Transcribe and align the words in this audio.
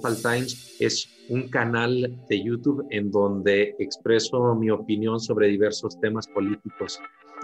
Times 0.00 0.76
es 0.80 1.08
un 1.28 1.48
canal 1.48 2.18
de 2.28 2.44
YouTube 2.44 2.86
en 2.90 3.10
donde 3.10 3.74
expreso 3.78 4.54
mi 4.54 4.70
opinión 4.70 5.20
sobre 5.20 5.48
diversos 5.48 5.98
temas 6.00 6.26
políticos 6.28 6.98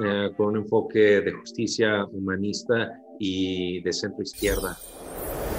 eh, 0.04 0.30
con 0.36 0.48
un 0.48 0.56
enfoque 0.58 1.20
de 1.20 1.32
justicia 1.32 2.04
humanista 2.06 2.92
y 3.18 3.80
de 3.82 3.92
centro 3.92 4.22
izquierda 4.22 4.76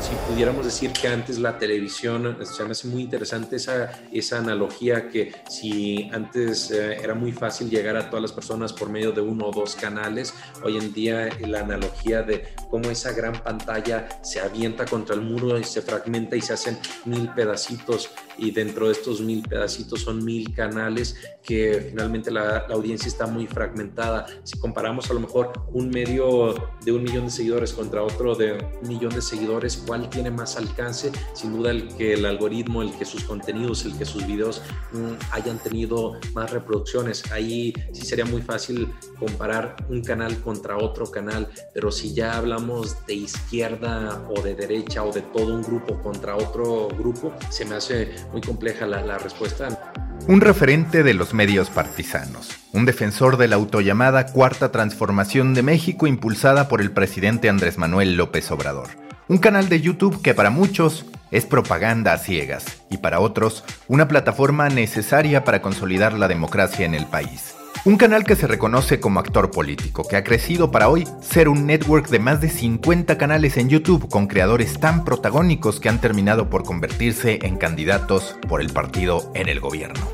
si 0.01 0.15
pudiéramos 0.31 0.65
decir 0.65 0.91
que 0.91 1.07
antes 1.07 1.39
la 1.39 1.57
televisión, 1.57 2.37
se 2.43 2.63
me 2.63 2.71
hace 2.71 2.87
muy 2.87 3.03
interesante 3.03 3.57
esa, 3.57 3.91
esa 4.11 4.37
analogía 4.39 5.09
que 5.09 5.33
si 5.49 6.09
antes 6.13 6.71
eh, 6.71 6.97
era 7.01 7.13
muy 7.13 7.31
fácil 7.31 7.69
llegar 7.69 7.97
a 7.97 8.09
todas 8.09 8.21
las 8.21 8.31
personas 8.31 8.71
por 8.71 8.89
medio 8.89 9.11
de 9.11 9.21
uno 9.21 9.47
o 9.47 9.51
dos 9.51 9.75
canales, 9.75 10.33
hoy 10.63 10.77
en 10.77 10.93
día 10.93 11.29
la 11.45 11.61
analogía 11.61 12.21
de 12.23 12.53
cómo 12.69 12.89
esa 12.89 13.11
gran 13.11 13.33
pantalla 13.43 14.07
se 14.21 14.39
avienta 14.39 14.85
contra 14.85 15.15
el 15.15 15.21
muro 15.21 15.57
y 15.57 15.63
se 15.63 15.81
fragmenta 15.81 16.35
y 16.35 16.41
se 16.41 16.53
hacen 16.53 16.77
mil 17.05 17.29
pedacitos 17.29 18.09
y 18.37 18.51
dentro 18.51 18.87
de 18.87 18.93
estos 18.93 19.19
mil 19.21 19.41
pedacitos 19.41 20.01
son 20.01 20.23
mil 20.23 20.53
canales 20.53 21.15
que 21.43 21.87
finalmente 21.89 22.31
la, 22.31 22.65
la 22.67 22.75
audiencia 22.75 23.07
está 23.07 23.27
muy 23.27 23.47
fragmentada. 23.47 24.25
Si 24.43 24.57
comparamos 24.59 25.09
a 25.09 25.13
lo 25.13 25.19
mejor 25.19 25.51
un 25.73 25.89
medio 25.89 26.55
de 26.85 26.91
un 26.91 27.03
millón 27.03 27.25
de 27.25 27.31
seguidores 27.31 27.73
contra 27.73 28.03
otro 28.03 28.35
de 28.35 28.53
un 28.81 28.87
millón 28.87 29.13
de 29.13 29.21
seguidores, 29.21 29.83
cuál 29.89 30.07
tiene 30.07 30.29
más 30.29 30.55
alcance, 30.55 31.11
sin 31.33 31.51
duda 31.51 31.71
el 31.71 31.87
que 31.95 32.13
el 32.13 32.23
algoritmo, 32.27 32.83
el 32.83 32.93
que 32.93 33.05
sus 33.05 33.23
contenidos, 33.23 33.85
el 33.85 33.97
que 33.97 34.05
sus 34.05 34.23
videos 34.27 34.61
mm, 34.91 35.13
hayan 35.31 35.57
tenido 35.57 36.19
más 36.35 36.51
reproducciones. 36.51 37.23
Ahí 37.31 37.73
sí 37.91 38.05
sería 38.05 38.25
muy 38.25 38.43
fácil 38.43 38.93
comparar 39.17 39.75
un 39.89 40.03
canal 40.03 40.39
contra 40.41 40.77
otro 40.77 41.09
canal, 41.09 41.49
pero 41.73 41.91
si 41.91 42.13
ya 42.13 42.37
hablamos 42.37 43.03
de 43.07 43.15
izquierda 43.15 44.23
o 44.29 44.39
de 44.43 44.53
derecha 44.53 45.03
o 45.03 45.11
de 45.11 45.23
todo 45.23 45.55
un 45.55 45.63
grupo 45.63 45.99
contra 46.03 46.35
otro 46.35 46.89
grupo, 46.89 47.33
se 47.49 47.65
me 47.65 47.73
hace 47.73 48.13
muy 48.31 48.41
compleja 48.41 48.85
la, 48.85 49.01
la 49.01 49.17
respuesta. 49.17 49.91
Un 50.27 50.39
referente 50.39 51.01
de 51.01 51.15
los 51.15 51.33
medios 51.33 51.71
partisanos, 51.71 52.51
un 52.73 52.85
defensor 52.85 53.37
de 53.37 53.47
la 53.47 53.55
autollamada 53.55 54.27
Cuarta 54.27 54.71
Transformación 54.71 55.55
de 55.55 55.63
México 55.63 56.05
impulsada 56.05 56.67
por 56.67 56.79
el 56.79 56.91
presidente 56.91 57.49
Andrés 57.49 57.79
Manuel 57.79 58.17
López 58.17 58.51
Obrador. 58.51 59.08
Un 59.29 59.37
canal 59.37 59.69
de 59.69 59.79
YouTube 59.79 60.23
que 60.23 60.33
para 60.33 60.49
muchos 60.49 61.05
es 61.29 61.45
propaganda 61.45 62.13
a 62.13 62.17
ciegas 62.17 62.81
y 62.89 62.97
para 62.97 63.19
otros 63.19 63.63
una 63.87 64.07
plataforma 64.07 64.69
necesaria 64.69 65.43
para 65.43 65.61
consolidar 65.61 66.13
la 66.13 66.27
democracia 66.27 66.83
en 66.83 66.95
el 66.95 67.05
país. 67.05 67.53
Un 67.85 67.97
canal 67.97 68.23
que 68.23 68.35
se 68.35 68.47
reconoce 68.47 68.99
como 68.99 69.19
actor 69.19 69.51
político, 69.51 70.03
que 70.03 70.15
ha 70.17 70.23
crecido 70.23 70.71
para 70.71 70.89
hoy 70.89 71.07
ser 71.21 71.47
un 71.47 71.67
network 71.67 72.09
de 72.09 72.17
más 72.17 72.41
de 72.41 72.49
50 72.49 73.19
canales 73.19 73.57
en 73.57 73.69
YouTube 73.69 74.09
con 74.09 74.25
creadores 74.25 74.79
tan 74.79 75.05
protagónicos 75.05 75.79
que 75.79 75.89
han 75.89 76.01
terminado 76.01 76.49
por 76.49 76.63
convertirse 76.63 77.37
en 77.43 77.57
candidatos 77.57 78.35
por 78.47 78.61
el 78.61 78.73
partido 78.73 79.31
en 79.35 79.47
el 79.47 79.59
gobierno. 79.59 80.07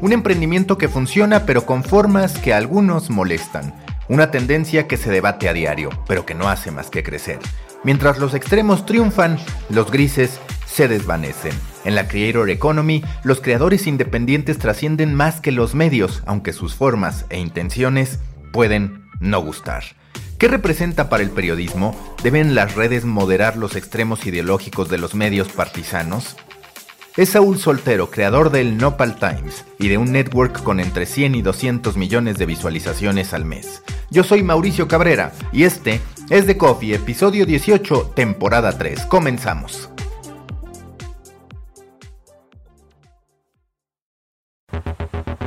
Un 0.00 0.14
emprendimiento 0.14 0.78
que 0.78 0.88
funciona 0.88 1.44
pero 1.44 1.66
con 1.66 1.84
formas 1.84 2.38
que 2.38 2.54
a 2.54 2.56
algunos 2.56 3.10
molestan. 3.10 3.74
Una 4.08 4.30
tendencia 4.30 4.88
que 4.88 4.96
se 4.96 5.10
debate 5.10 5.50
a 5.50 5.52
diario, 5.52 5.90
pero 6.08 6.24
que 6.24 6.34
no 6.34 6.48
hace 6.48 6.70
más 6.70 6.88
que 6.88 7.02
crecer. 7.02 7.40
Mientras 7.84 8.18
los 8.18 8.32
extremos 8.32 8.86
triunfan, 8.86 9.38
los 9.68 9.90
grises 9.90 10.40
se 10.66 10.88
desvanecen. 10.88 11.52
En 11.84 11.94
la 11.94 12.08
Creator 12.08 12.48
Economy, 12.48 13.04
los 13.24 13.42
creadores 13.42 13.86
independientes 13.86 14.58
trascienden 14.58 15.14
más 15.14 15.40
que 15.42 15.52
los 15.52 15.74
medios, 15.74 16.22
aunque 16.24 16.54
sus 16.54 16.74
formas 16.74 17.26
e 17.28 17.38
intenciones 17.38 18.20
pueden 18.52 19.04
no 19.20 19.40
gustar. 19.40 19.84
¿Qué 20.38 20.48
representa 20.48 21.10
para 21.10 21.22
el 21.22 21.30
periodismo? 21.30 21.94
¿Deben 22.22 22.54
las 22.54 22.74
redes 22.74 23.04
moderar 23.04 23.56
los 23.56 23.76
extremos 23.76 24.26
ideológicos 24.26 24.88
de 24.88 24.98
los 24.98 25.14
medios 25.14 25.48
partisanos? 25.48 26.36
Es 27.16 27.28
Saúl 27.28 27.58
Soltero, 27.58 28.10
creador 28.10 28.50
del 28.50 28.76
Nopal 28.76 29.16
Times 29.16 29.64
y 29.78 29.86
de 29.86 29.98
un 29.98 30.10
network 30.10 30.64
con 30.64 30.80
entre 30.80 31.06
100 31.06 31.36
y 31.36 31.42
200 31.42 31.96
millones 31.96 32.38
de 32.38 32.46
visualizaciones 32.46 33.32
al 33.32 33.44
mes. 33.44 33.84
Yo 34.10 34.24
soy 34.24 34.42
Mauricio 34.42 34.88
Cabrera 34.88 35.32
y 35.52 35.62
este 35.62 36.00
es 36.30 36.46
The 36.46 36.56
Coffee, 36.56 36.94
episodio 36.94 37.44
18, 37.44 38.12
temporada 38.14 38.76
3. 38.76 39.06
Comenzamos. 39.06 39.90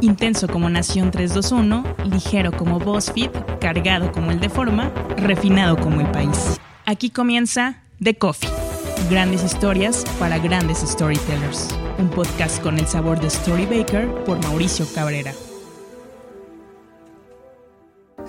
Intenso 0.01 0.47
como 0.47 0.69
Nación 0.69 1.09
321, 1.09 1.83
ligero 2.05 2.51
como 2.51 2.79
BuzzFeed, 2.79 3.31
cargado 3.59 4.11
como 4.11 4.31
el 4.31 4.39
de 4.39 4.49
Forma, 4.49 4.91
refinado 5.17 5.77
como 5.77 6.01
el 6.01 6.07
país. 6.11 6.59
Aquí 6.85 7.09
comienza 7.09 7.81
The 8.01 8.15
Coffee. 8.15 8.49
Grandes 9.09 9.43
historias 9.43 10.05
para 10.19 10.37
grandes 10.37 10.79
storytellers. 10.79 11.69
Un 11.97 12.09
podcast 12.09 12.61
con 12.61 12.77
el 12.77 12.87
sabor 12.87 13.19
de 13.19 13.29
Storybaker 13.29 14.23
por 14.25 14.39
Mauricio 14.43 14.85
Cabrera. 14.93 15.33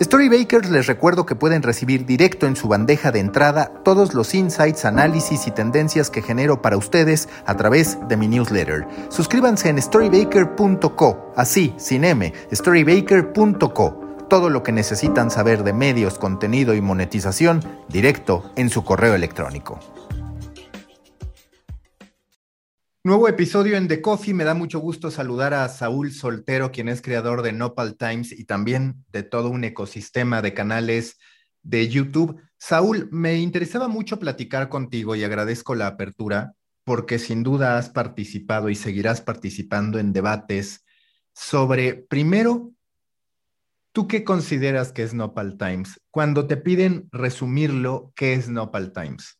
Storybakers 0.01 0.71
les 0.71 0.87
recuerdo 0.87 1.27
que 1.27 1.35
pueden 1.35 1.63
recibir 1.63 2.07
directo 2.07 2.47
en 2.47 2.55
su 2.55 2.69
bandeja 2.69 3.11
de 3.11 3.19
entrada 3.19 3.73
todos 3.83 4.15
los 4.15 4.33
insights, 4.33 4.85
análisis 4.85 5.49
y 5.49 5.51
tendencias 5.51 6.09
que 6.09 6.23
genero 6.23 6.63
para 6.63 6.77
ustedes 6.77 7.29
a 7.47 7.57
través 7.57 7.99
de 8.07 8.17
mi 8.17 8.29
newsletter. 8.29 8.87
Suscríbanse 9.09 9.71
en 9.71 9.83
storybaker.co, 9.83 11.33
así, 11.35 11.75
sin 11.79 12.05
M, 12.05 12.33
storybaker.co. 12.53 14.01
Todo 14.29 14.51
lo 14.51 14.63
que 14.63 14.71
necesitan 14.71 15.33
saber 15.33 15.65
de 15.65 15.73
medios, 15.73 16.19
contenido 16.19 16.75
y 16.75 16.81
monetización 16.81 17.65
directo 17.89 18.53
en 18.55 18.71
su 18.71 18.85
correo 18.85 19.17
electrónico. 19.17 19.81
Nuevo 23.05 23.29
episodio 23.29 23.77
en 23.77 23.87
The 23.87 24.03
Coffee. 24.03 24.35
Me 24.35 24.43
da 24.43 24.55
mucho 24.55 24.81
gusto 24.81 25.13
saludar 25.13 25.55
a 25.55 25.69
Saúl 25.69 26.11
Soltero, 26.13 26.73
quien 26.73 26.89
es 26.89 27.01
creador 27.01 27.43
de 27.43 27.53
Nopal 27.53 27.97
Times 27.97 28.33
y 28.33 28.45
también 28.45 29.05
de 29.13 29.23
todo 29.23 29.51
un 29.51 29.63
ecosistema 29.63 30.43
de 30.43 30.53
canales 30.53 31.17
de 31.63 31.89
YouTube. 31.89 32.43
Saúl, 32.59 33.09
me 33.13 33.39
interesaba 33.39 33.87
mucho 33.87 34.19
platicar 34.19 34.69
contigo 34.69 35.15
y 35.15 35.23
agradezco 35.23 35.77
la 35.77 35.87
apertura 35.87 36.55
porque 36.83 37.21
sin 37.21 37.45
duda 37.45 37.79
has 37.79 37.89
participado 37.89 38.69
y 38.69 38.75
seguirás 38.75 39.21
participando 39.21 40.01
en 40.01 40.13
debates 40.13 40.85
sobre, 41.35 41.95
primero, 41.95 42.73
¿tú 43.93 44.09
qué 44.09 44.25
consideras 44.25 44.91
que 44.91 45.05
es 45.05 45.15
Nopal 45.15 45.57
Times? 45.57 46.01
Cuando 46.11 46.49
te 46.49 46.57
piden 46.57 47.09
resumirlo, 47.13 48.13
¿qué 48.17 48.33
es 48.33 48.49
Nopal 48.49 48.93
Times? 48.93 49.38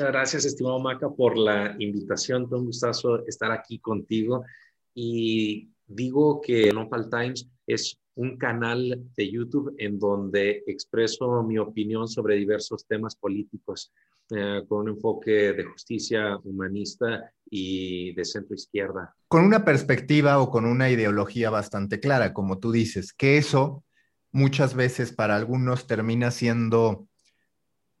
Muchas 0.00 0.12
gracias, 0.14 0.44
estimado 0.46 0.78
Maca, 0.78 1.10
por 1.10 1.36
la 1.36 1.76
invitación. 1.78 2.48
Fue 2.48 2.58
un 2.58 2.64
gustazo 2.64 3.26
estar 3.26 3.52
aquí 3.52 3.80
contigo. 3.80 4.46
Y 4.94 5.74
digo 5.86 6.40
que 6.40 6.72
Nopal 6.72 7.10
Times 7.10 7.50
es 7.66 8.00
un 8.14 8.38
canal 8.38 8.98
de 9.14 9.30
YouTube 9.30 9.74
en 9.76 9.98
donde 9.98 10.64
expreso 10.66 11.42
mi 11.42 11.58
opinión 11.58 12.08
sobre 12.08 12.36
diversos 12.36 12.86
temas 12.86 13.14
políticos 13.14 13.92
eh, 14.30 14.62
con 14.66 14.84
un 14.84 14.88
enfoque 14.88 15.52
de 15.52 15.64
justicia 15.64 16.38
humanista 16.44 17.30
y 17.50 18.14
de 18.14 18.24
centro 18.24 18.54
izquierda. 18.54 19.14
Con 19.28 19.44
una 19.44 19.66
perspectiva 19.66 20.38
o 20.40 20.50
con 20.50 20.64
una 20.64 20.88
ideología 20.88 21.50
bastante 21.50 22.00
clara, 22.00 22.32
como 22.32 22.58
tú 22.58 22.72
dices, 22.72 23.12
que 23.12 23.36
eso 23.36 23.84
muchas 24.32 24.74
veces 24.74 25.12
para 25.12 25.36
algunos 25.36 25.86
termina 25.86 26.30
siendo 26.30 27.06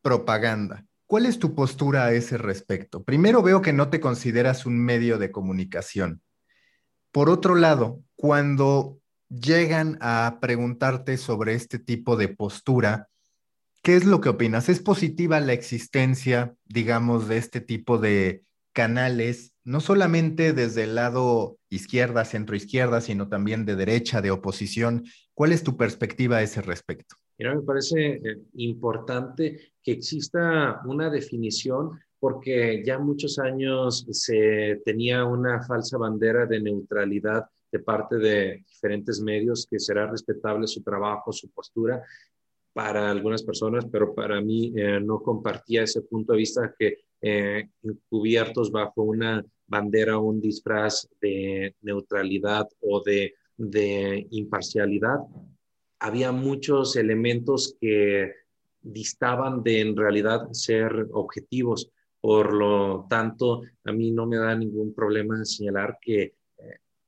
propaganda. 0.00 0.86
¿Cuál 1.10 1.26
es 1.26 1.40
tu 1.40 1.56
postura 1.56 2.04
a 2.04 2.12
ese 2.12 2.38
respecto? 2.38 3.02
Primero 3.02 3.42
veo 3.42 3.62
que 3.62 3.72
no 3.72 3.90
te 3.90 3.98
consideras 3.98 4.64
un 4.64 4.78
medio 4.78 5.18
de 5.18 5.32
comunicación. 5.32 6.22
Por 7.10 7.30
otro 7.30 7.56
lado, 7.56 8.04
cuando 8.14 9.00
llegan 9.28 9.98
a 10.00 10.38
preguntarte 10.40 11.16
sobre 11.16 11.54
este 11.54 11.80
tipo 11.80 12.14
de 12.14 12.28
postura, 12.28 13.08
¿qué 13.82 13.96
es 13.96 14.04
lo 14.04 14.20
que 14.20 14.28
opinas? 14.28 14.68
¿Es 14.68 14.78
positiva 14.78 15.40
la 15.40 15.52
existencia, 15.52 16.54
digamos, 16.64 17.26
de 17.26 17.38
este 17.38 17.60
tipo 17.60 17.98
de 17.98 18.44
canales, 18.72 19.52
no 19.64 19.80
solamente 19.80 20.52
desde 20.52 20.84
el 20.84 20.94
lado 20.94 21.58
izquierda, 21.70 22.24
centro 22.24 22.54
izquierda, 22.54 23.00
sino 23.00 23.28
también 23.28 23.64
de 23.64 23.74
derecha, 23.74 24.22
de 24.22 24.30
oposición? 24.30 25.06
¿Cuál 25.34 25.50
es 25.50 25.64
tu 25.64 25.76
perspectiva 25.76 26.36
a 26.36 26.42
ese 26.42 26.62
respecto? 26.62 27.16
Me 27.48 27.62
parece 27.62 28.16
eh, 28.16 28.38
importante 28.56 29.72
que 29.82 29.92
exista 29.92 30.82
una 30.84 31.08
definición 31.08 31.98
porque 32.18 32.82
ya 32.84 32.98
muchos 32.98 33.38
años 33.38 34.06
se 34.10 34.82
tenía 34.84 35.24
una 35.24 35.62
falsa 35.62 35.96
bandera 35.96 36.44
de 36.44 36.60
neutralidad 36.60 37.46
de 37.72 37.78
parte 37.78 38.18
de 38.18 38.64
diferentes 38.68 39.20
medios, 39.22 39.66
que 39.70 39.78
será 39.78 40.06
respetable 40.06 40.66
su 40.66 40.82
trabajo, 40.82 41.32
su 41.32 41.48
postura 41.50 42.02
para 42.74 43.10
algunas 43.10 43.42
personas, 43.42 43.86
pero 43.90 44.14
para 44.14 44.40
mí 44.42 44.74
eh, 44.76 45.00
no 45.00 45.22
compartía 45.22 45.84
ese 45.84 46.02
punto 46.02 46.34
de 46.34 46.38
vista 46.38 46.74
que 46.78 46.98
eh, 47.22 47.70
encubiertos 47.82 48.70
bajo 48.70 49.02
una 49.02 49.42
bandera 49.66 50.18
un 50.18 50.42
disfraz 50.42 51.08
de 51.22 51.74
neutralidad 51.80 52.66
o 52.80 53.02
de 53.02 53.34
imparcialidad, 54.30 55.20
había 56.00 56.32
muchos 56.32 56.96
elementos 56.96 57.76
que 57.80 58.32
distaban 58.80 59.62
de 59.62 59.80
en 59.80 59.96
realidad 59.96 60.48
ser 60.52 61.06
objetivos. 61.12 61.90
Por 62.20 62.52
lo 62.54 63.06
tanto, 63.08 63.62
a 63.84 63.92
mí 63.92 64.10
no 64.10 64.26
me 64.26 64.38
da 64.38 64.54
ningún 64.54 64.94
problema 64.94 65.44
señalar 65.44 65.98
que 66.00 66.22
eh, 66.22 66.34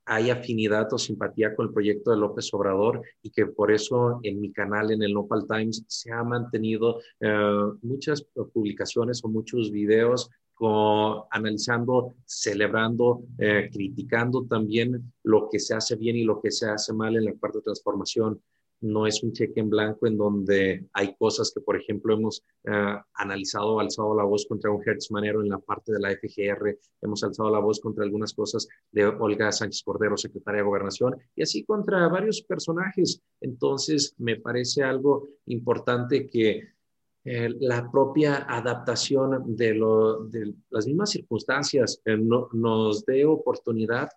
hay 0.05 0.29
afinidad 0.29 0.91
o 0.93 0.97
simpatía 0.97 1.55
con 1.55 1.67
el 1.67 1.73
proyecto 1.73 2.11
de 2.11 2.17
López 2.17 2.53
Obrador 2.53 3.01
y 3.21 3.31
que 3.31 3.47
por 3.47 3.71
eso 3.71 4.19
en 4.23 4.39
mi 4.39 4.51
canal, 4.51 4.91
en 4.91 5.01
el 5.01 5.13
Nopal 5.13 5.45
Times, 5.47 5.83
se 5.87 6.11
ha 6.11 6.23
mantenido 6.23 6.99
eh, 7.19 7.71
muchas 7.81 8.23
publicaciones 8.53 9.23
o 9.23 9.27
muchos 9.27 9.71
videos 9.71 10.29
con, 10.53 11.23
analizando, 11.31 12.13
celebrando, 12.25 13.23
eh, 13.39 13.69
criticando 13.71 14.45
también 14.45 15.13
lo 15.23 15.49
que 15.49 15.59
se 15.59 15.73
hace 15.73 15.95
bien 15.95 16.15
y 16.15 16.23
lo 16.23 16.39
que 16.39 16.51
se 16.51 16.67
hace 16.69 16.93
mal 16.93 17.15
en 17.15 17.25
la 17.25 17.33
cuarta 17.33 17.59
transformación 17.61 18.39
no 18.83 19.07
es 19.07 19.23
un 19.23 19.31
cheque 19.31 19.59
en 19.59 19.69
blanco 19.69 20.05
en 20.07 20.17
donde 20.17 20.85
hay 20.93 21.15
cosas 21.15 21.51
que, 21.53 21.61
por 21.61 21.75
ejemplo, 21.75 22.13
hemos 22.13 22.43
eh, 22.65 22.95
analizado, 23.15 23.79
alzado 23.79 24.15
la 24.15 24.23
voz 24.23 24.45
contra 24.47 24.71
un 24.71 24.81
Hertz 24.85 25.09
Manero 25.11 25.41
en 25.41 25.49
la 25.49 25.59
parte 25.59 25.93
de 25.93 25.99
la 25.99 26.11
FGR, 26.11 26.77
hemos 27.01 27.23
alzado 27.23 27.49
la 27.49 27.59
voz 27.59 27.79
contra 27.79 28.03
algunas 28.03 28.33
cosas 28.33 28.67
de 28.91 29.05
Olga 29.05 29.51
Sánchez 29.51 29.83
Cordero, 29.83 30.17
secretaria 30.17 30.61
de 30.61 30.67
Gobernación, 30.67 31.15
y 31.35 31.43
así 31.43 31.63
contra 31.63 32.07
varios 32.09 32.41
personajes. 32.41 33.21
Entonces, 33.41 34.13
me 34.17 34.35
parece 34.35 34.83
algo 34.83 35.27
importante 35.45 36.27
que 36.27 36.73
eh, 37.25 37.49
la 37.61 37.89
propia 37.89 38.45
adaptación 38.49 39.55
de, 39.55 39.73
las 40.69 40.85
mismas 40.85 41.11
circunstancias 41.11 42.01
eh, 42.03 42.17
nos 42.17 43.05
dé 43.05 43.25
oportunidad 43.25 44.09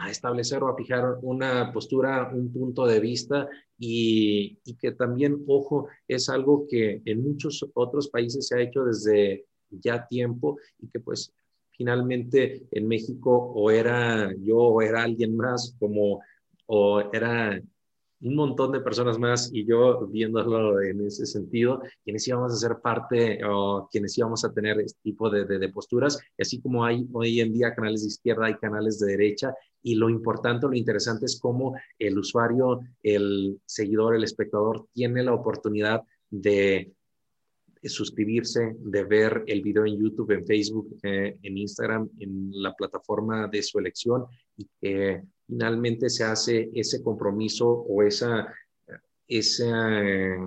a 0.00 0.10
establecer 0.10 0.62
o 0.62 0.68
a 0.68 0.76
fijar 0.76 1.18
una 1.22 1.72
postura, 1.72 2.30
un 2.32 2.52
punto 2.52 2.86
de 2.86 3.00
vista 3.00 3.48
y, 3.78 4.58
que 4.80 4.92
también, 4.92 5.44
ojo, 5.46 5.88
es 6.08 6.28
algo 6.28 6.66
que 6.66 7.02
en 7.04 7.22
muchos 7.22 7.64
otros 7.74 8.08
países 8.08 8.48
se 8.48 8.56
ha 8.56 8.62
hecho 8.62 8.84
desde 8.84 9.44
ya 9.70 10.06
tiempo 10.06 10.58
y 10.78 10.88
que 10.88 11.00
pues 11.00 11.32
finalmente 11.70 12.66
en 12.70 12.88
México 12.88 13.52
o 13.54 13.70
era 13.70 14.34
yo 14.38 14.56
o 14.58 14.82
era 14.82 15.02
alguien 15.02 15.36
más 15.36 15.76
como 15.78 16.20
o 16.66 17.00
era 17.12 17.60
un 18.22 18.34
montón 18.34 18.72
de 18.72 18.80
personas 18.80 19.18
más 19.18 19.50
y 19.52 19.64
yo 19.64 20.06
viéndolo 20.06 20.80
en 20.82 21.06
ese 21.06 21.26
sentido, 21.26 21.82
quienes 22.04 22.26
íbamos 22.28 22.52
a 22.52 22.56
ser 22.56 22.78
parte 22.82 23.40
o 23.44 23.88
quienes 23.90 24.16
íbamos 24.18 24.44
a 24.44 24.52
tener 24.52 24.80
este 24.80 25.00
tipo 25.02 25.30
de, 25.30 25.44
de, 25.44 25.68
posturas, 25.70 26.18
así 26.38 26.60
como 26.60 26.84
hay 26.84 27.06
hoy 27.12 27.40
en 27.40 27.52
día 27.52 27.74
canales 27.74 28.02
de 28.02 28.08
izquierda, 28.08 28.46
hay 28.46 28.54
canales 28.54 28.98
de 28.98 29.12
derecha, 29.12 29.54
y 29.82 29.94
lo 29.94 30.10
importante, 30.10 30.66
lo 30.66 30.74
interesante 30.74 31.26
es 31.26 31.38
cómo 31.40 31.74
el 31.98 32.18
usuario, 32.18 32.80
el 33.02 33.58
seguidor, 33.64 34.14
el 34.14 34.24
espectador 34.24 34.86
tiene 34.92 35.22
la 35.22 35.32
oportunidad 35.32 36.02
de 36.28 36.92
suscribirse, 37.82 38.76
de 38.78 39.04
ver 39.04 39.44
el 39.46 39.62
video 39.62 39.86
en 39.86 39.98
YouTube, 39.98 40.32
en 40.32 40.46
Facebook, 40.46 40.98
eh, 41.02 41.38
en 41.42 41.56
Instagram, 41.56 42.10
en 42.18 42.50
la 42.52 42.74
plataforma 42.74 43.48
de 43.48 43.62
su 43.62 43.78
elección 43.78 44.26
y 44.56 44.68
que 44.80 45.22
finalmente 45.50 46.08
se 46.08 46.24
hace 46.24 46.70
ese 46.74 47.02
compromiso 47.02 47.68
o 47.68 48.02
esa, 48.02 48.54
esa, 49.26 50.42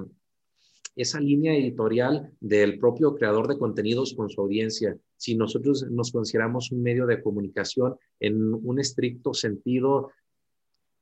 esa 0.95 1.19
línea 1.19 1.55
editorial 1.55 2.31
del 2.39 2.79
propio 2.79 3.13
creador 3.13 3.47
de 3.47 3.59
contenidos 3.59 4.13
con 4.15 4.29
su 4.29 4.41
audiencia. 4.41 4.97
Si 5.17 5.35
nosotros 5.35 5.85
nos 5.91 6.11
consideramos 6.11 6.71
un 6.71 6.81
medio 6.81 7.05
de 7.05 7.21
comunicación 7.21 7.95
en 8.19 8.53
un 8.53 8.79
estricto 8.79 9.33
sentido, 9.33 10.11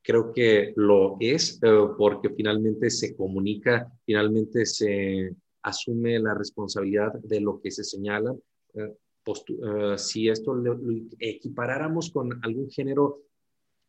creo 0.01 0.33
que 0.33 0.73
lo 0.75 1.17
es, 1.19 1.59
eh, 1.61 1.69
porque 1.97 2.29
finalmente 2.31 2.89
se 2.89 3.15
comunica, 3.15 3.91
finalmente 4.05 4.65
se 4.65 5.35
asume 5.61 6.19
la 6.19 6.33
responsabilidad 6.33 7.13
de 7.21 7.39
lo 7.39 7.61
que 7.61 7.71
se 7.71 7.83
señala. 7.83 8.33
Eh, 8.73 8.93
eh, 9.25 9.97
si 9.97 10.29
esto 10.29 10.55
lo, 10.55 10.79
equiparáramos 11.19 12.11
con 12.11 12.43
algún 12.43 12.69
género 12.71 13.19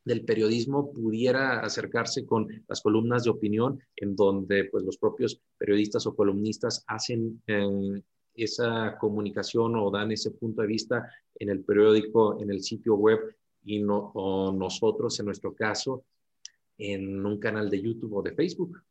del 0.05 0.25
periodismo 0.25 0.93
pudiera 0.93 1.61
acercarse 1.61 2.27
con 2.27 2.49
las 2.69 2.81
columnas 2.81 3.25
de 3.25 3.31
opinión, 3.31 3.81
en 3.97 4.17
donde 4.17 4.65
pues, 4.65 4.85
los 4.85 4.99
propios 4.99 5.41
periodistas 5.59 6.07
o 6.07 6.15
columnistas 6.15 6.85
hacen 6.87 7.43
eh, 7.47 8.03
esa 8.35 8.97
comunicación 8.99 9.77
o 9.77 9.91
dan 9.91 10.13
ese 10.13 10.31
punto 10.31 10.63
de 10.63 10.69
vista 10.69 11.09
en 11.35 11.51
el 11.51 11.65
periódico, 11.65 12.41
en 12.41 12.51
el 12.51 12.63
sitio 12.63 12.95
web, 12.97 13.21
y 13.65 13.81
no, 13.81 14.13
nosotros, 14.57 15.19
en 15.21 15.27
nuestro 15.27 15.55
caso, 15.55 16.05
en 16.79 17.25
un 17.25 17.39
canal 17.39 17.71
de 17.71 17.81
YouTube 17.81 18.15
o 18.15 18.23
de 18.23 18.35
Facebook. 18.35 18.83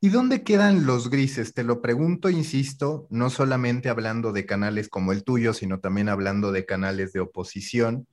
¿Y 0.00 0.10
dónde 0.10 0.42
quedan 0.42 0.86
los 0.86 1.08
grises? 1.08 1.54
Te 1.54 1.64
lo 1.64 1.80
pregunto, 1.80 2.28
insisto, 2.28 3.06
no 3.10 3.30
solamente 3.30 3.88
hablando 3.88 4.32
de 4.32 4.44
canales 4.44 4.88
como 4.88 5.12
el 5.12 5.24
tuyo, 5.24 5.54
sino 5.54 5.80
también 5.80 6.08
hablando 6.08 6.52
de 6.52 6.66
canales 6.66 7.12
de 7.12 7.20
oposición. 7.20 8.06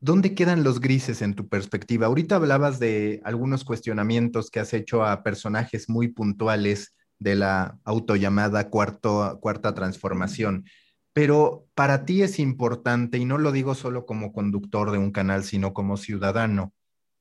¿Dónde 0.00 0.34
quedan 0.34 0.62
los 0.62 0.80
grises 0.80 1.22
en 1.22 1.34
tu 1.34 1.48
perspectiva? 1.48 2.06
Ahorita 2.06 2.36
hablabas 2.36 2.78
de 2.78 3.20
algunos 3.24 3.64
cuestionamientos 3.64 4.50
que 4.50 4.60
has 4.60 4.74
hecho 4.74 5.04
a 5.04 5.22
personajes 5.22 5.88
muy 5.88 6.08
puntuales 6.08 6.94
de 7.18 7.34
la 7.34 7.78
autollamada 7.84 8.68
cuarto, 8.68 9.38
cuarta 9.40 9.74
transformación, 9.74 10.66
pero 11.14 11.66
para 11.74 12.04
ti 12.04 12.22
es 12.22 12.38
importante, 12.38 13.16
y 13.16 13.24
no 13.24 13.38
lo 13.38 13.52
digo 13.52 13.74
solo 13.74 14.04
como 14.04 14.34
conductor 14.34 14.90
de 14.90 14.98
un 14.98 15.12
canal, 15.12 15.44
sino 15.44 15.72
como 15.72 15.96
ciudadano, 15.96 16.74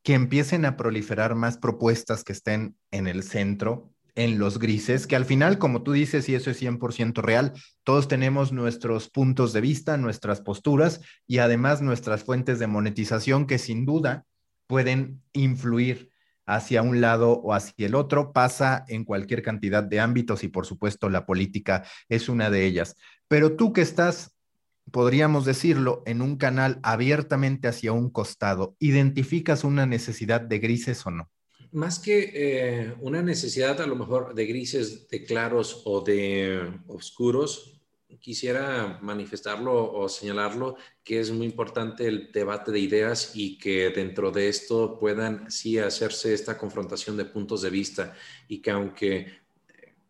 que 0.03 0.13
empiecen 0.13 0.65
a 0.65 0.75
proliferar 0.75 1.33
más 1.33 1.57
propuestas 1.57 2.25
que 2.25 2.33
estén 2.33 2.75
en 2.91 3.07
el 3.07 3.23
centro, 3.23 3.94
en 4.15 4.39
los 4.39 4.59
grises, 4.59 5.07
que 5.07 5.15
al 5.15 5.25
final, 5.25 5.57
como 5.57 5.83
tú 5.83 5.91
dices, 5.91 6.27
y 6.29 6.35
eso 6.35 6.49
es 6.49 6.61
100% 6.61 7.21
real, 7.21 7.53
todos 7.83 8.07
tenemos 8.07 8.51
nuestros 8.51 9.09
puntos 9.09 9.53
de 9.53 9.61
vista, 9.61 9.97
nuestras 9.97 10.41
posturas 10.41 11.01
y 11.27 11.39
además 11.39 11.81
nuestras 11.81 12.23
fuentes 12.23 12.59
de 12.59 12.67
monetización 12.67 13.45
que 13.45 13.57
sin 13.57 13.85
duda 13.85 14.25
pueden 14.67 15.21
influir 15.33 16.09
hacia 16.45 16.81
un 16.81 17.01
lado 17.01 17.33
o 17.33 17.53
hacia 17.53 17.87
el 17.87 17.95
otro, 17.95 18.31
pasa 18.31 18.85
en 18.87 19.03
cualquier 19.03 19.41
cantidad 19.41 19.83
de 19.83 19.99
ámbitos 19.99 20.43
y 20.43 20.47
por 20.47 20.65
supuesto 20.65 21.09
la 21.09 21.25
política 21.25 21.83
es 22.07 22.29
una 22.29 22.49
de 22.49 22.65
ellas. 22.65 22.95
Pero 23.27 23.55
tú 23.55 23.73
que 23.73 23.81
estás 23.81 24.35
podríamos 24.91 25.45
decirlo, 25.45 26.03
en 26.05 26.21
un 26.21 26.37
canal 26.37 26.79
abiertamente 26.83 27.67
hacia 27.67 27.91
un 27.91 28.09
costado, 28.09 28.75
¿identificas 28.79 29.63
una 29.63 29.85
necesidad 29.85 30.41
de 30.41 30.59
grises 30.59 31.05
o 31.05 31.11
no? 31.11 31.29
Más 31.75 31.99
que 31.99 32.31
eh, 32.33 32.95
una 33.01 33.21
necesidad 33.21 33.81
a 33.81 33.85
lo 33.85 33.97
mejor 33.97 34.33
de 34.33 34.45
grises, 34.45 35.09
de 35.09 35.25
claros 35.25 35.81
o 35.83 35.99
de 35.99 36.71
oscuros, 36.87 37.81
quisiera 38.21 38.97
manifestarlo 39.01 39.91
o 39.91 40.07
señalarlo 40.07 40.77
que 41.03 41.19
es 41.19 41.31
muy 41.31 41.45
importante 41.45 42.07
el 42.07 42.31
debate 42.31 42.71
de 42.71 42.79
ideas 42.79 43.33
y 43.35 43.57
que 43.57 43.89
dentro 43.89 44.31
de 44.31 44.47
esto 44.47 44.97
puedan 44.97 45.51
sí 45.51 45.77
hacerse 45.77 46.33
esta 46.33 46.57
confrontación 46.57 47.17
de 47.17 47.25
puntos 47.25 47.61
de 47.61 47.69
vista 47.69 48.13
y 48.47 48.61
que 48.61 48.71
aunque 48.71 49.41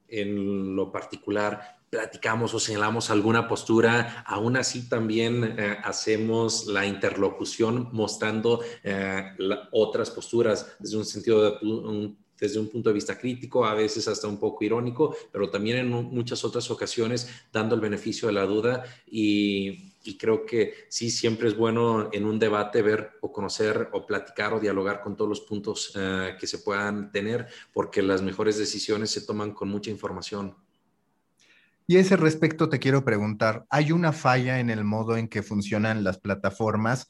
en 0.08 0.76
lo 0.76 0.92
particular 0.92 1.80
platicamos 1.96 2.54
o 2.54 2.60
señalamos 2.60 3.10
alguna 3.10 3.48
postura, 3.48 4.26
aún 4.28 4.58
así 4.58 4.90
también 4.90 5.56
eh, 5.58 5.78
hacemos 5.82 6.68
la 6.68 6.86
interlocución 6.86 7.88
mostrando 7.94 8.60
eh, 8.84 9.32
otras 9.72 10.10
posturas 10.10 10.76
desde 10.78 10.98
un 10.98 11.06
sentido 11.06 11.42
de 11.42 12.16
desde 12.38 12.60
un 12.60 12.68
punto 12.68 12.90
de 12.90 12.96
vista 12.96 13.18
crítico, 13.18 13.66
a 13.66 13.74
veces 13.74 14.10
hasta 14.10 14.28
un 14.28 14.38
poco 14.38 14.66
irónico, 14.66 15.16
pero 15.32 15.50
también 15.50 15.78
en 15.78 15.90
muchas 15.90 16.44
otras 16.44 16.70
ocasiones 16.70 17.30
dando 17.54 17.76
el 17.76 17.82
beneficio 17.82 18.28
de 18.28 18.34
la 18.34 18.46
duda 18.46 18.84
y, 19.06 19.94
creo 20.20 20.46
que 20.46 20.74
sí, 20.90 21.10
siempre 21.10 21.48
es 21.48 21.56
bueno 21.56 22.10
en 22.12 22.26
un 22.26 22.38
debate 22.38 22.82
ver 22.82 23.12
o 23.22 23.32
conocer 23.32 23.88
o 23.94 24.06
platicar 24.06 24.54
o 24.54 24.60
dialogar 24.60 25.02
con 25.02 25.16
todos 25.16 25.30
los 25.30 25.42
puntos 25.42 25.94
eh, 25.96 26.36
que 26.38 26.46
se 26.46 26.58
puedan 26.58 27.10
tener, 27.10 27.48
porque 27.74 28.04
las 28.04 28.22
mejores 28.22 28.58
decisiones 28.58 29.12
se 29.12 29.22
toman 29.22 29.54
con 29.54 29.70
mucha 29.70 29.90
información. 29.90 30.65
Y 31.88 31.98
a 31.98 32.00
ese 32.00 32.18
respecto 32.18 32.68
te 32.68 32.80
quiero 32.80 33.06
preguntar, 33.06 33.66
¿hay 33.70 33.92
una 33.92 34.12
falla 34.12 34.60
en 34.60 34.72
el 34.72 34.84
modo 34.84 35.18
en 35.18 35.28
que 35.28 35.44
funcionan 35.44 36.04
las 36.04 36.18
plataformas? 36.18 37.08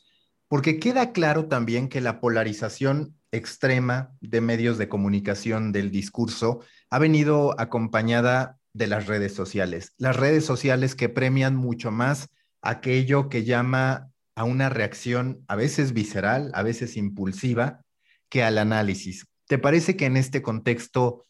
Porque 0.50 0.80
queda 0.80 1.14
claro 1.14 1.48
también 1.48 1.88
que 1.88 2.02
la 2.02 2.20
polarización 2.20 3.16
extrema 3.32 4.12
de 4.20 4.42
medios 4.42 4.78
de 4.78 4.90
comunicación 4.90 5.72
del 5.72 5.92
discurso 5.92 6.60
ha 6.90 7.00
venido 7.00 7.60
acompañada 7.60 8.58
de 8.74 8.88
las 8.88 9.08
redes 9.08 9.34
sociales. 9.34 9.94
Las 9.98 10.18
redes 10.18 10.46
sociales 10.46 10.96
que 10.96 11.08
premian 11.08 11.56
mucho 11.56 11.92
más 11.92 12.28
aquello 12.62 13.30
que 13.30 13.46
llama 13.46 14.12
a 14.36 14.44
una 14.44 14.68
reacción 14.68 15.44
a 15.48 15.56
veces 15.56 15.94
visceral, 15.94 16.52
a 16.54 16.64
veces 16.64 16.98
impulsiva, 16.98 17.82
que 18.28 18.44
al 18.44 18.58
análisis. 18.58 19.26
¿Te 19.48 19.58
parece 19.58 19.96
que 19.96 20.06
en 20.06 20.18
este 20.18 20.42
contexto 20.42 21.24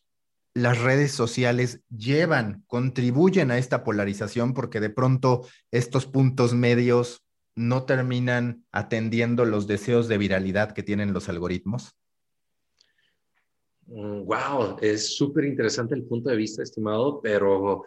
las 0.56 0.82
redes 0.82 1.12
sociales 1.12 1.82
llevan, 1.90 2.64
contribuyen 2.68 3.52
a 3.52 3.58
esta 3.58 3.84
polarización 3.84 4.54
porque 4.54 4.80
de 4.80 4.90
pronto 4.90 5.46
estos 5.70 6.08
puntos 6.08 6.54
medios 6.54 7.24
no 7.56 7.84
terminan 7.84 8.66
atendiendo 8.72 9.46
los 9.46 9.68
deseos 9.68 10.08
de 10.08 10.18
viralidad 10.18 10.72
que 10.72 10.82
tienen 10.82 11.14
los 11.14 11.28
algoritmos? 11.30 11.96
Wow, 13.88 14.78
mm, 14.78 14.78
es 14.82 15.16
súper 15.16 15.44
interesante 15.44 15.94
el 15.94 16.04
punto 16.04 16.30
de 16.30 16.38
vista, 16.38 16.64
estimado, 16.64 17.20
pero 17.22 17.84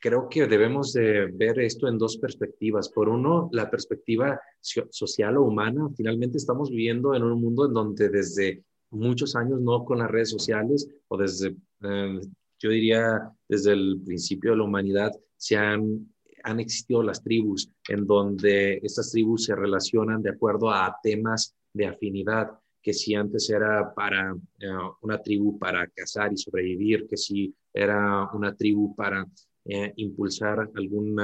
creo 0.00 0.28
que 0.28 0.46
debemos 0.46 0.92
de 0.92 1.26
ver 1.32 1.58
esto 1.58 1.88
en 1.88 1.98
dos 1.98 2.18
perspectivas. 2.18 2.88
Por 2.90 3.08
uno, 3.08 3.48
la 3.52 3.68
perspectiva 3.68 4.40
social 4.60 5.36
o 5.36 5.42
humana. 5.42 5.88
Finalmente 5.96 6.36
estamos 6.38 6.70
viviendo 6.70 7.14
en 7.14 7.24
un 7.24 7.40
mundo 7.40 7.66
en 7.66 7.72
donde 7.72 8.08
desde 8.08 8.62
muchos 8.94 9.36
años, 9.36 9.60
no 9.60 9.84
con 9.84 9.98
las 9.98 10.10
redes 10.10 10.30
sociales 10.30 10.88
o 11.08 11.16
desde, 11.16 11.54
eh, 11.82 12.20
yo 12.58 12.70
diría, 12.70 13.30
desde 13.48 13.72
el 13.72 14.00
principio 14.04 14.52
de 14.52 14.58
la 14.58 14.64
humanidad, 14.64 15.12
se 15.36 15.56
han, 15.56 16.12
han 16.42 16.60
existido 16.60 17.02
las 17.02 17.22
tribus, 17.22 17.70
en 17.88 18.06
donde 18.06 18.80
estas 18.82 19.10
tribus 19.10 19.44
se 19.44 19.54
relacionan 19.54 20.22
de 20.22 20.30
acuerdo 20.30 20.70
a 20.70 20.96
temas 21.02 21.54
de 21.72 21.86
afinidad 21.86 22.50
que 22.82 22.92
si 22.92 23.14
antes 23.14 23.48
era 23.48 23.94
para 23.94 24.36
eh, 24.60 24.68
una 25.00 25.20
tribu 25.22 25.58
para 25.58 25.86
cazar 25.88 26.32
y 26.32 26.36
sobrevivir, 26.36 27.06
que 27.08 27.16
si 27.16 27.54
era 27.72 28.30
una 28.34 28.54
tribu 28.54 28.94
para 28.94 29.26
eh, 29.64 29.92
impulsar 29.96 30.70
algún 30.74 31.16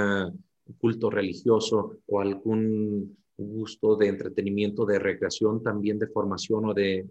culto 0.78 1.10
religioso 1.10 1.98
o 2.06 2.20
algún 2.20 3.16
gusto 3.36 3.96
de 3.96 4.08
entretenimiento, 4.08 4.84
de 4.84 4.98
recreación, 4.98 5.62
también 5.62 5.98
de 5.98 6.06
formación 6.06 6.66
o 6.66 6.74
de 6.74 7.06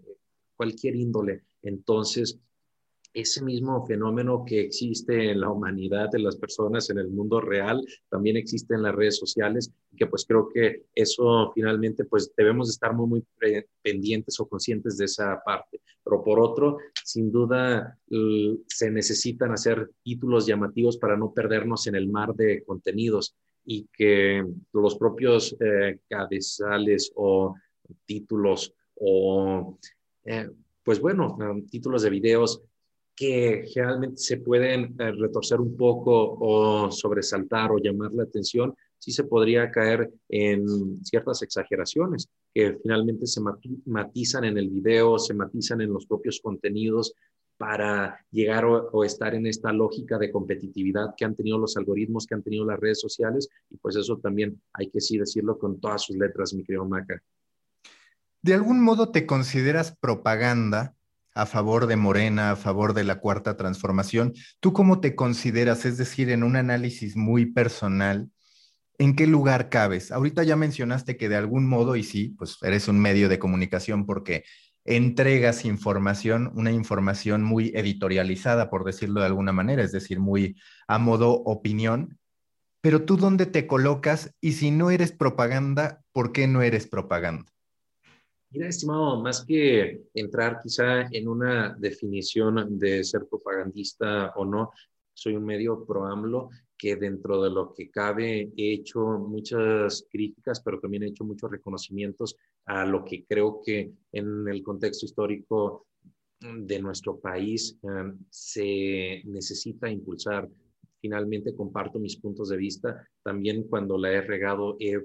cualquier 0.60 0.94
índole. 0.94 1.40
Entonces, 1.62 2.38
ese 3.14 3.42
mismo 3.42 3.86
fenómeno 3.86 4.44
que 4.46 4.60
existe 4.60 5.30
en 5.30 5.40
la 5.40 5.50
humanidad, 5.50 6.14
en 6.14 6.22
las 6.22 6.36
personas, 6.36 6.90
en 6.90 6.98
el 6.98 7.08
mundo 7.08 7.40
real, 7.40 7.82
también 8.10 8.36
existe 8.36 8.74
en 8.74 8.82
las 8.82 8.94
redes 8.94 9.16
sociales, 9.16 9.72
que 9.96 10.06
pues 10.06 10.26
creo 10.28 10.50
que 10.52 10.84
eso 10.94 11.50
finalmente 11.54 12.04
pues 12.04 12.30
debemos 12.36 12.68
estar 12.68 12.92
muy, 12.92 13.08
muy 13.08 13.24
pendientes 13.80 14.38
o 14.38 14.46
conscientes 14.46 14.98
de 14.98 15.06
esa 15.06 15.40
parte. 15.42 15.80
Pero 16.04 16.22
por 16.22 16.38
otro, 16.38 16.76
sin 17.06 17.32
duda 17.32 17.98
se 18.66 18.90
necesitan 18.90 19.52
hacer 19.52 19.90
títulos 20.02 20.46
llamativos 20.46 20.98
para 20.98 21.16
no 21.16 21.32
perdernos 21.32 21.86
en 21.86 21.94
el 21.94 22.06
mar 22.06 22.34
de 22.34 22.62
contenidos 22.64 23.34
y 23.64 23.88
que 23.94 24.44
los 24.74 24.96
propios 24.96 25.56
eh, 25.58 26.00
cabezales 26.06 27.10
o 27.14 27.54
títulos 28.04 28.74
o 28.96 29.78
eh, 30.24 30.48
pues 30.82 31.00
bueno, 31.00 31.36
títulos 31.70 32.02
de 32.02 32.10
videos 32.10 32.62
que 33.14 33.64
generalmente 33.66 34.16
se 34.16 34.38
pueden 34.38 34.96
eh, 34.98 35.12
retorcer 35.12 35.60
un 35.60 35.76
poco 35.76 36.38
o 36.40 36.90
sobresaltar 36.90 37.70
o 37.70 37.78
llamar 37.78 38.12
la 38.12 38.22
atención, 38.22 38.74
sí 38.98 39.12
se 39.12 39.24
podría 39.24 39.70
caer 39.70 40.10
en 40.28 41.04
ciertas 41.04 41.42
exageraciones 41.42 42.28
que 42.54 42.78
finalmente 42.82 43.26
se 43.26 43.40
matizan 43.86 44.44
en 44.44 44.56
el 44.56 44.70
video, 44.70 45.18
se 45.18 45.34
matizan 45.34 45.80
en 45.82 45.92
los 45.92 46.06
propios 46.06 46.40
contenidos 46.40 47.14
para 47.58 48.18
llegar 48.30 48.64
o, 48.64 49.04
estar 49.04 49.34
en 49.34 49.46
esta 49.46 49.70
lógica 49.70 50.16
de 50.16 50.30
competitividad 50.30 51.14
que 51.14 51.26
han 51.26 51.34
tenido 51.34 51.58
los 51.58 51.76
algoritmos, 51.76 52.26
que 52.26 52.34
han 52.34 52.42
tenido 52.42 52.64
las 52.64 52.80
redes 52.80 53.00
sociales, 53.00 53.50
y 53.68 53.76
pues 53.76 53.96
eso 53.96 54.16
también 54.16 54.62
hay 54.72 54.88
que 54.88 55.02
sí 55.02 55.18
decirlo 55.18 55.58
con 55.58 55.78
todas 55.78 56.04
sus 56.04 56.16
letras, 56.16 56.54
mi 56.54 56.64
querido 56.64 56.86
Maca. 56.86 57.22
¿De 58.42 58.54
algún 58.54 58.82
modo 58.82 59.10
te 59.10 59.26
consideras 59.26 59.96
propaganda 59.96 60.94
a 61.34 61.46
favor 61.46 61.86
de 61.86 61.96
Morena, 61.96 62.50
a 62.52 62.56
favor 62.56 62.94
de 62.94 63.04
la 63.04 63.20
cuarta 63.20 63.56
transformación. 63.56 64.34
¿Tú 64.60 64.72
cómo 64.72 65.00
te 65.00 65.14
consideras? 65.14 65.84
Es 65.84 65.96
decir, 65.96 66.30
en 66.30 66.42
un 66.42 66.56
análisis 66.56 67.16
muy 67.16 67.46
personal, 67.46 68.30
¿en 68.98 69.16
qué 69.16 69.26
lugar 69.26 69.70
cabes? 69.70 70.12
Ahorita 70.12 70.42
ya 70.42 70.56
mencionaste 70.56 71.16
que 71.16 71.28
de 71.28 71.36
algún 71.36 71.66
modo, 71.66 71.96
y 71.96 72.02
sí, 72.02 72.34
pues 72.36 72.58
eres 72.62 72.88
un 72.88 73.00
medio 73.00 73.28
de 73.28 73.38
comunicación 73.38 74.06
porque 74.06 74.44
entregas 74.84 75.64
información, 75.64 76.50
una 76.54 76.72
información 76.72 77.42
muy 77.42 77.72
editorializada, 77.74 78.70
por 78.70 78.84
decirlo 78.84 79.20
de 79.20 79.26
alguna 79.26 79.52
manera, 79.52 79.82
es 79.82 79.92
decir, 79.92 80.20
muy 80.20 80.56
a 80.88 80.98
modo 80.98 81.32
opinión. 81.32 82.18
Pero 82.82 83.04
tú 83.04 83.16
dónde 83.16 83.46
te 83.46 83.66
colocas 83.66 84.34
y 84.40 84.52
si 84.52 84.70
no 84.70 84.90
eres 84.90 85.12
propaganda, 85.12 86.02
¿por 86.12 86.32
qué 86.32 86.46
no 86.46 86.62
eres 86.62 86.86
propaganda? 86.86 87.52
Mira, 88.52 88.66
estimado, 88.66 89.22
más 89.22 89.44
que 89.44 90.02
entrar 90.12 90.58
quizá 90.60 91.02
en 91.02 91.28
una 91.28 91.76
definición 91.78 92.78
de 92.78 93.04
ser 93.04 93.26
propagandista 93.28 94.32
o 94.34 94.44
no, 94.44 94.72
soy 95.14 95.36
un 95.36 95.44
medio 95.44 95.84
pro 95.86 96.04
AMLO 96.04 96.50
que 96.76 96.96
dentro 96.96 97.40
de 97.42 97.50
lo 97.50 97.72
que 97.72 97.90
cabe 97.90 98.50
he 98.56 98.72
hecho 98.72 99.00
muchas 99.00 100.04
críticas, 100.10 100.60
pero 100.62 100.80
también 100.80 101.04
he 101.04 101.08
hecho 101.08 101.24
muchos 101.24 101.48
reconocimientos 101.48 102.36
a 102.66 102.84
lo 102.86 103.04
que 103.04 103.24
creo 103.24 103.60
que 103.64 103.92
en 104.10 104.48
el 104.48 104.64
contexto 104.64 105.06
histórico 105.06 105.86
de 106.40 106.80
nuestro 106.80 107.20
país 107.20 107.78
eh, 107.82 108.12
se 108.30 109.22
necesita 109.26 109.88
impulsar. 109.88 110.48
Finalmente 111.00 111.54
comparto 111.54 112.00
mis 112.00 112.16
puntos 112.16 112.48
de 112.48 112.56
vista. 112.56 113.06
También 113.22 113.64
cuando 113.68 113.96
la 113.96 114.10
he 114.10 114.20
regado 114.22 114.76
he 114.80 114.98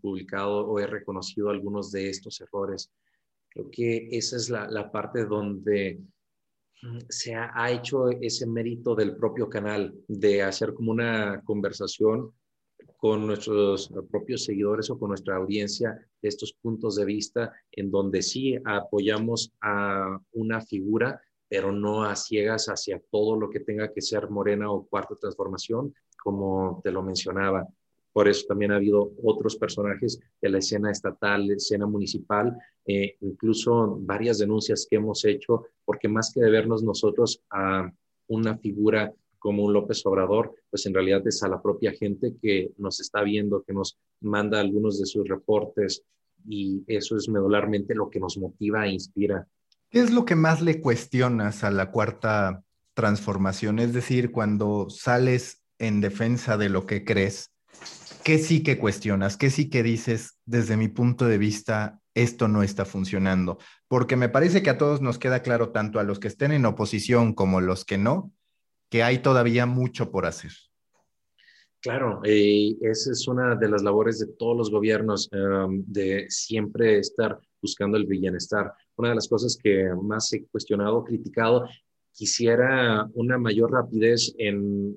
publicado 0.00 0.66
o 0.66 0.78
he 0.78 0.86
reconocido 0.86 1.50
algunos 1.50 1.90
de 1.90 2.10
estos 2.10 2.40
errores. 2.40 2.90
Creo 3.48 3.70
que 3.70 4.08
esa 4.10 4.36
es 4.36 4.50
la, 4.50 4.90
parte 4.90 5.24
donde 5.24 6.00
mm, 6.82 6.98
se 7.08 7.34
ha, 7.34 7.70
hecho 7.70 8.08
ese 8.08 8.46
mérito 8.46 8.94
del 8.94 9.16
propio 9.16 9.48
canal 9.48 9.94
de 10.08 10.42
hacer 10.42 10.74
como 10.74 10.92
una 10.92 11.42
conversación 11.44 12.32
con 12.96 13.26
nuestros 13.26 13.92
propios 14.10 14.44
seguidores 14.44 14.90
o 14.90 14.98
con 14.98 15.08
nuestra 15.08 15.36
audiencia 15.36 15.90
de 16.20 16.28
estos 16.28 16.52
puntos 16.52 16.96
de 16.96 17.04
vista 17.04 17.52
en 17.72 17.90
donde 17.90 18.22
sí 18.22 18.56
apoyamos 18.64 19.52
a 19.60 20.18
una 20.32 20.60
figura, 20.60 21.20
pero 21.48 21.72
no 21.72 22.04
a 22.04 22.16
ciegas 22.16 22.66
hacia 22.66 23.02
todo 23.10 23.38
lo 23.38 23.50
que 23.50 23.60
tenga 23.60 23.92
que 23.92 24.00
ser 24.00 24.30
morena 24.30 24.70
o 24.70 24.86
cuarta 24.86 25.16
transformación, 25.16 25.94
como 26.16 26.80
te 26.82 26.90
lo 26.90 27.02
mencionaba. 27.02 27.66
Por 28.12 28.28
eso 28.28 28.46
también 28.46 28.72
ha 28.72 28.76
habido 28.76 29.12
otros 29.22 29.56
personajes 29.56 30.20
de 30.40 30.48
la 30.50 30.58
escena 30.58 30.90
estatal, 30.90 31.50
escena 31.50 31.86
municipal, 31.86 32.56
eh, 32.86 33.16
incluso 33.20 33.96
varias 34.00 34.38
denuncias 34.38 34.86
que 34.88 34.96
hemos 34.96 35.24
hecho, 35.24 35.64
porque 35.84 36.08
más 36.08 36.32
que 36.32 36.40
de 36.40 36.50
vernos 36.50 36.82
nosotros 36.82 37.42
a 37.50 37.90
una 38.28 38.56
figura 38.58 39.12
como 39.38 39.64
un 39.64 39.72
López 39.72 40.04
Obrador, 40.06 40.54
pues 40.70 40.86
en 40.86 40.94
realidad 40.94 41.26
es 41.26 41.42
a 41.42 41.48
la 41.48 41.60
propia 41.60 41.92
gente 41.92 42.34
que 42.40 42.70
nos 42.78 43.00
está 43.00 43.22
viendo, 43.22 43.64
que 43.64 43.72
nos 43.72 43.98
manda 44.20 44.60
algunos 44.60 45.00
de 45.00 45.06
sus 45.06 45.26
reportes 45.28 46.04
y 46.46 46.82
eso 46.86 47.16
es 47.16 47.28
medularmente 47.28 47.94
lo 47.94 48.08
que 48.08 48.20
nos 48.20 48.38
motiva 48.38 48.86
e 48.86 48.92
inspira. 48.92 49.46
¿Qué 49.90 50.00
es 50.00 50.12
lo 50.12 50.24
que 50.24 50.36
más 50.36 50.62
le 50.62 50.80
cuestionas 50.80 51.64
a 51.64 51.70
la 51.70 51.90
cuarta 51.90 52.64
transformación? 52.94 53.78
Es 53.78 53.92
decir, 53.92 54.30
cuando 54.30 54.88
sales 54.90 55.62
en 55.78 56.00
defensa 56.00 56.56
de 56.56 56.68
lo 56.68 56.86
que 56.86 57.04
crees, 57.04 57.50
¿qué 58.24 58.38
sí 58.38 58.62
que 58.62 58.78
cuestionas? 58.78 59.36
¿Qué 59.36 59.50
sí 59.50 59.68
que 59.68 59.82
dices 59.82 60.38
desde 60.44 60.76
mi 60.76 60.88
punto 60.88 61.26
de 61.26 61.38
vista, 61.38 62.00
esto 62.14 62.48
no 62.48 62.62
está 62.62 62.84
funcionando? 62.84 63.58
Porque 63.88 64.16
me 64.16 64.28
parece 64.28 64.62
que 64.62 64.70
a 64.70 64.78
todos 64.78 65.00
nos 65.00 65.18
queda 65.18 65.42
claro, 65.42 65.70
tanto 65.70 65.98
a 65.98 66.04
los 66.04 66.18
que 66.18 66.28
estén 66.28 66.52
en 66.52 66.66
oposición 66.66 67.34
como 67.34 67.60
los 67.60 67.84
que 67.84 67.98
no, 67.98 68.32
que 68.90 69.02
hay 69.02 69.18
todavía 69.18 69.66
mucho 69.66 70.10
por 70.10 70.26
hacer. 70.26 70.52
Claro, 71.80 72.20
eh, 72.24 72.76
esa 72.80 73.10
es 73.10 73.26
una 73.26 73.56
de 73.56 73.68
las 73.68 73.82
labores 73.82 74.20
de 74.20 74.28
todos 74.38 74.56
los 74.56 74.70
gobiernos, 74.70 75.28
em, 75.32 75.82
de 75.86 76.26
siempre 76.28 76.98
estar 76.98 77.40
buscando 77.60 77.96
el 77.96 78.06
bienestar. 78.06 78.72
Una 78.96 79.08
de 79.08 79.14
las 79.16 79.28
cosas 79.28 79.58
que 79.60 79.88
más 80.00 80.32
he 80.32 80.44
cuestionado, 80.46 81.02
criticado, 81.02 81.66
quisiera 82.12 83.08
una 83.14 83.36
mayor 83.36 83.72
rapidez 83.72 84.32
en 84.38 84.96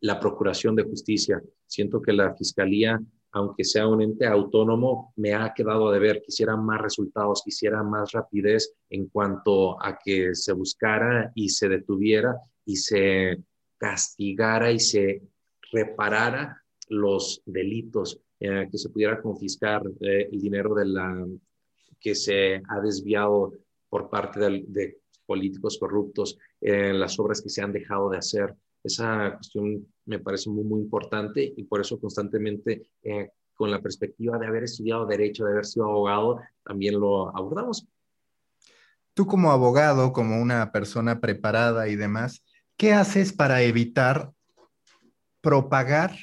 la 0.00 0.20
procuración 0.20 0.74
de 0.76 0.84
justicia. 0.84 1.42
Siento 1.66 2.00
que 2.00 2.12
la 2.12 2.34
fiscalía, 2.34 3.00
aunque 3.32 3.64
sea 3.64 3.86
un 3.86 4.02
ente 4.02 4.26
autónomo, 4.26 5.12
me 5.16 5.34
ha 5.34 5.52
quedado 5.54 5.90
de 5.90 5.98
ver. 5.98 6.22
Quisiera 6.22 6.56
más 6.56 6.80
resultados, 6.80 7.42
quisiera 7.44 7.82
más 7.82 8.12
rapidez 8.12 8.74
en 8.90 9.08
cuanto 9.08 9.82
a 9.82 9.98
que 10.02 10.34
se 10.34 10.52
buscara 10.52 11.32
y 11.34 11.48
se 11.48 11.68
detuviera 11.68 12.36
y 12.64 12.76
se 12.76 13.42
castigara 13.78 14.72
y 14.72 14.80
se 14.80 15.22
reparara 15.72 16.62
los 16.88 17.42
delitos, 17.44 18.20
eh, 18.40 18.68
que 18.70 18.78
se 18.78 18.88
pudiera 18.90 19.20
confiscar 19.20 19.82
eh, 20.00 20.28
el 20.30 20.40
dinero 20.40 20.74
de 20.74 20.86
la, 20.86 21.26
que 22.00 22.14
se 22.14 22.62
ha 22.68 22.80
desviado 22.80 23.52
por 23.88 24.08
parte 24.10 24.40
de, 24.40 24.98
políticos 25.26 25.76
corruptos, 25.80 26.38
eh, 26.60 26.92
las 26.92 27.18
obras 27.18 27.42
que 27.42 27.48
se 27.48 27.60
han 27.60 27.72
dejado 27.72 28.08
de 28.10 28.18
hacer. 28.18 28.54
Esa 28.86 29.34
cuestión 29.34 29.86
me 30.04 30.18
parece 30.18 30.48
muy, 30.48 30.64
muy 30.64 30.80
importante 30.80 31.52
y 31.56 31.64
por 31.64 31.80
eso 31.80 31.98
constantemente 31.98 32.90
eh, 33.02 33.30
con 33.54 33.70
la 33.70 33.82
perspectiva 33.82 34.38
de 34.38 34.46
haber 34.46 34.64
estudiado 34.64 35.06
derecho, 35.06 35.44
de 35.44 35.52
haber 35.52 35.66
sido 35.66 35.86
abogado, 35.86 36.40
también 36.62 37.00
lo 37.00 37.36
abordamos. 37.36 37.86
Tú 39.14 39.26
como 39.26 39.50
abogado, 39.50 40.12
como 40.12 40.40
una 40.40 40.72
persona 40.72 41.20
preparada 41.20 41.88
y 41.88 41.96
demás, 41.96 42.44
¿qué 42.76 42.92
haces 42.92 43.32
para 43.32 43.62
evitar 43.62 44.32
propagar 45.40 46.16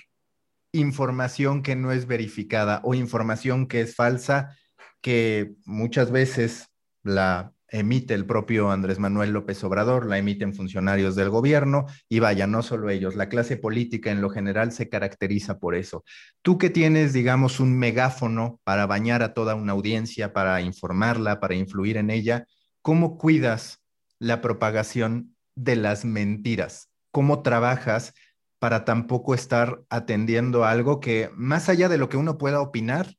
información 0.74 1.63
que 1.63 1.75
no 1.75 1.91
es 1.91 2.08
verificada 2.08 2.82
o 2.84 2.93
información 2.93 3.67
que 3.67 3.82
es 3.82 3.96
falsa, 3.96 4.58
que 5.01 5.53
muchas 5.65 6.12
veces 6.12 6.67
la 7.03 7.52
emite 7.74 8.13
el 8.13 8.25
propio 8.25 8.72
Andrés 8.72 9.00
Manuel 9.00 9.32
López 9.32 9.63
Obrador, 9.63 10.06
la 10.06 10.20
emiten 10.20 10.53
funcionarios 10.53 11.15
del 11.15 11.32
gobierno 11.32 11.88
y 12.08 12.20
vaya, 12.20 12.46
no 12.46 12.62
solo 12.62 12.89
ellos, 12.92 13.15
la 13.15 13.30
clase 13.30 13.58
política 13.58 14.12
en 14.12 14.22
lo 14.22 14.30
general 14.30 14.72
se 14.72 14.89
caracteriza 14.89 15.58
por 15.58 15.74
eso. 15.74 16.06
Tú 16.44 16.60
que 16.60 16.70
tienes, 16.70 17.13
digamos, 17.13 17.60
un 17.60 17.77
megáfono 17.77 18.62
para 18.63 18.86
bañar 18.86 19.24
a 19.24 19.34
toda 19.34 19.56
una 19.56 19.74
audiencia, 19.74 20.34
para 20.34 20.62
informarla, 20.62 21.39
para 21.39 21.56
influir 21.56 21.98
en 21.98 22.12
ella, 22.12 22.46
¿cómo 22.84 23.18
cuidas 23.18 23.82
la 24.20 24.39
propagación 24.39 25.36
de 25.56 25.75
las 25.75 26.06
mentiras? 26.06 26.89
¿Cómo 27.12 27.42
trabajas 27.42 28.13
para 28.60 28.86
tampoco 28.86 29.34
estar 29.34 29.82
atendiendo 29.89 30.63
algo 30.63 31.00
que, 31.00 31.32
más 31.34 31.70
allá 31.70 31.89
de 31.89 31.98
lo 31.98 32.08
que 32.08 32.18
uno 32.18 32.38
pueda 32.38 32.62
opinar, 32.62 33.15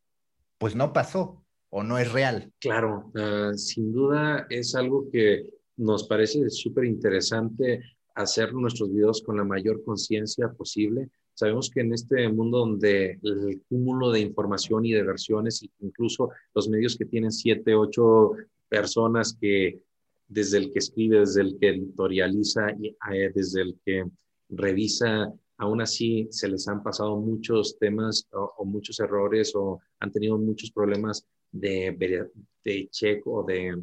pues 0.59 0.77
no 0.77 0.93
pasó? 0.93 1.44
O 1.77 1.83
no 1.83 1.99
es 1.99 2.13
real? 2.13 2.53
Claro, 2.61 3.11
ah, 3.17 3.51
sin 3.57 3.93
duda 3.93 4.47
es 4.49 4.77
algo 4.77 5.11
que 5.11 5.51
nos 5.77 6.07
parece 6.07 6.49
súper 6.49 6.85
interesante 6.85 7.83
hacer 8.15 8.55
nuestros 8.55 8.93
videos 8.93 9.21
con 9.23 9.37
la 9.37 9.45
mayor 9.45 9.83
conciencia 9.83 10.49
posible. 10.53 11.11
Sabemos 11.35 11.69
que 11.71 11.81
en 11.81 11.93
este 11.93 12.29
mundo 12.29 12.59
donde 12.59 13.19
el 13.21 13.61
cúmulo 13.69 14.13
de 14.13 14.21
información 14.21 14.87
y 14.87 14.93
de 14.93 15.03
versiones, 15.03 15.69
incluso 15.81 16.31
los 16.55 16.69
medios 16.69 16.97
que 16.97 17.07
tienen 17.07 17.33
siete, 17.33 17.75
ocho 17.75 18.31
personas 18.69 19.37
que 19.41 19.83
desde 20.29 20.59
el 20.59 20.73
que 20.73 20.79
escribe, 20.79 21.19
desde 21.19 21.41
el 21.41 21.59
que 21.59 21.71
editorializa, 21.71 22.71
y, 22.81 22.91
eh, 23.13 23.33
desde 23.35 23.63
el 23.63 23.81
que 23.85 24.05
revisa, 24.49 25.33
aún 25.57 25.81
así 25.81 26.29
se 26.31 26.47
les 26.47 26.69
han 26.69 26.85
pasado 26.85 27.17
muchos 27.17 27.77
temas 27.81 28.29
o 28.31 28.65
muchos 28.65 29.01
errores 29.01 29.53
o 29.57 29.81
han 29.99 30.13
tenido 30.13 30.39
muchos 30.39 30.71
problemas 30.71 31.27
de, 31.55 32.29
de 32.65 32.89
check 32.91 33.27
o 33.27 33.45
de 33.45 33.81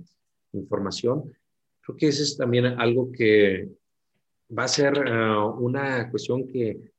información. 0.54 1.34
Creo 1.82 1.98
que 1.98 2.08
eso 2.08 2.24
es 2.24 2.38
también 2.38 2.66
algo 2.66 3.12
que 3.12 3.70
va 4.58 4.66
a 4.66 4.68
ser 4.68 4.94
ah, 5.08 5.46
una 5.46 6.10
cuestión 6.12 6.48
que, 6.48 6.92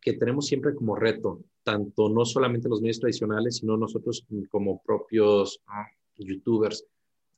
que 0.00 0.14
tenemos 0.14 0.46
siempre 0.46 0.74
como 0.74 0.96
reto, 0.96 1.44
tanto 1.62 2.08
no 2.08 2.24
solamente 2.24 2.68
los 2.68 2.80
medios 2.80 3.00
tradicionales, 3.00 3.58
sino 3.58 3.76
nosotros 3.76 4.26
como 4.50 4.82
propios 4.82 5.60
youtubers. 6.16 6.84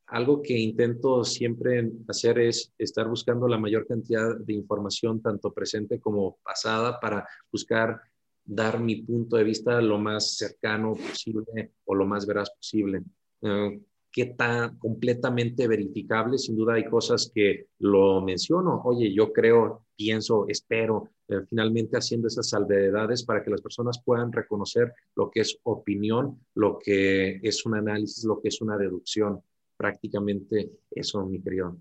Algo 0.06 0.42
que 0.42 0.58
intento 0.58 1.24
siempre 1.24 1.90
hacer 2.08 2.38
es 2.38 2.72
estar 2.76 3.08
buscando 3.08 3.48
la 3.48 3.58
mayor 3.58 3.86
cantidad 3.86 4.36
de 4.36 4.52
información, 4.52 5.22
tanto 5.22 5.52
presente 5.52 6.00
como 6.00 6.36
pasada, 6.42 7.00
para 7.00 7.26
buscar 7.50 8.00
dar 8.44 8.80
mi 8.80 9.02
punto 9.02 9.36
de 9.36 9.44
vista 9.44 9.80
lo 9.80 9.98
más 9.98 10.36
cercano 10.36 10.94
posible 10.94 11.72
o 11.84 11.94
lo 11.94 12.06
más 12.06 12.26
veraz 12.26 12.50
posible. 12.50 13.02
Eh, 13.42 13.80
¿Qué 14.10 14.26
tan 14.26 14.78
completamente 14.78 15.66
verificable? 15.66 16.36
Sin 16.36 16.54
duda 16.54 16.74
hay 16.74 16.84
cosas 16.84 17.32
que 17.34 17.68
lo 17.78 18.20
menciono. 18.20 18.82
Oye, 18.84 19.12
yo 19.14 19.32
creo, 19.32 19.86
pienso, 19.96 20.44
espero, 20.48 21.08
eh, 21.28 21.40
finalmente 21.48 21.96
haciendo 21.96 22.28
esas 22.28 22.50
salvedades 22.50 23.24
para 23.24 23.42
que 23.42 23.50
las 23.50 23.62
personas 23.62 24.02
puedan 24.04 24.30
reconocer 24.30 24.92
lo 25.16 25.30
que 25.30 25.40
es 25.40 25.58
opinión, 25.62 26.44
lo 26.54 26.78
que 26.78 27.40
es 27.42 27.64
un 27.64 27.74
análisis, 27.74 28.24
lo 28.24 28.38
que 28.40 28.48
es 28.48 28.60
una 28.60 28.76
deducción. 28.76 29.40
Prácticamente 29.78 30.70
eso, 30.90 31.24
mi 31.24 31.40
querido. 31.40 31.78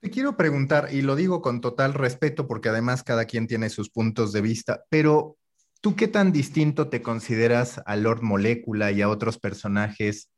Te 0.00 0.10
quiero 0.10 0.36
preguntar, 0.36 0.90
y 0.92 1.02
lo 1.02 1.16
digo 1.16 1.42
con 1.42 1.60
total 1.60 1.92
respeto 1.92 2.46
porque 2.46 2.68
además 2.68 3.02
cada 3.02 3.24
quien 3.24 3.48
tiene 3.48 3.68
sus 3.68 3.90
puntos 3.90 4.32
de 4.32 4.40
vista, 4.40 4.84
pero 4.90 5.36
¿tú 5.80 5.96
qué 5.96 6.06
tan 6.06 6.30
distinto 6.32 6.88
te 6.88 7.02
consideras 7.02 7.80
a 7.84 7.96
Lord 7.96 8.22
Molecula 8.22 8.92
y 8.92 9.02
a 9.02 9.08
otros 9.08 9.38
personajes 9.38 10.30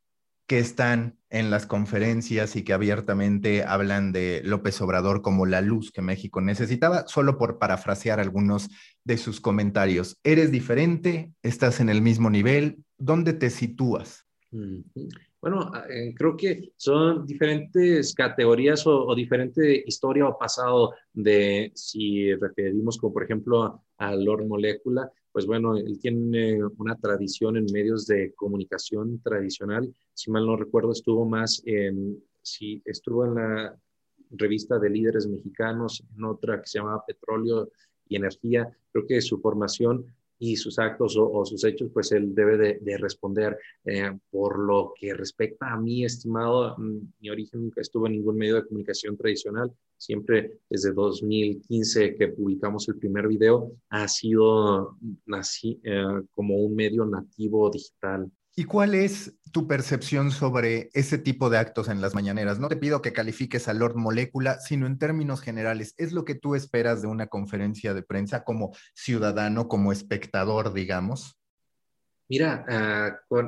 que 0.47 0.59
están 0.59 1.17
en 1.29 1.49
las 1.49 1.65
conferencias 1.65 2.55
y 2.55 2.63
que 2.63 2.73
abiertamente 2.73 3.63
hablan 3.63 4.11
de 4.11 4.41
López 4.43 4.81
Obrador 4.81 5.21
como 5.21 5.45
la 5.45 5.61
luz 5.61 5.91
que 5.91 6.01
México 6.01 6.41
necesitaba, 6.41 7.07
solo 7.07 7.37
por 7.37 7.59
parafrasear 7.59 8.19
algunos 8.19 8.69
de 9.05 9.17
sus 9.17 9.39
comentarios. 9.39 10.19
¿Eres 10.23 10.51
diferente? 10.51 11.31
¿Estás 11.43 11.79
en 11.79 11.89
el 11.89 12.01
mismo 12.01 12.29
nivel? 12.29 12.83
¿Dónde 12.97 13.33
te 13.33 13.49
sitúas? 13.49 14.25
Bueno, 15.41 15.71
ah, 15.73 15.85
eh, 15.89 16.13
creo 16.15 16.37
que 16.37 16.71
son 16.77 17.25
diferentes 17.25 18.13
categorías 18.13 18.85
o, 18.85 19.15
diferente 19.15 19.83
historia 19.87 20.27
o 20.27 20.37
pasado 20.37 20.93
de 21.13 21.71
si 21.73 22.33
referimos 22.35 22.97
como 22.99 23.11
por 23.11 23.23
ejemplo 23.23 23.81
a 23.97 24.15
Lord 24.15 24.45
Molecula, 24.45 25.11
pues 25.31 25.47
bueno, 25.47 25.75
él 25.75 25.97
tiene 25.99 26.63
una 26.77 26.95
tradición 26.95 27.57
en 27.57 27.65
medios 27.73 28.05
de 28.05 28.33
comunicación 28.35 29.19
tradicional. 29.23 29.91
Si 30.13 30.29
mal 30.29 30.45
no 30.45 30.57
recuerdo, 30.57 30.91
estuvo 30.91 31.25
más 31.25 31.63
si 32.43 32.81
estuvo 32.85 33.25
en 33.25 33.35
la 33.35 33.75
revista 34.31 34.77
de 34.77 34.89
líderes 34.89 35.27
mexicanos, 35.27 36.03
en 36.15 36.23
otra 36.23 36.61
que 36.61 36.67
se 36.67 36.79
llamaba 36.79 37.05
Petróleo 37.05 37.69
y 38.07 38.15
Energía. 38.15 38.69
Creo 38.91 39.05
que 39.07 39.21
su 39.21 39.39
formación 39.39 40.05
y 40.43 40.55
sus 40.55 40.79
actos 40.79 41.15
o, 41.19 41.45
sus 41.45 41.63
hechos, 41.63 41.91
pues 41.93 42.11
él 42.13 42.33
debe 42.33 42.79
de, 42.79 42.97
responder. 42.97 43.59
Eh, 43.85 44.11
por 44.31 44.57
lo 44.57 44.91
que 44.99 45.13
respecta 45.13 45.71
a 45.71 45.77
mí, 45.77 46.03
estimado, 46.03 46.75
mm, 46.79 46.97
mi 47.19 47.29
origen 47.29 47.61
nunca 47.61 47.81
estuvo 47.81 48.07
en 48.07 48.13
ningún 48.13 48.37
medio 48.37 48.55
de 48.55 48.65
comunicación 48.65 49.15
tradicional. 49.15 49.71
Siempre 49.97 50.57
desde 50.67 50.93
2015 50.93 52.15
que 52.15 52.29
publicamos 52.29 52.89
el 52.89 52.97
primer 52.97 53.27
video, 53.27 53.71
ha 53.89 54.07
sido 54.07 54.97
nací, 55.27 55.79
eh, 55.83 56.23
como 56.33 56.55
un 56.55 56.75
medio 56.75 57.05
nativo 57.05 57.69
digital. 57.69 58.31
¿Y 58.55 58.65
cuál 58.65 58.95
es 58.95 59.37
tu 59.53 59.65
percepción 59.67 60.31
sobre 60.31 60.89
ese 60.93 61.17
tipo 61.17 61.49
de 61.49 61.57
actos 61.57 61.87
en 61.87 62.01
las 62.01 62.13
mañaneras? 62.13 62.59
No 62.59 62.67
te 62.67 62.75
pido 62.75 63.01
que 63.01 63.13
califiques 63.13 63.69
a 63.69 63.73
Lord 63.73 63.95
Molécula, 63.95 64.59
sino 64.59 64.87
en 64.87 64.97
términos 64.97 65.41
generales, 65.41 65.95
¿es 65.97 66.11
lo 66.11 66.25
que 66.25 66.35
tú 66.35 66.55
esperas 66.55 67.01
de 67.01 67.07
una 67.07 67.27
conferencia 67.27 67.93
de 67.93 68.03
prensa 68.03 68.43
como 68.43 68.75
ciudadano, 68.93 69.69
como 69.69 69.93
espectador, 69.93 70.73
digamos? 70.73 71.37
Mira, 72.27 72.65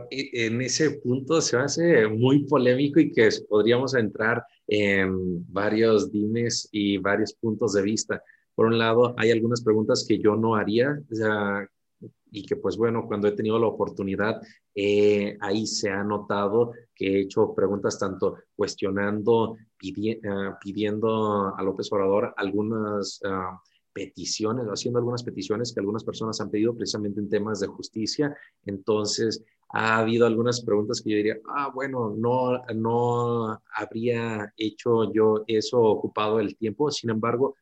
e, 0.09 0.45
en 0.45 0.61
ese 0.61 0.91
punto 0.91 1.41
se 1.41 1.57
hace 1.57 2.07
muy 2.07 2.45
polémico 2.45 2.99
y 2.99 3.11
que 3.11 3.29
podríamos 3.49 3.95
entrar 3.95 4.43
en 4.67 5.45
varios 5.51 6.11
dimes 6.11 6.69
y 6.71 6.97
varios 6.97 7.33
puntos 7.33 7.73
de 7.73 7.81
vista. 7.81 8.23
Por 8.55 8.67
un 8.67 8.77
lado, 8.77 9.15
hay 9.17 9.31
algunas 9.31 9.63
preguntas 9.63 10.05
que 10.07 10.19
yo 10.19 10.35
no 10.35 10.55
haría, 10.55 10.97
y 12.31 12.45
que 12.45 12.55
pues 12.55 12.77
bueno, 12.77 13.05
cuando 13.07 13.27
he 13.27 13.33
tenido 13.33 13.59
la 13.59 13.67
oportunidad, 13.67 14.41
eh, 14.73 15.37
ahí 15.39 15.67
se 15.67 15.89
ha 15.89 16.03
notado 16.03 16.71
que 16.95 17.07
he 17.07 17.21
hecho 17.21 17.53
preguntas 17.53 17.99
tanto 17.99 18.37
cuestionando, 18.55 19.55
ah, 19.55 20.57
pidiendo 20.61 21.55
a 21.55 21.63
López 21.63 21.91
Obrador 21.91 22.33
algunas 22.37 23.19
uh, 23.23 23.57
peticiones, 23.93 24.65
haciendo 24.65 24.99
algunas 24.99 25.23
peticiones 25.23 25.71
que 25.71 25.79
algunas 25.79 26.03
personas 26.03 26.41
han 26.41 26.49
pedido 26.49 26.75
precisamente 26.75 27.19
en 27.19 27.29
temas 27.29 27.59
de 27.59 27.67
justicia. 27.67 28.35
Entonces, 28.65 29.43
ha 29.69 29.97
habido 29.97 30.25
algunas 30.25 30.61
preguntas 30.61 31.01
que 31.01 31.11
yo 31.11 31.17
diría, 31.17 31.37
ah, 31.49 31.71
bueno, 31.73 32.13
no, 32.15 32.63
no 32.75 33.59
habría 33.75 34.53
hecho 34.57 35.11
yo 35.11 35.43
eso 35.47 35.81
ocupado 35.81 36.39
el 36.39 36.55
tiempo. 36.57 36.91
Sin 36.91 37.09
embargo, 37.09 37.55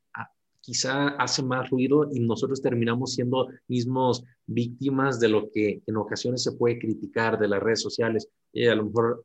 quizá 0.61 1.09
hace 1.09 1.43
más 1.43 1.69
ruido 1.69 2.07
y 2.11 2.19
nosotros 2.19 2.61
terminamos 2.61 3.13
siendo 3.13 3.47
mismos 3.67 4.23
víctimas 4.45 5.19
de 5.19 5.29
lo 5.29 5.49
que 5.51 5.81
en 5.85 5.97
ocasiones 5.97 6.43
se 6.43 6.53
puede 6.53 6.79
criticar 6.79 7.39
de 7.39 7.47
las 7.47 7.61
redes 7.61 7.81
sociales. 7.81 8.29
Y 8.53 8.67
a 8.67 8.75
lo 8.75 8.85
mejor 8.85 9.21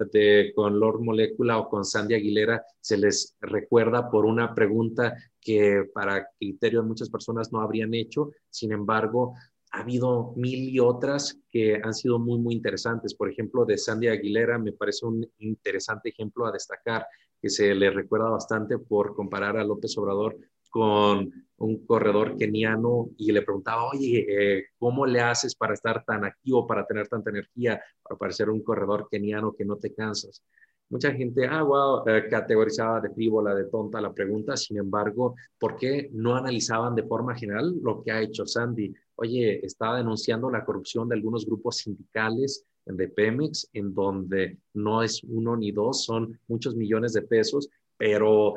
con 0.55 0.81
Lord 0.81 1.03
Molecula 1.03 1.59
o 1.59 1.69
con 1.69 1.85
Sandy 1.85 2.15
Aguilera 2.15 2.65
se 2.81 2.97
les 2.97 3.37
recuerda 3.41 4.11
por 4.11 4.25
una 4.25 4.55
pregunta 4.55 5.15
que 5.41 5.85
para 5.93 6.29
criterio 6.39 6.83
de 6.83 6.89
muchas 6.89 7.11
personas 7.11 7.53
no 7.53 7.61
habrían 7.61 7.93
hecho. 7.95 8.33
Sin 8.51 8.73
embargo, 8.73 9.35
ha 9.73 9.81
habido 9.81 10.33
mil 10.37 10.71
y 10.71 10.81
otras 10.81 11.39
que 11.49 11.81
han 11.83 11.93
sido 11.93 12.19
muy, 12.19 12.39
muy 12.39 12.55
interesantes. 12.55 13.15
Por 13.15 13.31
ejemplo, 13.31 13.65
de 13.65 13.77
Sandy 13.77 14.09
Aguilera 14.09 14.59
me 14.59 14.73
parece 14.73 15.05
un 15.07 15.29
interesante 15.39 16.09
ejemplo 16.09 16.47
a 16.47 16.53
destacar 16.53 17.07
que 17.43 17.51
se 17.51 17.75
le 17.75 17.91
recuerda 17.91 18.31
bastante 18.31 18.79
por 18.79 19.15
comparar 19.15 19.57
a 19.57 19.65
López 19.65 19.97
Obrador 19.99 20.37
con 20.77 21.33
un 21.57 21.87
corredor 21.87 22.37
keniano 22.37 23.09
y 23.17 23.33
le 23.33 23.41
preguntaba, 23.41 23.89
oye, 23.89 24.27
eh, 24.29 24.65
¿cómo 24.79 25.07
le 25.07 25.21
haces 25.21 25.55
para 25.55 25.73
estar 25.73 26.05
tan 26.05 26.23
activo, 26.27 26.67
para 26.67 26.87
tener 26.87 27.09
tanta 27.09 27.31
energía, 27.31 27.81
para 28.03 28.19
parecer 28.19 28.51
un 28.51 28.63
corredor 28.63 29.09
keniano 29.11 29.55
que 29.55 29.65
no 29.65 29.77
te 29.77 29.95
cansas? 29.95 30.43
Mucha 30.91 31.13
gente, 31.13 31.47
ah, 31.47 31.63
wow, 31.63 32.07
eh, 32.07 32.29
categorizaba 32.29 33.01
de 33.01 33.09
frívola, 33.09 33.55
de 33.55 33.65
tonta 33.65 34.03
la 34.03 34.13
pregunta, 34.13 34.55
sin 34.55 34.77
embargo, 34.77 35.35
¿por 35.59 35.77
qué 35.77 36.11
no 36.13 36.37
analizaban 36.37 36.95
de 36.95 37.05
forma 37.05 37.35
general 37.35 37.75
lo 37.83 38.03
que 38.03 38.13
ha 38.13 38.21
hecho 38.21 38.45
Sandy? 38.45 38.93
Oye, 39.15 39.65
estaba 39.65 39.97
denunciando 39.97 40.51
la 40.51 40.63
corrupción 40.63 41.09
de 41.09 41.15
algunos 41.15 41.47
grupos 41.47 41.79
sindicales 41.79 42.67
de 42.85 43.09
Pemex, 43.09 43.71
en 43.73 43.95
donde 43.95 44.59
no 44.75 45.03
es 45.03 45.25
uno 45.25 45.57
ni 45.57 45.73
dos, 45.73 46.05
son 46.05 46.39
muchos 46.49 46.77
millones 46.77 47.15
de 47.15 47.23
pesos, 47.23 47.71
pero 47.97 48.55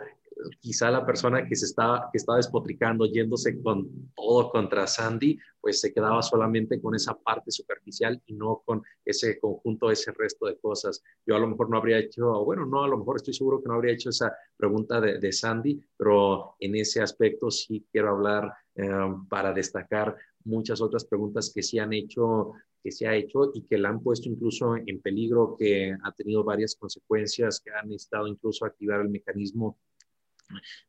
quizá 0.60 0.90
la 0.90 1.06
persona 1.06 1.46
que 1.48 1.56
se 1.56 1.66
estaba, 1.66 2.10
que 2.12 2.18
estaba 2.18 2.38
despotricando, 2.38 3.06
yéndose 3.06 3.62
con 3.62 4.12
todo 4.16 4.50
contra 4.50 4.88
Sandy, 4.88 5.38
pues 5.60 5.82
se 5.82 5.94
quedaba 5.94 6.22
solamente 6.22 6.82
con 6.82 6.96
esa 6.96 7.14
parte 7.14 7.52
superficial 7.52 8.22
y 8.26 8.34
no 8.34 8.62
con 8.66 8.82
ese 9.04 9.40
conjunto, 9.40 9.92
ese 9.92 10.12
resto 10.12 10.46
de 10.48 10.58
cosas. 10.58 11.04
Yo 11.26 11.36
a 11.36 11.40
lo 11.40 11.48
mejor 11.48 11.70
no 11.70 11.78
habría 11.78 12.00
hecho, 12.00 12.44
bueno, 12.46 12.66
no, 12.66 12.84
a 12.84 12.88
lo 12.88 12.98
mejor 12.98 13.18
estoy 13.18 13.34
seguro 13.34 13.62
que 13.62 13.68
no 13.68 13.76
habría 13.76 13.94
hecho 13.94 14.10
esa 14.10 14.34
pregunta 14.56 15.02
de, 15.02 15.32
Sandy, 15.32 15.80
pero 15.98 16.56
en 16.60 16.76
ese 16.76 17.02
aspecto 17.02 17.52
sí 17.52 17.86
quiero 17.92 18.10
hablar 18.10 18.52
eh, 18.76 18.90
para 19.30 19.54
destacar 19.54 20.16
muchas 20.46 20.82
otras 20.82 21.06
preguntas 21.06 21.52
que 21.54 21.62
se 21.62 21.80
han 21.80 21.94
hecho 21.94 22.54
que 22.82 22.92
se 22.92 23.08
ha 23.08 23.16
hecho 23.16 23.52
y 23.54 23.64
que 23.64 23.78
la 23.78 23.90
han 23.90 24.02
puesto 24.02 24.30
incluso 24.30 24.76
en 24.78 25.02
peligro, 25.02 25.56
que 25.58 25.94
ha 26.02 26.12
tenido 26.14 26.44
varias 26.44 26.76
consecuencias, 26.76 27.60
que 27.60 27.72
han 27.72 27.92
estado 27.92 28.28
incluso 28.28 28.66
activar 28.66 29.02
el 29.02 29.10
mecanismo 29.10 29.78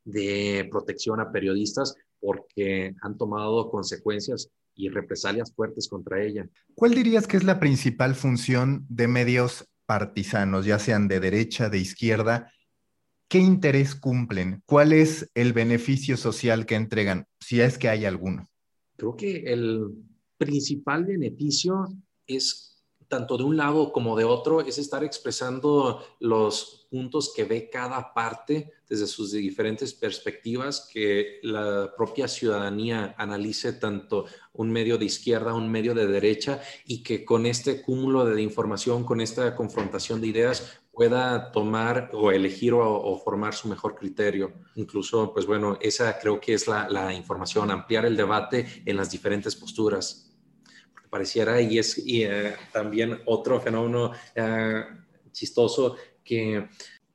de 0.05 0.69
protección 0.71 1.21
a 1.21 1.33
periodistas 1.33 1.95
porque 2.21 2.95
han 3.01 3.17
tomado 3.17 3.71
consecuencias 3.71 4.51
y 4.75 4.89
represalias 4.89 5.53
fuertes 5.55 5.89
contra 5.89 6.23
ella. 6.23 6.49
¿Cuál 6.75 6.95
dirías 6.95 7.27
que 7.27 7.37
es 7.37 7.45
la 7.45 7.61
principal 7.61 8.15
función 8.15 8.87
de 8.89 9.09
medios 9.09 9.67
partisanos, 9.87 10.67
ya 10.67 10.79
sean 10.79 11.09
de 11.09 11.21
derecha, 11.21 11.69
de 11.69 11.79
izquierda? 11.79 12.53
¿Qué 13.29 13.39
interés 13.39 13.95
cumplen? 13.95 14.63
¿Cuál 14.67 14.93
es 14.93 15.31
el 15.35 15.53
beneficio 15.53 16.17
social 16.17 16.67
que 16.67 16.75
entregan, 16.75 17.27
si 17.41 17.61
es 17.61 17.79
que 17.79 17.89
hay 17.89 18.05
alguno? 18.05 18.47
Creo 18.97 19.17
que 19.17 19.45
el 19.47 19.87
principal 20.37 21.05
beneficio 21.05 21.87
es 22.27 22.70
tanto 23.11 23.37
de 23.37 23.43
un 23.43 23.57
lado 23.57 23.93
como 23.93 24.17
de 24.17 24.25
otro, 24.25 24.63
es 24.63 24.79
estar 24.79 25.05
expresando 25.05 26.03
los 26.21 26.87
puntos 26.89 27.33
que 27.35 27.45
ve 27.45 27.69
cada 27.69 28.15
parte 28.15 28.73
desde 28.89 29.07
sus 29.07 29.33
diferentes 29.33 29.93
perspectivas, 29.93 30.89
que 30.93 31.41
la 31.43 31.93
propia 31.97 32.29
ciudadanía 32.29 33.15
analice 33.19 33.73
tanto 33.75 34.27
un 34.53 34.71
medio 34.71 34.97
de 34.97 35.05
izquierda, 35.05 35.55
un 35.55 35.71
medio 35.71 35.95
de 35.95 36.07
derecha, 36.07 36.61
y 36.87 37.03
que 37.03 37.25
con 37.25 37.47
este 37.47 37.83
cúmulo 37.83 38.25
de 38.25 38.41
información, 38.41 39.05
con 39.05 39.21
esta 39.21 39.55
confrontación 39.55 40.21
de 40.21 40.29
ideas, 40.29 40.81
pueda 40.93 41.51
tomar 41.51 42.11
o 42.13 42.31
elegir 42.31 42.75
o, 42.75 43.21
formar 43.25 43.55
su 43.55 43.69
mejor 43.69 43.95
criterio. 43.95 44.53
Incluso, 44.75 45.33
pues 45.33 45.47
bueno, 45.47 45.79
esa 45.81 46.19
creo 46.19 46.41
que 46.41 46.55
es 46.55 46.69
la, 46.69 47.13
información, 47.13 47.71
ampliar 47.71 48.05
el 48.05 48.17
debate 48.17 48.83
en 48.85 48.97
las 48.97 49.11
diferentes 49.11 49.57
posturas 49.57 50.30
pareciera 51.11 51.61
y 51.61 51.79
es 51.79 52.03
eh, 52.07 52.55
también 52.73 53.21
otro 53.27 53.61
fenómeno 53.61 54.13
eh, 54.35 54.85
chistoso 55.33 55.97
que 56.25 56.69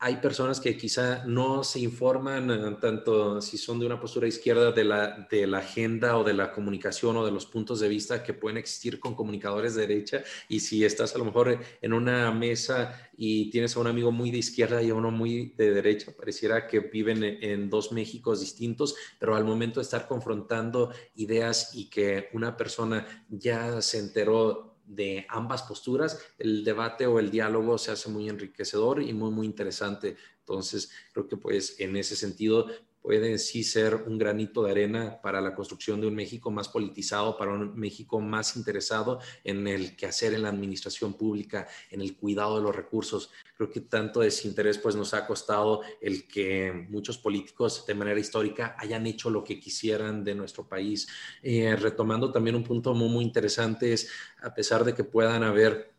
hay 0.05 0.17
personas 0.17 0.59
que 0.59 0.77
quizá 0.77 1.25
no 1.25 1.63
se 1.63 1.79
informan 1.79 2.51
eh, 2.51 2.77
tanto 2.79 3.41
si 3.41 3.57
son 3.57 3.79
de 3.79 3.87
una 3.87 3.99
postura 3.99 4.27
izquierda 4.27 4.71
de 4.71 4.83
la, 4.83 5.27
de 5.31 5.47
la 5.47 5.57
agenda 5.57 6.19
o 6.19 6.23
de 6.23 6.35
la 6.35 6.51
comunicación 6.51 7.17
o 7.17 7.25
de 7.25 7.31
los 7.31 7.47
puntos 7.47 7.79
de 7.79 7.87
vista 7.87 8.21
que 8.21 8.35
pueden 8.35 8.57
existir 8.59 8.99
con 8.99 9.15
comunicadores 9.15 9.73
de 9.73 9.87
derecha. 9.87 10.23
Y 10.47 10.59
si 10.59 10.85
estás 10.85 11.15
a 11.15 11.17
lo 11.17 11.25
mejor 11.25 11.59
en 11.81 11.91
una 11.91 12.31
mesa 12.31 13.09
y 13.17 13.49
tienes 13.49 13.75
a 13.75 13.79
un 13.79 13.87
amigo 13.87 14.11
muy 14.11 14.29
de 14.29 14.37
izquierda 14.37 14.83
y 14.83 14.91
a 14.91 14.93
uno 14.93 15.09
muy 15.09 15.55
de 15.57 15.71
derecha, 15.71 16.11
pareciera 16.15 16.67
que 16.67 16.81
viven 16.81 17.23
en, 17.23 17.67
dos 17.71 17.91
Méxicos 17.91 18.41
distintos, 18.41 18.93
pero 19.19 19.35
al 19.35 19.43
momento 19.43 19.79
de 19.79 19.85
estar 19.85 20.07
confrontando 20.07 20.91
ideas 21.15 21.71
y 21.73 21.89
que 21.89 22.29
una 22.33 22.55
persona 22.55 23.25
ya 23.27 23.81
se 23.81 23.97
enteró 23.97 24.74
de 24.85 25.25
ambas 25.29 25.63
posturas, 25.63 26.19
el 26.37 26.63
debate 26.63 27.07
o 27.07 27.19
el 27.19 27.31
diálogo 27.31 27.77
se 27.77 27.91
hace 27.91 28.09
muy 28.09 28.29
enriquecedor 28.29 29.01
y 29.01 29.13
muy, 29.13 29.31
muy 29.31 29.45
interesante. 29.45 30.15
Entonces, 30.39 30.91
creo 31.11 31.27
que 31.27 31.37
pues 31.37 31.79
en 31.79 31.95
ese 31.95 32.15
sentido 32.15 32.67
pueden 33.05 33.37
sí 33.37 33.63
ser 33.63 33.93
un 34.07 34.17
granito 34.17 34.63
de 34.63 34.71
arena 34.71 35.21
para 35.21 35.39
la 35.39 35.53
construcción 35.53 36.01
de 36.01 36.07
un 36.07 36.15
México 36.15 36.49
más 36.49 36.69
politizado, 36.69 37.37
para 37.37 37.51
un 37.51 37.79
México 37.79 38.19
más 38.19 38.57
interesado 38.57 39.19
en 39.43 39.67
el 39.67 39.95
quehacer 39.95 40.33
en 40.33 40.41
la 40.41 40.49
administración 40.49 41.13
pública, 41.13 41.67
en 41.91 42.01
el 42.01 42.17
cuidado 42.17 42.57
de 42.57 42.63
los 42.63 42.75
recursos. 42.75 43.29
Creo 43.55 43.69
que 43.69 43.81
tanto 43.81 44.21
desinterés 44.21 44.79
pues 44.79 44.95
nos 44.95 45.13
ha 45.13 45.27
costado 45.27 45.81
el 46.01 46.27
que 46.27 46.87
muchos 46.89 47.19
políticos 47.19 47.85
de 47.85 47.93
manera 47.93 48.19
histórica 48.19 48.75
hayan 48.79 49.05
hecho 49.05 49.29
lo 49.29 49.43
que 49.43 49.59
quisieran 49.59 50.23
de 50.23 50.33
nuestro 50.33 50.67
país. 50.67 51.07
Eh, 51.43 51.75
retomando 51.75 52.31
también 52.31 52.55
un 52.55 52.63
punto 52.63 52.95
muy, 52.95 53.09
muy 53.09 53.23
interesante 53.23 53.93
es, 53.93 54.09
a 54.41 54.51
pesar 54.51 54.83
de 54.83 54.95
que 54.95 55.03
puedan 55.03 55.43
haber 55.43 55.94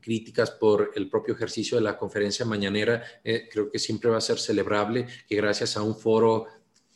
críticas 0.00 0.50
por 0.50 0.92
el 0.94 1.08
propio 1.08 1.34
ejercicio 1.34 1.76
de 1.78 1.84
la 1.84 1.96
conferencia 1.96 2.44
mañanera, 2.44 3.02
eh, 3.24 3.48
creo 3.50 3.70
que 3.70 3.78
siempre 3.78 4.10
va 4.10 4.18
a 4.18 4.22
ser 4.22 4.38
celebrable 4.38 5.06
que 5.28 5.36
gracias 5.36 5.76
a 5.76 5.82
un 5.82 5.96
foro 5.96 6.46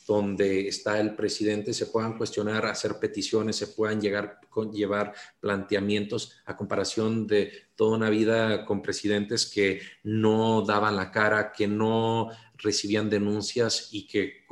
donde 0.07 0.69
está 0.69 1.01
el 1.01 1.15
presidente 1.15 1.73
se 1.73 1.87
puedan 1.87 2.19
cuestionar, 2.19 2.67
hacer 2.67 2.99
peticiones, 2.99 3.57
se 3.57 3.69
puedan 3.69 4.01
llegar, 4.01 4.39
llevar 4.73 5.15
planteamientos 5.41 6.37
a 6.45 6.57
comparación 6.57 7.27
de 7.27 7.53
toda 7.75 7.97
una 7.97 8.11
vida 8.11 8.65
con 8.67 8.83
presidentes 8.83 9.47
que 9.47 9.81
no 10.03 10.63
daban 10.63 10.97
la 10.97 11.11
cara, 11.11 11.53
que 11.53 11.67
no 11.67 12.29
recibían 12.57 13.11
denuncias 13.11 13.89
y 13.93 14.07
que 14.07 14.45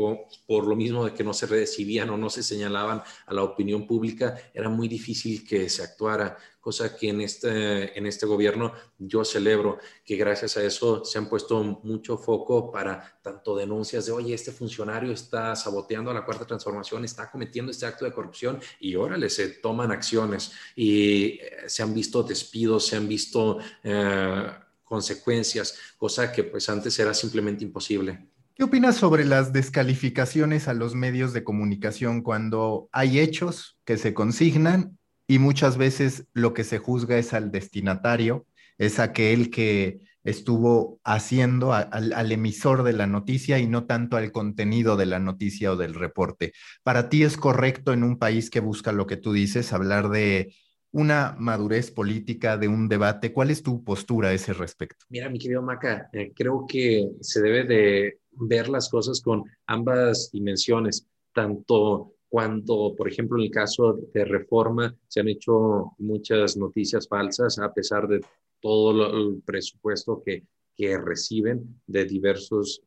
por 0.46 0.66
lo 0.66 0.74
mismo 0.76 1.04
de 1.04 1.14
que 1.14 1.24
no 1.24 1.32
se 1.32 1.46
recibían 1.46 2.10
o 2.10 2.16
no 2.16 2.30
se 2.30 2.42
señalaban 2.42 3.02
a 3.26 3.34
la 3.34 3.42
opinión 3.42 3.86
pública, 3.86 4.36
era 4.52 4.68
muy 4.68 4.88
difícil 4.88 5.46
que 5.46 5.68
se 5.68 5.82
actuara 5.82 6.36
cosa 6.62 6.96
que 6.96 7.08
en 7.08 7.20
este, 7.20 7.98
en 7.98 8.06
este 8.06 8.24
gobierno 8.24 8.72
yo 8.96 9.24
celebro 9.24 9.78
que 10.04 10.14
gracias 10.14 10.56
a 10.56 10.62
eso 10.62 11.04
se 11.04 11.18
han 11.18 11.28
puesto 11.28 11.60
mucho 11.82 12.16
foco 12.16 12.70
para 12.70 13.18
tanto 13.20 13.56
denuncias 13.56 14.06
de, 14.06 14.12
oye, 14.12 14.32
este 14.32 14.52
funcionario 14.52 15.10
está 15.10 15.56
saboteando 15.56 16.14
la 16.14 16.24
cuarta 16.24 16.46
transformación, 16.46 17.04
está 17.04 17.28
cometiendo 17.28 17.72
este 17.72 17.84
acto 17.84 18.04
de 18.04 18.12
corrupción 18.12 18.60
y 18.78 18.94
órale, 18.94 19.28
se 19.28 19.48
toman 19.48 19.90
acciones 19.90 20.52
y 20.76 21.40
eh, 21.40 21.64
se 21.66 21.82
han 21.82 21.92
visto 21.92 22.22
despidos, 22.22 22.86
se 22.86 22.94
han 22.94 23.08
visto 23.08 23.58
eh, 23.82 24.46
consecuencias, 24.92 25.78
cosa 25.96 26.33
que 26.33 26.44
pues 26.44 26.68
antes 26.68 26.98
era 26.98 27.14
simplemente 27.14 27.64
imposible. 27.64 28.28
¿Qué 28.55 28.62
opinas 28.62 28.94
sobre 28.94 29.24
las 29.24 29.50
descalificaciones 29.55 30.68
a 30.68 30.74
los 30.74 30.94
medios 30.94 31.33
de 31.33 31.44
comunicación 31.44 32.20
cuando 32.20 32.90
hay 32.92 33.18
hechos 33.18 33.78
que 33.87 33.96
se 33.96 34.12
consignan 34.12 34.98
y 35.26 35.38
muchas 35.38 35.78
veces 35.78 36.26
lo 36.35 36.52
que 36.52 36.62
se 36.62 36.76
juzga 36.76 37.16
es 37.16 37.33
al 37.33 37.50
destinatario, 37.50 38.44
es 38.76 38.98
aquel 38.98 39.48
que 39.48 40.00
estuvo 40.24 41.00
haciendo 41.05 41.72
al, 41.72 42.31
emisor 42.31 42.83
de 42.83 42.92
la 42.92 43.07
noticia 43.07 43.59
y 43.59 43.66
no 43.66 43.87
tanto 43.87 44.18
al 44.18 44.31
contenido 44.31 44.98
de 44.98 45.07
la 45.07 45.20
noticia 45.20 45.72
o 45.72 45.76
del 45.76 45.94
reporte. 45.94 46.52
¿Para 46.83 47.09
ti 47.09 47.22
es 47.22 47.38
correcto 47.38 47.94
en 47.94 48.05
un 48.05 48.18
país 48.18 48.50
que 48.50 48.61
busca 48.61 48.92
lo 48.92 49.07
que 49.07 49.16
tú 49.16 49.33
dices, 49.33 49.72
hablar 49.72 50.11
de 50.11 50.55
una 50.92 51.35
madurez 51.38 51.90
política, 51.90 52.57
de 52.57 52.68
un 52.68 52.88
debate? 52.88 53.33
¿Cuál 53.33 53.50
es 53.50 53.62
tu 53.62 53.83
postura 53.83 54.28
a 54.28 54.33
ese 54.33 54.52
respecto? 54.52 55.07
Mira, 55.09 55.28
mi 55.28 55.38
querido 55.38 55.62
Maca, 55.62 56.09
eh, 56.12 56.33
creo 56.35 56.66
que 56.68 57.11
se 57.20 57.40
debe 57.40 57.64
de 57.64 58.18
ver 58.33 58.68
las 58.68 58.88
cosas 58.88 59.20
con 59.20 59.44
ambas 59.66 60.31
dimensiones, 60.33 61.07
tanto 61.33 62.14
cuando, 62.28 62.94
por 62.96 63.09
ejemplo, 63.09 63.37
en 63.38 63.44
el 63.44 63.50
caso 63.50 63.98
de 64.14 64.24
reforma, 64.24 64.94
se 65.07 65.20
han 65.20 65.28
hecho 65.28 65.92
muchas 65.98 66.57
noticias 66.57 67.07
falsas 67.07 67.59
a 67.59 67.72
pesar 67.72 68.09
de 68.09 68.20
todo 68.61 69.14
el 69.14 69.42
presupuesto 69.44 70.22
que, 70.24 70.44
que 70.74 70.96
reciben 70.98 71.81
de 71.87 72.05
diversos 72.07 72.83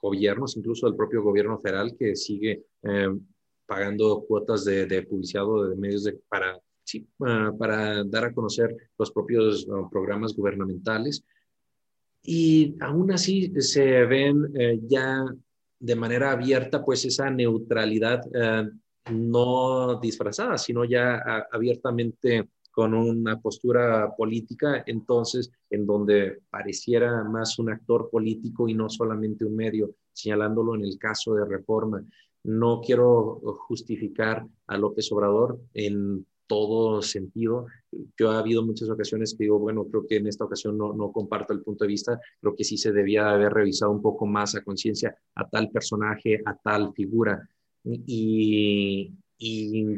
gobiernos, 0.00 0.56
incluso 0.56 0.86
del 0.86 0.96
propio 0.96 1.22
gobierno 1.22 1.58
federal 1.58 1.96
que 1.98 2.14
sigue 2.14 2.66
eh, 2.82 3.08
pagando 3.66 4.24
cuotas 4.28 4.64
de, 4.64 4.86
de, 4.86 5.02
publicidad 5.02 5.48
o 5.48 5.68
de 5.68 5.76
medios 5.76 6.04
de, 6.04 6.12
para, 6.28 6.60
sí, 6.84 7.06
para 7.58 8.04
dar 8.04 8.26
a 8.26 8.32
conocer 8.32 8.76
los 8.98 9.10
propios 9.10 9.66
programas 9.90 10.34
gubernamentales. 10.34 11.24
Y 12.22 12.74
aún 12.80 13.12
así 13.12 13.52
se 13.60 14.06
ven 14.06 14.50
eh, 14.58 14.80
ya 14.86 15.24
de 15.78 15.96
manera 15.96 16.32
abierta 16.32 16.82
pues 16.82 17.04
esa 17.04 17.28
neutralidad 17.28 18.22
eh, 18.32 18.70
no 19.10 20.00
disfrazada, 20.00 20.56
sino 20.56 20.84
ya 20.84 21.22
abiertamente 21.52 22.48
con 22.70 22.94
una 22.94 23.40
postura 23.40 24.14
política, 24.16 24.82
entonces 24.86 25.52
en 25.70 25.86
donde 25.86 26.40
pareciera 26.50 27.22
más 27.22 27.58
un 27.58 27.70
actor 27.70 28.08
político 28.10 28.68
y 28.68 28.74
no 28.74 28.88
solamente 28.88 29.44
un 29.44 29.54
medio, 29.54 29.94
señalándolo 30.12 30.74
en 30.74 30.84
el 30.84 30.98
caso 30.98 31.34
de 31.34 31.44
reforma. 31.44 32.02
No 32.42 32.80
quiero 32.80 33.40
justificar 33.68 34.44
a 34.66 34.76
López 34.76 35.12
Obrador 35.12 35.60
en 35.72 36.26
todo 36.46 37.02
sentido. 37.02 37.66
Yo 38.18 38.30
ha 38.30 38.38
habido 38.38 38.64
muchas 38.64 38.88
ocasiones 38.90 39.34
que 39.36 39.44
digo, 39.44 39.58
bueno, 39.58 39.86
creo 39.86 40.06
que 40.06 40.16
en 40.16 40.26
esta 40.26 40.44
ocasión 40.44 40.76
no, 40.78 40.92
no 40.92 41.12
comparto 41.12 41.52
el 41.52 41.62
punto 41.62 41.84
de 41.84 41.88
vista, 41.88 42.20
creo 42.40 42.54
que 42.54 42.64
sí 42.64 42.76
se 42.76 42.92
debía 42.92 43.30
haber 43.30 43.52
revisado 43.52 43.92
un 43.92 44.02
poco 44.02 44.26
más 44.26 44.54
a 44.54 44.62
conciencia 44.62 45.16
a 45.34 45.48
tal 45.48 45.70
personaje, 45.70 46.40
a 46.44 46.56
tal 46.56 46.92
figura 46.92 47.48
y, 47.84 49.12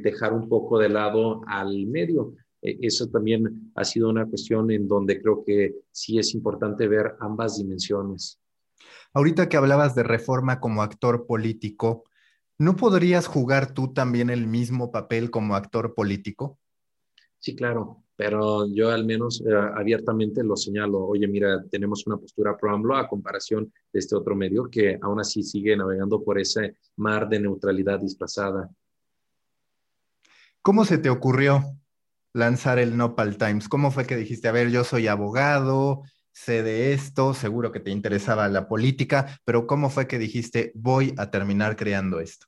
dejar 0.02 0.32
un 0.32 0.48
poco 0.48 0.78
de 0.78 0.88
lado 0.88 1.42
al 1.46 1.87
medio. 1.87 2.35
E, 2.61 2.78
eso 2.82 3.09
también 3.09 3.72
ha 3.74 3.85
sido 3.85 4.09
una 4.09 4.26
cuestión 4.26 4.70
en 4.70 4.88
donde 4.88 5.20
creo 5.20 5.44
que 5.44 5.76
sí 5.92 6.18
es 6.18 6.35
importante 6.35 6.88
ver 6.88 7.14
ambas 7.20 7.59
dimensiones. 7.59 8.40
Ahorita 9.12 9.48
que 9.48 9.56
hablabas 9.56 9.94
de 9.94 10.02
reforma 10.02 10.61
como 10.61 10.82
actor 10.82 11.26
político, 11.26 12.04
¿no 12.59 12.77
podrías 12.77 13.27
jugar 13.27 13.73
tú 13.75 13.92
también 13.92 14.31
el 14.31 14.47
mismo 14.47 14.90
papel 14.90 15.31
como 15.31 15.55
actor 15.55 15.95
político? 15.95 16.59
Sí, 17.38 17.55
claro, 17.55 18.03
pero 18.16 18.66
yo 18.66 18.90
al 18.90 19.05
menos 19.05 19.40
eh, 19.42 19.53
abiertamente 19.53 20.42
lo 20.42 20.57
señalo. 20.57 21.05
Oye, 21.05 21.29
mira, 21.29 21.62
tenemos 21.71 22.07
una 22.07 22.16
postura 22.16 22.57
pro 22.57 22.75
AMLO 22.75 22.97
a 22.97 23.09
comparación 23.09 23.73
de 23.92 23.99
este 23.99 24.16
otro 24.16 24.35
medio 24.35 24.69
que 24.71 24.99
aún 25.01 25.21
así 25.21 25.42
sigue 25.42 25.77
navegando 25.77 26.23
por 26.25 26.38
ese 26.38 26.77
mar 26.97 27.29
de 27.29 27.40
neutralidad 27.40 28.01
disfrazada. 28.01 28.71
¿Cómo 30.62 30.85
se 30.85 30.99
te 30.99 31.11
ocurrió 31.11 31.62
lanzar 32.33 32.79
el 32.79 32.97
Nopal 32.97 33.37
Times? 33.37 33.69
¿Cómo 33.69 33.90
fue 33.90 34.07
que 34.07 34.16
dijiste, 34.16 34.49
a 34.49 34.53
ver, 34.53 34.71
yo 34.71 34.83
soy 34.83 35.07
abogado, 35.07 36.03
sé 36.37 36.62
de 36.62 36.92
esto, 36.92 37.33
seguro 37.33 37.72
que 37.72 37.81
te 37.81 37.90
interesaba 37.90 38.46
la 38.49 38.68
política, 38.68 39.40
pero 39.46 39.66
¿cómo 39.66 39.88
fue 39.88 40.07
que 40.07 40.18
dijiste, 40.18 40.70
voy 40.75 41.14
a 41.16 41.31
terminar 41.31 41.77
creando 41.77 42.20
esto? 42.20 42.46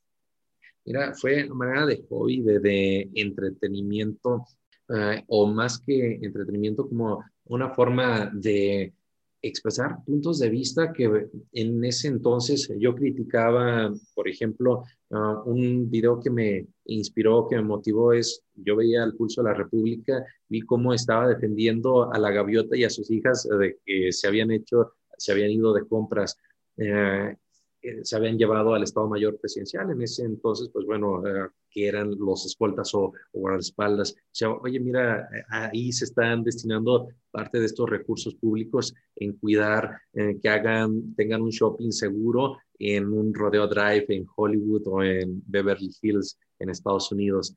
Mira, 0.85 1.15
fue 1.15 1.45
una 1.45 1.55
manera 1.55 1.85
de 1.87 2.05
hobby, 2.07 2.41
de, 2.41 3.09
entretenimiento, 3.15 4.45
eh, 4.89 5.23
o 5.27 5.47
más 5.47 5.79
que 5.79 6.19
entretenimiento, 6.21 6.87
como 6.87 7.23
una 7.45 7.71
forma 7.71 8.29
de 8.31 8.93
expresar 9.41 10.03
puntos 10.05 10.37
de 10.37 10.49
vista 10.49 10.93
que 10.93 11.27
en 11.53 11.83
ese 11.83 12.09
entonces 12.09 12.71
yo 12.77 12.93
criticaba, 12.93 13.91
por 14.13 14.27
ejemplo, 14.29 14.83
ah, 15.11 15.41
un 15.45 15.89
video 15.89 16.19
que 16.19 16.29
me 16.29 16.67
inspiró, 16.85 17.47
que 17.47 17.55
me 17.55 17.61
motivó 17.61 18.13
es, 18.13 18.43
yo 18.55 18.75
veía 18.75 19.03
el 19.03 19.15
pulso 19.15 19.41
de 19.41 19.49
la 19.49 19.55
República, 19.55 20.23
vi 20.47 20.61
cómo 20.61 20.93
estaba 20.93 21.27
defendiendo 21.27 22.11
a 22.11 22.17
la 22.19 22.31
gaviota 22.31 22.77
y 22.77 22.83
a 22.83 22.89
sus 22.89 23.09
hijas 23.11 23.47
de 23.59 23.77
que 23.85 24.11
se 24.11 24.27
habían 24.27 24.51
hecho, 24.51 24.93
se 25.17 25.31
habían 25.31 25.51
ido 25.51 25.73
de 25.73 25.87
compras. 25.87 26.37
Eh, 26.77 27.35
eh, 27.81 28.03
se 28.03 28.15
habían 28.15 28.37
llevado 28.37 28.73
al 28.73 28.83
Estado 28.83 29.07
Mayor 29.07 29.39
Presidencial. 29.39 29.89
En 29.91 30.01
ese 30.01 30.23
entonces, 30.25 30.69
pues 30.71 30.85
bueno, 30.85 31.25
eh, 31.25 31.49
que 31.69 31.87
eran 31.87 32.11
los 32.17 32.45
escoltas 32.45 32.93
o, 32.93 33.05
o 33.31 33.39
guardaespaldas. 33.39 34.11
O 34.11 34.15
sea, 34.31 34.51
oye, 34.51 34.79
mira, 34.79 35.21
eh, 35.21 35.43
ahí 35.49 35.91
se 35.91 36.05
están 36.05 36.43
destinando 36.43 37.07
parte 37.31 37.59
de 37.59 37.65
estos 37.65 37.89
recursos 37.89 38.35
públicos 38.35 38.93
en 39.15 39.33
cuidar 39.33 40.01
que 40.13 40.49
hagan, 40.49 41.13
tengan 41.15 41.43
un 41.43 41.51
shopping 41.51 41.91
seguro 41.91 42.57
en 42.79 43.07
un 43.13 43.33
rodeo 43.33 43.67
drive 43.67 44.05
en 44.09 44.25
Hollywood 44.35 44.87
o 44.87 45.03
en 45.03 45.43
Beverly 45.45 45.91
Hills 46.01 46.39
en 46.57 46.69
Estados 46.71 47.11
Unidos. 47.11 47.55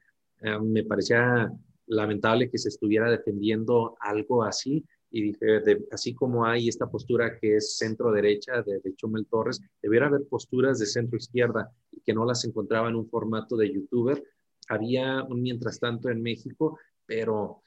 me 0.61 0.85
parecía 0.85 1.51
lamentable 1.87 2.51
que 2.51 2.59
se 2.59 2.69
estuviera 2.69 3.11
defendiendo 3.11 3.97
algo 4.01 4.45
así 4.45 4.85
y 5.12 5.22
dije, 5.22 5.79
así 5.90 6.14
como 6.14 6.44
hay 6.44 6.68
esta 6.68 6.90
postura 6.90 7.38
que 7.38 7.57
es 7.57 7.77
centro-derecha 7.77 8.62
de, 8.62 8.81
de, 8.81 8.94
Chumel 8.94 9.27
Torres, 9.27 9.61
debiera 9.81 10.07
haber 10.07 10.27
posturas 10.29 10.79
de 10.79 10.87
centro-izquierda 10.87 11.70
y 11.90 12.01
que 12.01 12.14
no 12.14 12.25
las 12.25 12.44
encontraba 12.44 12.88
en 12.88 12.96
un 12.96 13.09
formato 13.09 13.57
de 13.57 13.72
youtuber. 13.72 14.25
Había 14.68 15.22
un 15.25 15.42
mientras 15.42 15.79
tanto 15.79 16.09
en 16.09 16.22
México, 16.22 16.79
pero 17.05 17.62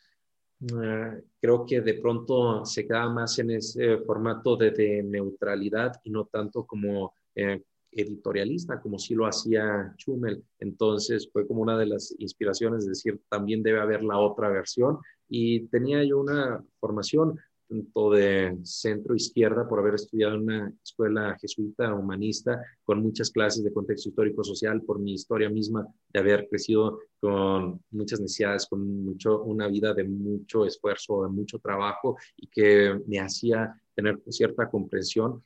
uh, 0.62 1.22
creo 1.40 1.66
que 1.66 1.82
de 1.82 1.94
pronto 1.96 2.66
se 2.66 2.88
quedaba 2.88 3.10
más 3.10 3.38
en 3.38 3.52
ese 3.52 4.00
formato 4.00 4.58
de, 4.58 4.72
de 4.72 5.04
neutralidad 5.04 6.02
y 6.04 6.10
no 6.10 6.26
tanto 6.26 6.66
como 6.66 7.14
eh, 7.36 7.62
editorialista, 7.92 8.82
como 8.82 9.00
sí 9.00 9.16
lo 9.16 9.26
hacía 9.26 9.94
Chumel. 9.98 10.44
Entonces 10.60 11.30
fue 11.32 11.48
como 11.48 11.62
una 11.62 11.78
de 11.78 11.86
las 11.86 12.14
inspiraciones, 12.20 12.84
es 12.84 12.90
decir, 12.90 13.22
también 13.30 13.64
debe 13.64 13.80
haber 13.80 14.04
la 14.04 14.18
otra 14.18 14.50
versión. 14.50 14.98
Y 15.28 15.68
tenía 15.68 16.04
yo 16.04 16.20
una 16.20 16.64
formación 16.80 17.40
tanto 17.68 18.12
de 18.12 18.58
centro 18.64 19.16
izquierda 19.16 19.68
por 19.68 19.80
haber 19.80 19.96
estudiado 19.96 20.36
en 20.36 20.42
una 20.44 20.74
escuela 20.84 21.38
jesuita 21.40 21.94
humanista 21.94 22.62
con 22.84 23.02
muchas 23.02 23.32
clases 23.32 23.64
de 23.64 23.74
contexto 23.74 24.10
histórico 24.10 24.44
social 24.44 24.82
por 24.84 25.00
mi 25.00 25.14
historia 25.14 25.50
misma 25.50 25.88
de 26.10 26.20
haber 26.20 26.48
crecido 26.48 27.00
con 27.20 27.82
muchas 27.92 28.20
necesidades 28.20 28.68
con 28.68 29.04
mucho 29.04 29.42
una 29.44 29.68
vida 29.68 29.94
de 29.94 30.04
mucho 30.04 30.66
esfuerzo 30.66 31.24
de 31.24 31.30
mucho 31.30 31.60
trabajo 31.60 32.18
y 32.38 32.48
que 32.48 33.00
me 33.08 33.20
hacía 33.20 33.82
tener 33.96 34.22
cierta 34.30 34.70
comprensión 34.70 35.44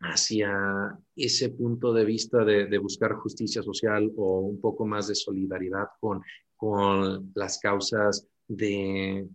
hacia 0.00 0.96
ese 1.16 1.50
punto 1.50 1.92
de 1.92 2.04
vista 2.04 2.44
de, 2.44 2.78
buscar 2.78 3.14
justicia 3.14 3.62
social 3.62 4.12
o 4.16 4.38
un 4.40 4.60
poco 4.60 4.86
más 4.86 5.08
de 5.08 5.16
solidaridad 5.16 5.88
con, 5.98 6.22
con 6.56 7.32
las 7.34 7.58
causas 7.58 8.28
de, 8.48 9.28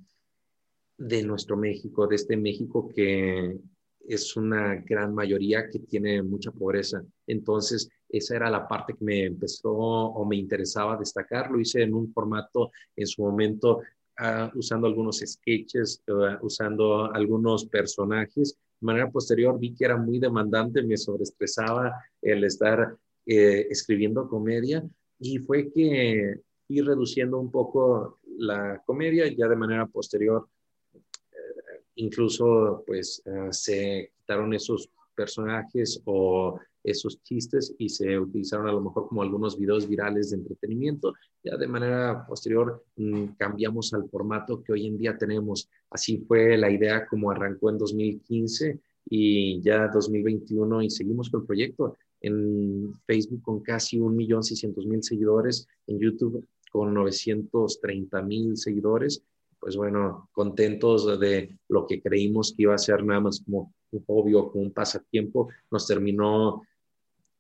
de 0.98 1.24
nuestro 1.24 1.56
México, 1.56 2.08
de 2.08 2.16
este 2.16 2.36
México 2.36 2.90
que 2.94 3.58
es 4.06 4.36
una 4.36 4.76
gran 4.76 5.16
mayoría 5.16 5.70
que 5.70 5.80
tiene 5.80 6.22
mucha 6.22 6.52
pobreza. 6.52 7.02
Entonces, 7.26 7.90
esa 8.10 8.36
era 8.36 8.50
la 8.50 8.68
parte 8.68 8.96
que 8.96 9.06
me 9.06 9.24
empezó 9.24 9.72
o 9.72 10.26
me 10.26 10.36
interesaba 10.36 10.98
destacar. 10.98 11.50
Lo 11.50 11.60
hice 11.62 11.84
en 11.84 11.94
un 11.94 12.12
formato 12.12 12.72
en 12.98 13.08
su 13.08 13.22
momento 13.22 13.80
ah, 14.18 14.52
usando 14.56 14.88
algunos 14.88 15.20
sketches, 15.20 16.04
uh, 16.10 16.46
usando 16.46 17.14
algunos 17.14 17.66
personajes 17.66 18.58
de 18.84 18.88
manera 18.88 19.10
posterior 19.10 19.58
vi 19.58 19.74
que 19.74 19.86
era 19.86 19.96
muy 19.96 20.20
demandante, 20.20 20.84
me 20.84 20.98
sobreestresaba 20.98 22.04
el 22.22 22.44
estar 22.44 22.98
eh, 23.26 23.68
escribiendo 23.70 24.28
comedia 24.28 24.84
y 25.20 25.38
fue 25.38 25.72
que 25.72 26.42
fui 26.68 26.82
reduciendo 26.82 27.40
un 27.40 27.50
poco 27.50 28.20
la 28.38 28.82
comedia 28.86 29.28
ya 29.28 29.48
de 29.48 29.56
manera 29.56 29.86
posterior. 29.88 30.48
Eh, 30.94 31.84
incluso 31.96 32.84
pues 32.86 33.22
eh, 33.26 33.48
se 33.52 34.12
quitaron 34.18 34.54
esos 34.54 34.90
personajes 35.16 36.02
o 36.06 36.60
esos 36.84 37.22
chistes 37.24 37.74
y 37.78 37.88
se 37.88 38.20
utilizaron 38.20 38.68
a 38.68 38.72
lo 38.72 38.82
mejor 38.82 39.08
como 39.08 39.22
algunos 39.22 39.58
videos 39.58 39.88
virales 39.88 40.32
de 40.32 40.38
entretenimiento. 40.38 41.14
Ya 41.44 41.56
de 41.56 41.68
manera 41.68 42.26
posterior 42.28 42.84
mm, 42.98 43.26
cambiamos 43.38 43.94
al 43.94 44.10
formato 44.10 44.62
que 44.62 44.74
hoy 44.74 44.88
en 44.88 44.98
día 44.98 45.18
tenemos. 45.18 45.70
Así 45.90 46.18
fue 46.28 46.58
la 46.58 46.70
idea 46.70 47.08
como 47.08 47.32
arrancó 47.32 47.70
en 47.70 47.78
2015 47.78 48.80
y 49.10 49.62
ya 49.62 49.88
2021 49.88 50.82
y 50.82 50.90
seguimos 50.90 51.30
con 51.30 51.42
el 51.42 51.48
proyecto. 51.48 51.98
En 52.20 52.94
Facebook 53.06 53.42
con 53.42 53.62
casi 53.62 54.00
1.600.000 54.00 55.02
seguidores, 55.02 55.68
en 55.88 56.00
YouTube 56.00 56.46
con 56.74 56.96
930.000 56.96 58.56
seguidores. 58.56 59.24
Pues 59.60 59.78
bueno, 59.78 60.28
contentos 60.34 61.20
de 61.20 61.56
lo 61.70 61.86
que 61.86 62.02
creímos 62.02 62.54
que 62.58 62.64
iba 62.64 62.74
a 62.74 62.80
ser 62.80 63.06
nada 63.06 63.22
más 63.22 63.42
como 63.46 63.72
un 63.92 64.04
hobby 64.06 64.34
o 64.34 64.52
como 64.52 64.64
un 64.64 64.74
pasatiempo, 64.74 65.50
nos 65.72 65.88
terminó 65.88 66.64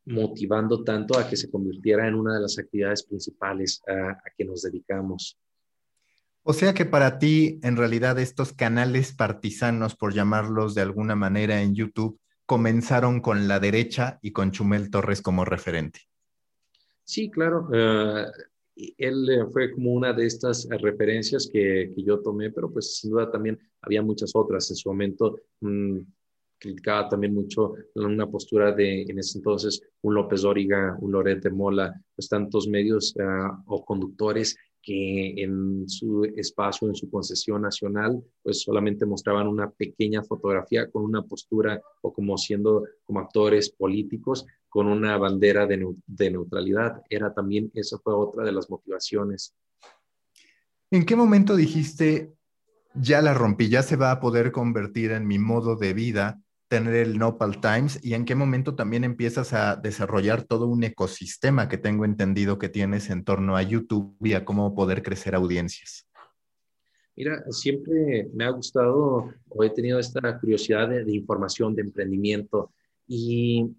motivando 0.05 0.83
tanto 0.83 1.17
a 1.17 1.27
que 1.27 1.35
se 1.35 1.49
convirtiera 1.49 2.07
en 2.07 2.13
una 2.13 2.35
de 2.35 2.41
las 2.41 2.59
actividades 2.59 3.03
principales 3.03 3.81
a, 3.87 4.11
a 4.11 4.23
que 4.37 4.45
nos 4.45 4.61
dedicamos. 4.61 5.37
O 6.43 6.53
sea 6.53 6.73
que 6.73 6.85
para 6.85 7.17
ti, 7.17 7.59
en 7.63 7.75
realidad, 7.75 8.19
estos 8.19 8.53
canales 8.53 9.13
partisanos, 9.13 9.95
por 9.95 10.13
llamarlos 10.13 10.75
de 10.75 10.81
alguna 10.81 11.15
manera 11.15 11.61
en 11.61 11.73
YouTube, 11.73 12.19
comenzaron 12.45 13.19
con 13.19 13.47
la 13.47 13.59
derecha 13.59 14.19
y 14.21 14.31
con 14.31 14.51
Chumel 14.51 14.91
Torres 14.91 15.21
como 15.21 15.43
referente. 15.43 16.01
Sí, 17.03 17.31
claro. 17.31 17.69
Eh, 18.75 18.93
él 18.97 19.29
eh, 19.29 19.45
fue 19.51 19.71
como 19.71 19.93
una 19.93 20.13
de 20.13 20.25
estas 20.25 20.67
referencias 20.69 21.49
que, 21.51 21.93
yo 21.97 22.19
tomé, 22.21 22.51
pero 22.51 22.71
pues 22.71 22.97
sin 22.97 23.11
duda 23.11 23.31
también 23.31 23.59
había 23.81 24.01
muchas 24.01 24.31
otras. 24.35 24.69
En 24.69 24.75
su 24.75 24.89
momento 24.89 25.39
mm, 25.61 25.99
criticaba 26.57 27.09
también 27.09 27.33
mucho 27.33 27.73
una 27.95 28.29
postura 28.29 28.71
de, 28.71 29.03
en 29.03 29.19
ese 29.19 29.37
entonces, 29.37 29.81
un 30.01 30.15
López 30.15 30.41
Dóriga, 30.41 30.97
un 30.99 31.11
Loret 31.11 31.43
de 31.43 31.49
Mola, 31.49 31.93
pues 32.15 32.29
tantos 32.29 32.67
medios 32.67 33.13
eh, 33.17 33.23
o 33.65 33.83
conductores 33.83 34.55
que 34.83 35.41
en 35.41 35.87
su 35.87 36.25
espacio, 36.35 36.89
en 36.89 36.95
su 36.95 37.09
concesión 37.09 37.61
nacional, 37.61 38.21
pues 38.43 38.61
solamente 38.61 39.05
mostraban 39.05 39.47
una 39.47 39.71
pequeña 39.71 40.21
fotografía 40.23 40.91
con 40.91 41.05
una 41.05 41.23
postura 41.23 41.81
o 42.01 42.13
como 42.13 42.37
siendo 42.37 42.83
como 43.05 43.21
actores 43.21 43.69
políticos 43.69 44.45
con 44.67 44.87
una 44.87 45.17
bandera 45.17 45.65
de, 45.65 45.87
de 46.05 46.31
neutralidad. 46.31 47.01
Era 47.09 47.33
también, 47.33 47.71
esa 47.73 47.97
fue 47.99 48.13
otra 48.13 48.43
de 48.43 48.51
las 48.51 48.69
motivaciones. 48.69 49.55
¿En 50.91 51.05
qué 51.05 51.15
momento 51.15 51.55
dijiste, 51.55 52.33
ya 52.93 53.21
la 53.21 53.33
rompí, 53.33 53.69
ya 53.69 53.83
se 53.83 53.95
va 53.95 54.11
a 54.11 54.19
poder 54.19 54.51
convertir 54.51 55.11
en 55.11 55.25
mi 55.25 55.39
modo 55.39 55.77
de 55.77 55.93
vida? 55.93 56.42
Tener 56.73 56.95
el 56.95 57.19
Nopal 57.19 57.61
Times 57.61 57.99
y 58.03 58.15
en 58.15 58.25
qué 58.25 58.33
momento 58.33 58.73
también 58.73 59.03
empiezas 59.03 59.53
a 59.53 59.75
desarrollar 59.75 60.41
todo 60.41 60.65
un 60.65 60.83
ecosistema 60.83 61.69
que 61.69 61.77
tengo 61.77 62.03
entendido 62.03 62.57
que 62.57 62.67
tienes 62.67 63.11
en 63.11 63.23
torno 63.23 63.55
a 63.55 63.61
YouTube 63.61 64.17
y 64.21 64.33
a 64.33 64.43
cómo 64.43 64.73
poder 64.73 65.03
crecer 65.03 65.35
audiencias? 65.35 66.07
Mira, 67.15 67.43
siempre 67.51 68.27
me 68.33 68.45
ha 68.45 68.49
gustado 68.49 69.31
o 69.49 69.63
he 69.63 69.69
tenido 69.69 69.99
esta 69.99 70.39
curiosidad 70.39 70.89
de, 70.89 71.13
información, 71.13 71.75
de 71.75 71.83
emprendimiento 71.83 72.71
y 73.07 73.69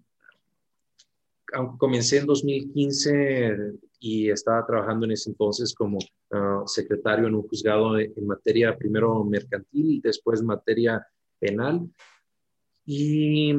aunque 1.51 1.77
comencé 1.77 2.19
en 2.19 2.27
2015 2.27 3.73
y 3.99 4.29
estaba 4.29 4.65
trabajando 4.65 5.05
en 5.05 5.11
ese 5.11 5.31
entonces 5.31 5.75
como 5.75 5.99
ah, 6.31 6.63
secretario 6.65 7.27
en 7.27 7.35
un 7.35 7.45
juzgado 7.45 7.99
en 7.99 8.25
materia 8.25 8.73
primero 8.77 9.21
mercantil 9.25 9.95
y 9.95 9.99
después 9.99 10.41
materia 10.41 11.05
penal, 11.39 11.89
y 12.85 13.53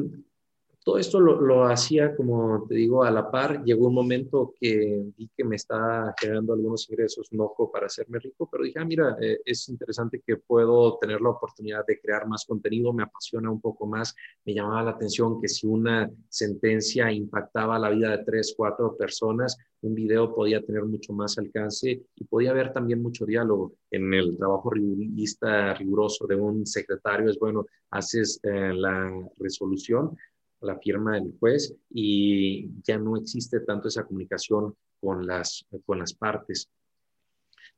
todo 0.87 0.99
esto 0.99 1.19
lo, 1.19 1.65
hacía, 1.65 2.15
como 2.15 2.65
te 2.65 2.75
digo, 2.75 3.03
a 3.03 3.11
la 3.11 3.29
par. 3.29 3.61
Llegó 3.65 3.87
un 3.87 3.93
momento 3.93 4.53
que 4.57 5.11
vi 5.17 5.29
que 5.35 5.43
me 5.43 5.57
estaba 5.57 6.15
generando 6.17 6.53
algunos 6.53 6.89
ingresos, 6.89 7.27
no 7.33 7.53
para 7.73 7.87
hacerme 7.87 8.19
rico, 8.19 8.47
pero 8.49 8.63
dije, 8.63 8.79
ah, 8.79 8.85
mira, 8.85 9.17
eh, 9.19 9.37
es 9.43 9.67
interesante 9.67 10.23
que 10.25 10.37
puedo 10.37 10.97
tener 10.97 11.19
la 11.19 11.31
oportunidad 11.31 11.85
de 11.85 11.99
crear 11.99 12.25
más 12.25 12.45
contenido, 12.45 12.93
me 12.93 13.03
apasiona 13.03 13.51
un 13.51 13.59
poco 13.59 13.85
más, 13.85 14.15
me 14.45 14.53
llamaba 14.53 14.81
la 14.81 14.91
atención 14.91 15.41
que 15.41 15.49
si 15.49 15.67
una 15.67 16.09
sentencia 16.29 17.11
impactaba 17.11 17.77
la 17.77 17.89
vida 17.89 18.15
de 18.15 18.23
tres, 18.23 18.53
cuatro 18.55 18.95
personas, 18.95 19.57
un 19.81 19.93
video 19.93 20.33
podía 20.33 20.63
tener 20.63 20.85
mucho 20.85 21.11
más 21.11 21.37
alcance 21.37 22.01
y 22.15 22.23
podía 22.23 22.51
haber 22.51 22.71
también 22.71 23.01
mucho 23.01 23.25
diálogo. 23.25 23.73
En 23.91 24.13
el 24.13 24.37
trabajo 24.37 24.69
rigurista, 24.69 25.73
riguroso 25.73 26.25
de 26.27 26.35
un 26.35 26.65
secretario 26.65 27.29
es, 27.29 27.37
bueno, 27.37 27.65
haces 27.89 28.39
eh, 28.43 28.71
la 28.73 29.11
resolución, 29.37 30.15
la 30.61 30.77
firma 30.77 31.15
del 31.15 31.35
juez 31.39 31.75
y 31.89 32.69
ya 32.83 32.97
no 32.97 33.17
existe 33.17 33.59
tanto 33.61 33.87
esa 33.87 34.05
comunicación 34.05 34.75
con 34.99 35.25
las, 35.25 35.65
con 35.85 35.99
las 35.99 36.13
partes 36.13 36.69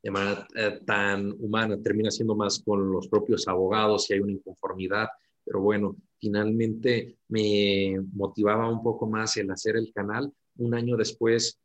de 0.02 0.12
manera 0.12 0.48
eh, 0.56 0.80
tan 0.86 1.32
humana, 1.40 1.78
termina 1.82 2.10
siendo 2.10 2.36
más 2.36 2.62
con 2.64 2.92
los 2.92 3.08
propios 3.08 3.48
abogados 3.48 4.06
si 4.06 4.14
hay 4.14 4.20
una 4.22 4.32
inconformidad, 4.32 5.10
pero 5.44 5.62
bueno, 5.62 5.98
finalmente 6.20 7.18
me 7.28 8.00
motivaba 8.14 8.70
un 8.70 8.82
poco 8.82 9.08
más 9.08 9.36
el 9.38 9.52
hacer 9.52 9.76
el 9.76 9.92
canal. 9.94 10.32
Un 10.58 10.74
año 10.74 10.96
después 10.96 11.60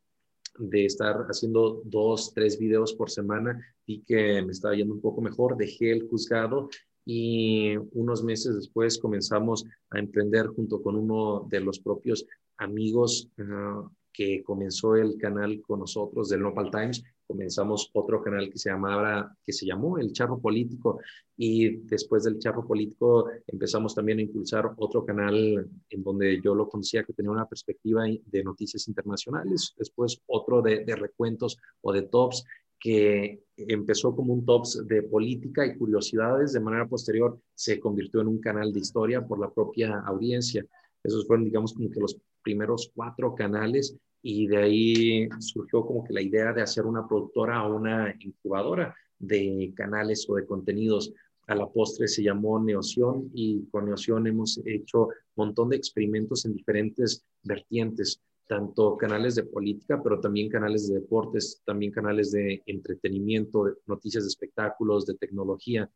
de 0.57 0.85
estar 0.85 1.25
haciendo 1.29 1.81
dos, 1.85 2.33
tres 2.33 2.57
videos 2.57 2.93
por 2.93 3.09
semana, 3.09 3.59
vi 3.85 4.01
que 4.01 4.41
me 4.41 4.51
estaba 4.51 4.75
yendo 4.75 4.93
un 4.93 5.01
poco 5.01 5.21
mejor, 5.21 5.57
dejé 5.57 5.91
el 5.91 6.07
juzgado 6.07 6.69
y 7.05 7.77
unos 7.91 8.23
meses 8.23 8.55
después 8.55 8.97
comenzamos 8.97 9.65
a 9.91 9.99
emprender 9.99 10.47
junto 10.47 10.81
con 10.81 10.95
uno 10.95 11.45
de 11.49 11.59
los 11.59 11.79
propios 11.79 12.25
amigos 12.57 13.29
ah, 13.39 13.87
que 14.11 14.43
comenzó 14.43 14.95
el 14.95 15.17
canal 15.17 15.61
con 15.61 15.81
nosotros 15.81 16.29
del 16.29 16.41
Nopal 16.41 16.71
Times, 16.71 17.03
comenzamos 17.27 17.89
otro 17.93 18.21
canal 18.21 18.49
que 18.49 18.57
se 18.57 18.69
llamaba, 18.69 19.35
que 19.43 19.53
se 19.53 19.65
llamó 19.65 19.97
El 19.97 20.11
Charro 20.11 20.39
Político 20.39 20.99
y 21.37 21.77
después 21.85 22.23
del 22.23 22.39
Charro 22.39 22.65
Político 22.65 23.29
empezamos 23.47 23.95
también 23.95 24.19
a 24.19 24.23
impulsar 24.23 24.71
otro 24.77 25.05
canal 25.05 25.67
en 25.89 26.03
donde 26.03 26.41
yo 26.41 26.55
lo 26.55 26.69
conocía 26.69 27.03
que 27.03 27.13
tenía 27.13 27.31
una 27.31 27.47
perspectiva 27.47 28.03
de 28.03 28.43
noticias 28.43 28.87
internacionales, 28.87 29.73
después 29.77 30.21
otro 30.27 30.61
de, 30.61 30.85
de 30.85 30.95
recuentos 30.95 31.57
o 31.81 31.91
de 31.91 32.03
tops 32.03 32.45
que 32.79 33.41
empezó 33.57 34.15
como 34.15 34.33
un 34.33 34.45
tops 34.45 34.85
de 34.85 35.03
política 35.03 35.65
y 35.65 35.77
curiosidades, 35.77 36.53
de 36.53 36.59
manera 36.59 36.87
posterior 36.87 37.39
se 37.53 37.79
convirtió 37.79 38.21
en 38.21 38.27
un 38.27 38.39
canal 38.39 38.71
de 38.71 38.79
historia 38.79 39.25
por 39.25 39.39
la 39.39 39.49
propia 39.49 40.01
audiencia. 40.05 40.65
Esos 41.03 41.25
fueron, 41.25 41.45
digamos, 41.45 41.73
como 41.73 41.89
que 41.89 41.99
los 41.99 42.17
primeros 42.45 42.91
cuatro 42.95 43.33
canales 43.33 43.97
y 44.21 44.47
de 44.47 44.57
ahí 44.57 45.29
surgió 45.39 45.85
como 45.85 46.03
que 46.03 46.13
la 46.13 46.21
idea 46.21 46.53
de 46.53 46.61
hacer 46.61 46.85
una 46.85 47.07
productora 47.07 47.63
o 47.63 47.75
una 47.75 48.15
incubadora 48.19 48.95
de 49.19 49.73
canales 49.75 50.25
o 50.29 50.35
de 50.35 50.45
contenidos. 50.45 51.11
A 51.47 51.55
la 51.55 51.67
postre 51.67 52.07
se 52.07 52.23
llamó 52.23 52.59
Neoción 52.59 53.29
y 53.33 53.65
con 53.71 53.85
Neoción 53.85 54.27
hemos 54.27 54.59
hecho 54.65 55.07
un 55.07 55.13
montón 55.35 55.69
de 55.69 55.77
experimentos 55.77 56.45
en 56.45 56.53
diferentes 56.53 57.23
vertientes 57.43 58.21
tanto 58.47 58.95
canales 58.95 59.33
de 59.35 59.43
política, 59.43 60.01
pero 60.03 60.19
también 60.19 60.49
canales 60.49 60.87
de 60.87 60.99
deportes, 60.99 61.61
también 61.65 61.91
canales 61.91 62.31
de 62.31 62.61
entretenimiento, 62.67 63.77
noticias 63.87 64.23
de 64.23 64.29
espectáculos, 64.29 65.05
de 65.07 65.15
tecnología. 65.15 65.89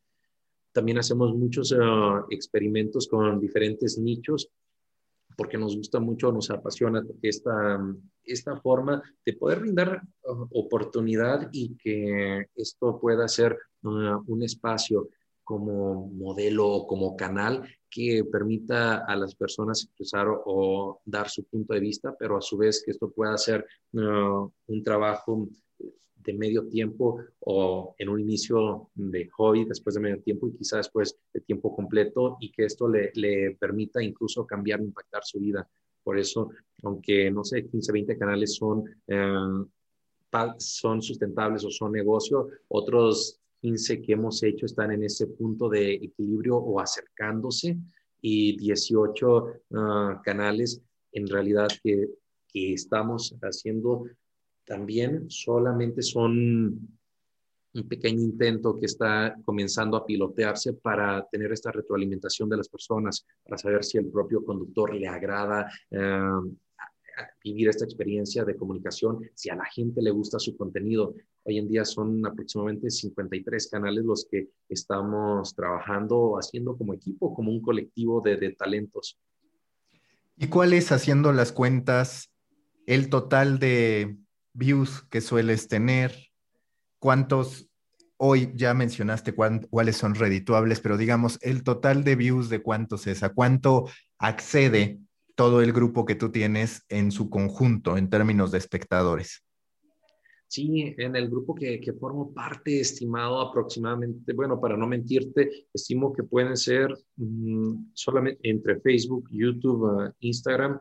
También 0.72 0.98
hacemos 0.98 1.34
muchos 1.34 1.74
ah, 1.80 2.24
experimentos 2.30 3.06
con 3.06 3.40
diferentes 3.40 3.98
nichos 3.98 4.50
porque 5.36 5.58
nos 5.58 5.76
gusta 5.76 6.00
mucho, 6.00 6.32
nos 6.32 6.50
apasiona 6.50 7.02
esta, 7.22 7.80
esta 8.24 8.56
forma 8.56 9.02
de 9.24 9.32
poder 9.34 9.60
brindar 9.60 10.02
ah, 10.26 10.46
oportunidad 10.52 11.48
y 11.52 11.76
que 11.76 12.46
esto 12.54 12.98
pueda 13.00 13.28
ser 13.28 13.58
ah, 13.84 14.20
un 14.26 14.42
espacio 14.42 15.08
como 15.44 16.06
modelo 16.06 16.64
o 16.68 16.86
como 16.86 17.16
canal 17.16 17.68
que 17.90 18.24
permita 18.24 19.04
a 19.04 19.16
las 19.16 19.34
personas 19.34 19.82
expresar 19.82 20.28
o, 20.28 21.00
dar 21.04 21.28
su 21.28 21.42
punto 21.44 21.74
de 21.74 21.80
vista, 21.80 22.14
pero 22.16 22.36
a 22.36 22.40
su 22.40 22.56
vez 22.56 22.82
que 22.84 22.92
esto 22.92 23.10
pueda 23.10 23.36
ser 23.36 23.66
uh, 23.94 24.48
un 24.68 24.82
trabajo 24.84 25.48
de 26.22 26.34
medio 26.34 26.66
tiempo 26.66 27.20
o 27.40 27.94
en 27.98 28.08
un 28.08 28.20
inicio 28.20 28.90
de 28.94 29.28
hobby, 29.28 29.64
después 29.64 29.94
de 29.94 30.00
medio 30.00 30.20
tiempo 30.20 30.48
y 30.48 30.52
quizá 30.52 30.76
después 30.78 31.16
de 31.32 31.40
tiempo 31.40 31.74
completo 31.74 32.36
y 32.40 32.50
que 32.50 32.64
esto 32.64 32.88
le, 32.88 33.10
le 33.14 33.56
permita 33.58 34.02
incluso 34.02 34.46
cambiar, 34.46 34.80
impactar 34.80 35.22
su 35.24 35.40
vida. 35.40 35.68
Por 36.02 36.18
eso, 36.18 36.50
aunque 36.82 37.30
no 37.30 37.44
sé, 37.44 37.66
15, 37.66 37.92
20 37.92 38.18
canales 38.18 38.54
son, 38.54 38.80
uh, 39.08 39.68
son 40.58 41.02
sustentables 41.02 41.64
o 41.64 41.70
son 41.70 41.92
negocio, 41.92 42.48
otros 42.68 43.40
15 43.60 44.00
que 44.02 44.12
hemos 44.12 44.42
hecho 44.42 44.66
están 44.66 44.92
en 44.92 45.04
ese 45.04 45.26
punto 45.26 45.68
de 45.68 45.94
equilibrio 45.94 46.56
o 46.56 46.80
acercándose 46.80 47.76
y 48.22 48.56
18 48.56 49.46
ah, 49.74 50.20
canales 50.24 50.82
en 51.12 51.26
realidad 51.26 51.68
que, 51.82 52.08
que 52.48 52.72
estamos 52.72 53.34
haciendo 53.42 54.04
también 54.70 55.28
solamente 55.28 56.00
son 56.00 56.88
un 57.72 57.88
pequeño 57.88 58.20
intento 58.20 58.78
que 58.78 58.86
está 58.86 59.36
comenzando 59.44 59.96
a 59.96 60.06
pilotearse 60.06 60.74
para 60.74 61.26
tener 61.28 61.50
esta 61.50 61.72
retroalimentación 61.72 62.48
de 62.48 62.56
las 62.56 62.68
personas, 62.68 63.26
para 63.42 63.58
saber 63.58 63.82
si 63.82 63.98
el 63.98 64.06
propio 64.06 64.44
conductor 64.44 64.94
le 64.94 65.08
agrada 65.08 65.68
ah, 65.92 66.40
vivir 67.42 67.68
esta 67.68 67.84
experiencia 67.84 68.44
de 68.44 68.54
comunicación, 68.54 69.28
si 69.34 69.50
a 69.50 69.56
la 69.56 69.64
gente 69.64 70.00
le 70.02 70.12
gusta 70.12 70.38
su 70.38 70.56
contenido. 70.56 71.16
Hoy 71.42 71.58
en 71.58 71.68
día 71.68 71.84
son 71.84 72.24
aproximadamente 72.24 72.90
53 72.90 73.70
canales 73.70 74.04
los 74.04 74.28
que 74.30 74.50
estamos 74.68 75.52
trabajando, 75.56 76.36
haciendo 76.38 76.76
como 76.76 76.94
equipo, 76.94 77.34
como 77.34 77.50
un 77.50 77.60
colectivo 77.60 78.20
de, 78.20 78.52
talentos. 78.52 79.18
¿Y 80.36 80.46
cuál 80.46 80.74
es, 80.74 80.92
haciendo 80.92 81.32
las 81.32 81.50
cuentas, 81.50 82.30
el 82.86 83.10
total 83.10 83.58
de 83.58 84.16
views 84.52 85.02
que 85.10 85.20
sueles 85.20 85.68
tener? 85.68 86.14
¿Cuántos 86.98 87.70
hoy 88.22 88.52
ya 88.54 88.74
mencionaste 88.74 89.34
cuáles 89.34 89.96
son 89.96 90.14
redituables, 90.14 90.80
pero 90.80 90.98
digamos, 90.98 91.38
el 91.40 91.62
total 91.62 92.04
de 92.04 92.16
views 92.16 92.50
de 92.50 92.62
cuántos 92.62 93.06
es, 93.06 93.22
a 93.22 93.30
cuánto 93.30 93.88
accede 94.18 94.98
todo 95.34 95.62
el 95.62 95.72
grupo 95.72 96.04
que 96.04 96.16
tú 96.16 96.30
tienes 96.30 96.84
en 96.90 97.12
su 97.12 97.30
conjunto 97.30 97.96
en 97.96 98.10
términos 98.10 98.50
de 98.52 98.58
espectadores? 98.58 99.42
Sí, 100.46 100.94
en 100.98 101.16
el 101.16 101.30
grupo 101.30 101.54
que, 101.54 101.80
que, 101.80 101.94
formo 101.94 102.34
parte, 102.34 102.80
estimado 102.80 103.40
aproximadamente, 103.40 104.34
bueno, 104.34 104.60
para 104.60 104.76
no 104.76 104.86
mentirte, 104.86 105.68
estimo 105.72 106.12
que 106.12 106.24
pueden 106.24 106.58
ser 106.58 106.94
mm, 107.16 107.92
solamente 107.94 108.50
entre 108.50 108.80
Facebook, 108.80 109.30
YouTube, 109.30 109.84
uh, 109.84 110.12
Instagram, 110.18 110.78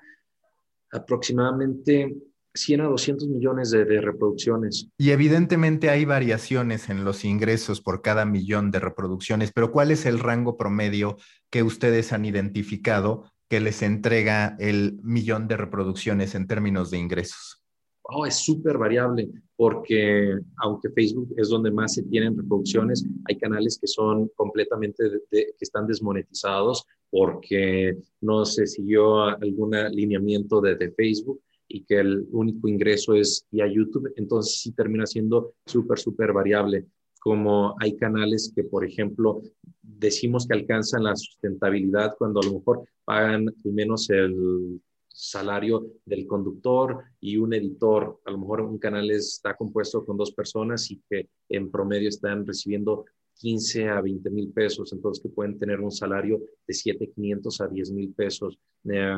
aproximadamente 0.92 2.18
100 2.54 2.82
a 2.82 2.86
200 2.86 3.28
millones 3.28 3.72
de, 3.72 3.86
de, 3.86 4.02
reproducciones. 4.02 4.90
Y 4.98 5.12
evidentemente 5.12 5.90
hay 5.90 6.06
variaciones 6.06 6.90
en 6.90 7.04
los 7.04 7.24
ingresos 7.26 7.82
por 7.82 8.02
cada 8.02 8.26
millón 8.26 8.72
de 8.72 8.80
reproducciones, 8.80 9.52
pero 9.54 9.72
¿cuál 9.72 9.92
es 9.92 10.06
el 10.06 10.20
rango 10.20 10.58
promedio 10.58 11.18
que 11.50 11.64
ustedes 11.64 12.12
han 12.14 12.26
identificado 12.26 13.26
que 13.50 13.60
les 13.60 13.82
entrega 13.82 14.56
el 14.60 15.00
millón 15.04 15.48
de 15.48 15.58
reproducciones 15.58 16.36
en 16.36 16.48
términos 16.48 16.92
de 16.92 17.00
ingresos? 17.00 17.64
Oh, 18.12 18.26
es 18.26 18.36
súper 18.36 18.78
variable 18.78 19.30
porque 19.56 20.40
aunque 20.58 20.90
Facebook 20.90 21.34
es 21.38 21.50
donde 21.50 21.70
más 21.70 21.94
se 21.94 22.04
tienen 22.04 22.38
reproducciones, 22.38 23.06
hay 23.26 23.38
canales 23.38 23.78
que 23.80 23.88
son 23.88 24.30
completamente, 24.36 25.04
que 25.30 25.52
están 25.60 25.86
desmonetizados 25.86 26.86
porque 27.12 27.98
no 28.22 28.46
se 28.46 28.66
siguió 28.66 29.24
algún 29.24 29.76
alineamiento 29.76 30.62
de, 30.62 30.76
de, 30.76 30.92
Facebook 30.92 31.42
y 31.70 31.84
que 31.84 32.00
el 32.00 32.28
único 32.32 32.68
ingreso 32.68 33.14
es 33.14 33.46
ya 33.52 33.68
YouTube, 33.68 34.12
entonces 34.18 34.60
sí 34.60 34.72
termina 34.74 35.06
siendo 35.06 35.54
súper, 35.66 36.00
súper 36.00 36.34
variable. 36.34 36.88
Como 37.22 37.76
hay 37.80 37.96
canales 37.96 38.52
que, 38.54 38.64
por 38.64 38.84
ejemplo, 38.84 39.42
decimos 39.82 40.48
que 40.48 40.56
alcanzan 40.56 41.04
la 41.04 41.16
sustentabilidad 41.16 42.16
cuando 42.18 42.40
a 42.40 42.46
lo 42.46 42.54
mejor 42.54 42.84
pagan 43.06 43.48
al 43.48 43.72
menos 43.72 44.10
el 44.10 44.82
salario 45.08 45.86
del 46.06 46.26
conductor 46.26 47.04
y 47.20 47.38
un 47.38 47.54
editor. 47.54 48.20
A 48.26 48.32
lo 48.32 48.40
mejor 48.40 48.62
un 48.62 48.80
canal 48.80 49.12
está 49.12 49.56
compuesto 49.56 50.06
con 50.06 50.18
dos 50.18 50.32
personas 50.32 50.90
y 50.92 51.02
que 51.10 51.30
en 51.50 51.70
promedio 51.70 52.10
están 52.10 52.48
recibiendo 52.48 53.06
15 53.36 53.90
a 53.90 54.02
20 54.02 54.30
mil 54.32 54.52
pesos, 54.52 54.92
entonces 54.92 55.22
que 55.22 55.30
pueden 55.30 55.58
tener 55.58 55.80
un 55.80 55.92
salario 55.92 56.42
de 56.68 56.74
7,500 56.74 57.62
a 57.62 57.68
10 57.68 57.92
mil 57.92 58.14
pesos 58.14 58.60
eh, 58.86 59.14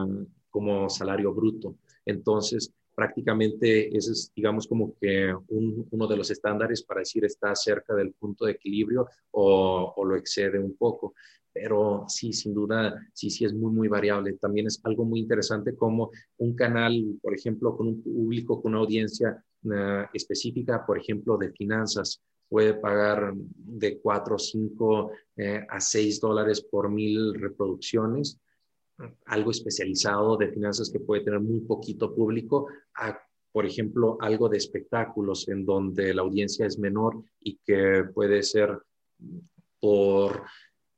como 0.49 0.89
salario 0.89 1.33
bruto. 1.33 1.75
Entonces, 2.05 2.73
prácticamente 2.95 3.95
ese 3.95 4.11
es, 4.11 4.31
digamos, 4.35 4.67
como 4.67 4.95
que 4.99 5.33
uno 5.47 6.07
de 6.07 6.17
los 6.17 6.29
estándares 6.29 6.83
para 6.83 6.99
decir 6.99 7.25
está 7.25 7.55
cerca 7.55 7.95
del 7.95 8.13
punto 8.13 8.45
de 8.45 8.53
equilibrio 8.53 9.07
o, 9.31 9.93
lo 10.05 10.15
excede 10.15 10.59
un 10.59 10.75
poco. 10.75 11.13
pero 11.53 12.05
sí, 12.07 12.31
sin 12.31 12.53
duda, 12.53 12.95
sí, 13.13 13.29
sí 13.29 13.43
es 13.43 13.53
muy, 13.53 13.71
muy 13.73 13.87
variable. 13.89 14.33
También 14.33 14.67
es 14.67 14.79
algo 14.83 15.03
muy 15.03 15.19
interesante 15.19 15.75
como 15.75 16.11
un 16.37 16.55
canal, 16.55 17.19
por 17.21 17.33
ejemplo, 17.33 17.75
con 17.75 17.87
un 17.87 18.01
público, 18.01 18.61
con 18.61 18.71
una 18.71 18.81
audiencia 18.81 19.43
uh, 19.63 20.05
específica, 20.13 20.85
por 20.85 20.97
ejemplo, 20.97 21.37
de 21.37 21.51
finanzas, 21.51 22.21
puede 22.51 22.73
pagar 22.73 23.33
de 23.33 23.97
4, 23.99 24.37
5 24.37 25.11
eh, 25.37 25.65
a 25.69 25.79
6 25.79 26.19
dólares 26.19 26.61
por 26.61 26.89
mil 26.89 27.33
reproducciones, 27.33 28.37
algo 29.25 29.51
especializado 29.51 30.37
de 30.37 30.51
finanzas 30.51 30.89
que 30.89 30.99
puede 30.99 31.23
tener 31.23 31.39
muy 31.39 31.61
poquito 31.61 32.13
público, 32.13 32.67
a, 32.95 33.19
por 33.51 33.65
ejemplo, 33.65 34.17
algo 34.21 34.49
de 34.49 34.57
espectáculos 34.57 35.47
en 35.49 35.65
donde 35.65 36.13
la 36.13 36.21
audiencia 36.21 36.65
es 36.65 36.79
menor 36.79 37.23
y 37.39 37.57
que 37.65 38.05
puede 38.13 38.43
ser 38.43 38.79
por 39.79 40.43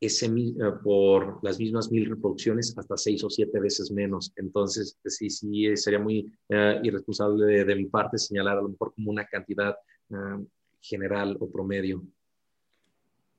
ese, 0.05 0.25
eh, 0.25 0.53
por 0.83 1.39
las 1.43 1.59
mismas 1.59 1.89
mil 1.89 2.09
reproducciones 2.09 2.77
hasta 2.77 2.97
seis 2.97 3.23
o 3.23 3.29
siete 3.29 3.59
veces 3.59 3.91
menos. 3.91 4.33
Entonces, 4.35 4.97
pues 5.01 5.15
sí, 5.15 5.29
sí, 5.29 5.75
sería 5.77 5.99
muy 5.99 6.31
uh, 6.49 6.83
irresponsable 6.83 7.63
de, 7.63 7.75
mi 7.75 7.85
parte 7.85 8.17
señalar 8.17 8.57
a 8.57 8.61
lo 8.61 8.69
mejor 8.69 8.93
como 8.93 9.11
una 9.11 9.25
cantidad 9.25 9.75
general 10.79 11.37
o 11.39 11.49
promedio. 11.49 12.03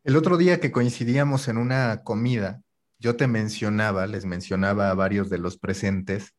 El 0.03 0.17
otro 0.17 0.37
día 0.37 0.59
que 0.59 0.73
coincidíamos 0.73 1.47
en 1.47 1.57
una 1.57 2.03
comida, 2.03 2.64
yo 3.05 3.17
te 3.17 3.27
mencionaba, 3.27 4.07
les 4.07 4.25
mencionaba 4.25 4.89
a 4.89 4.95
varios 4.95 5.29
de 5.29 5.37
los 5.37 5.59
presentes, 5.59 6.35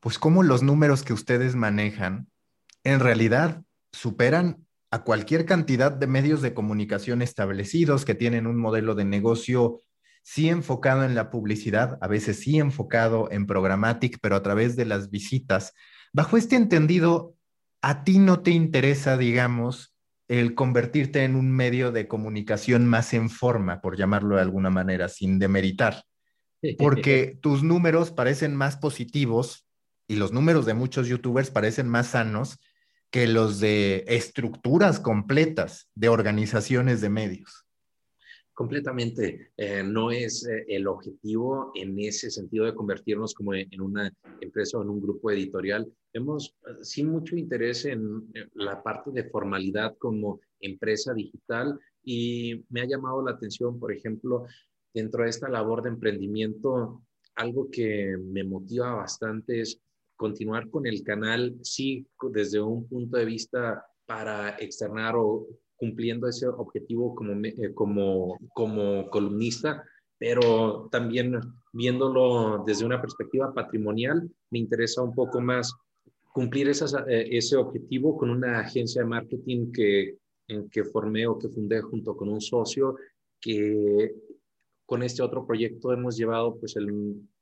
pues 0.00 0.18
cómo 0.18 0.42
los 0.42 0.64
números 0.64 1.04
que 1.04 1.12
ustedes 1.12 1.54
manejan 1.54 2.26
en 2.82 2.98
realidad 2.98 3.62
superan 3.92 4.66
a 4.90 5.04
cualquier 5.04 5.46
cantidad 5.46 5.92
de 5.92 6.08
medios 6.08 6.42
de 6.42 6.54
comunicación 6.54 7.22
establecidos 7.22 8.04
que 8.04 8.16
tienen 8.16 8.48
un 8.48 8.56
modelo 8.56 8.96
de 8.96 9.04
negocio 9.04 9.80
sí 10.24 10.48
enfocado 10.48 11.04
en 11.04 11.14
la 11.14 11.30
publicidad, 11.30 11.98
a 12.00 12.08
veces 12.08 12.40
sí 12.40 12.58
enfocado 12.58 13.30
en 13.30 13.46
programmatic, 13.46 14.18
pero 14.20 14.34
a 14.34 14.42
través 14.42 14.74
de 14.74 14.86
las 14.86 15.10
visitas. 15.10 15.72
Bajo 16.12 16.36
este 16.36 16.56
entendido, 16.56 17.36
¿a 17.80 18.02
ti 18.02 18.18
no 18.18 18.40
te 18.40 18.50
interesa, 18.50 19.16
digamos, 19.16 19.94
el 20.26 20.56
convertirte 20.56 21.22
en 21.22 21.36
un 21.36 21.52
medio 21.52 21.92
de 21.92 22.08
comunicación 22.08 22.86
más 22.86 23.14
en 23.14 23.30
forma, 23.30 23.80
por 23.80 23.96
llamarlo 23.96 24.34
de 24.34 24.42
alguna 24.42 24.68
manera, 24.68 25.08
sin 25.08 25.38
demeritar? 25.38 26.02
Porque 26.78 27.38
tus 27.42 27.62
números 27.62 28.10
parecen 28.10 28.54
más 28.54 28.76
positivos 28.76 29.66
y 30.06 30.16
los 30.16 30.32
números 30.32 30.66
de 30.66 30.74
muchos 30.74 31.08
youtubers 31.08 31.50
parecen 31.50 31.88
más 31.88 32.08
sanos 32.08 32.58
que 33.10 33.26
los 33.26 33.60
de 33.60 34.04
estructuras 34.06 35.00
completas 35.00 35.88
de 35.94 36.08
organizaciones 36.08 37.00
de 37.00 37.10
medios. 37.10 37.64
Completamente. 38.58 39.52
Eh, 39.56 39.84
no 39.84 40.10
es 40.10 40.44
eh, 40.44 40.64
el 40.66 40.88
objetivo 40.88 41.70
en 41.76 41.96
ese 42.00 42.28
sentido 42.28 42.64
de 42.64 42.74
convertirnos 42.74 43.32
como 43.32 43.54
en 43.54 43.80
una 43.80 44.12
empresa 44.40 44.78
o 44.78 44.82
en 44.82 44.88
un 44.88 45.00
grupo 45.00 45.30
editorial. 45.30 45.86
Hemos 46.12 46.56
eh, 46.66 46.72
sí 46.82 47.04
mucho 47.04 47.36
interés 47.36 47.84
en 47.84 48.28
la 48.54 48.82
parte 48.82 49.12
de 49.12 49.30
formalidad 49.30 49.96
como 49.98 50.40
empresa 50.58 51.14
digital 51.14 51.78
y 52.02 52.64
me 52.68 52.80
ha 52.80 52.88
llamado 52.88 53.24
la 53.24 53.30
atención, 53.30 53.78
por 53.78 53.92
ejemplo, 53.92 54.46
dentro 54.92 55.24
de 55.24 55.30
esta 55.30 55.48
labor 55.48 55.82
de 55.82 55.90
emprendimiento, 55.90 57.02
algo 57.34 57.70
que 57.70 58.16
me 58.18 58.44
motiva 58.44 58.94
bastante 58.94 59.60
es 59.60 59.80
continuar 60.16 60.68
con 60.68 60.86
el 60.86 61.02
canal, 61.04 61.56
sí, 61.62 62.06
desde 62.32 62.60
un 62.60 62.88
punto 62.88 63.16
de 63.16 63.24
vista 63.24 63.86
para 64.06 64.56
externar 64.58 65.14
o 65.16 65.46
cumpliendo 65.76 66.26
ese 66.28 66.48
objetivo 66.48 67.14
como, 67.14 67.34
eh, 67.44 67.72
como, 67.72 68.36
como 68.52 69.08
columnista, 69.10 69.84
pero 70.18 70.88
también 70.90 71.38
viéndolo 71.72 72.64
desde 72.66 72.84
una 72.84 73.00
perspectiva 73.00 73.54
patrimonial, 73.54 74.28
me 74.50 74.58
interesa 74.58 75.02
un 75.02 75.14
poco 75.14 75.40
más 75.40 75.72
cumplir 76.32 76.68
esas, 76.68 76.94
eh, 77.08 77.28
ese 77.30 77.56
objetivo 77.56 78.16
con 78.16 78.30
una 78.30 78.60
agencia 78.60 79.02
de 79.02 79.08
marketing 79.08 79.70
que, 79.70 80.16
en 80.48 80.68
que 80.68 80.84
formé 80.84 81.26
o 81.28 81.38
que 81.38 81.48
fundé 81.48 81.80
junto 81.80 82.16
con 82.16 82.28
un 82.28 82.40
socio 82.40 82.96
que 83.40 84.12
con 84.88 85.02
este 85.02 85.22
otro 85.22 85.46
proyecto 85.46 85.92
hemos 85.92 86.16
llevado 86.16 86.58
pues 86.58 86.74
el 86.76 86.88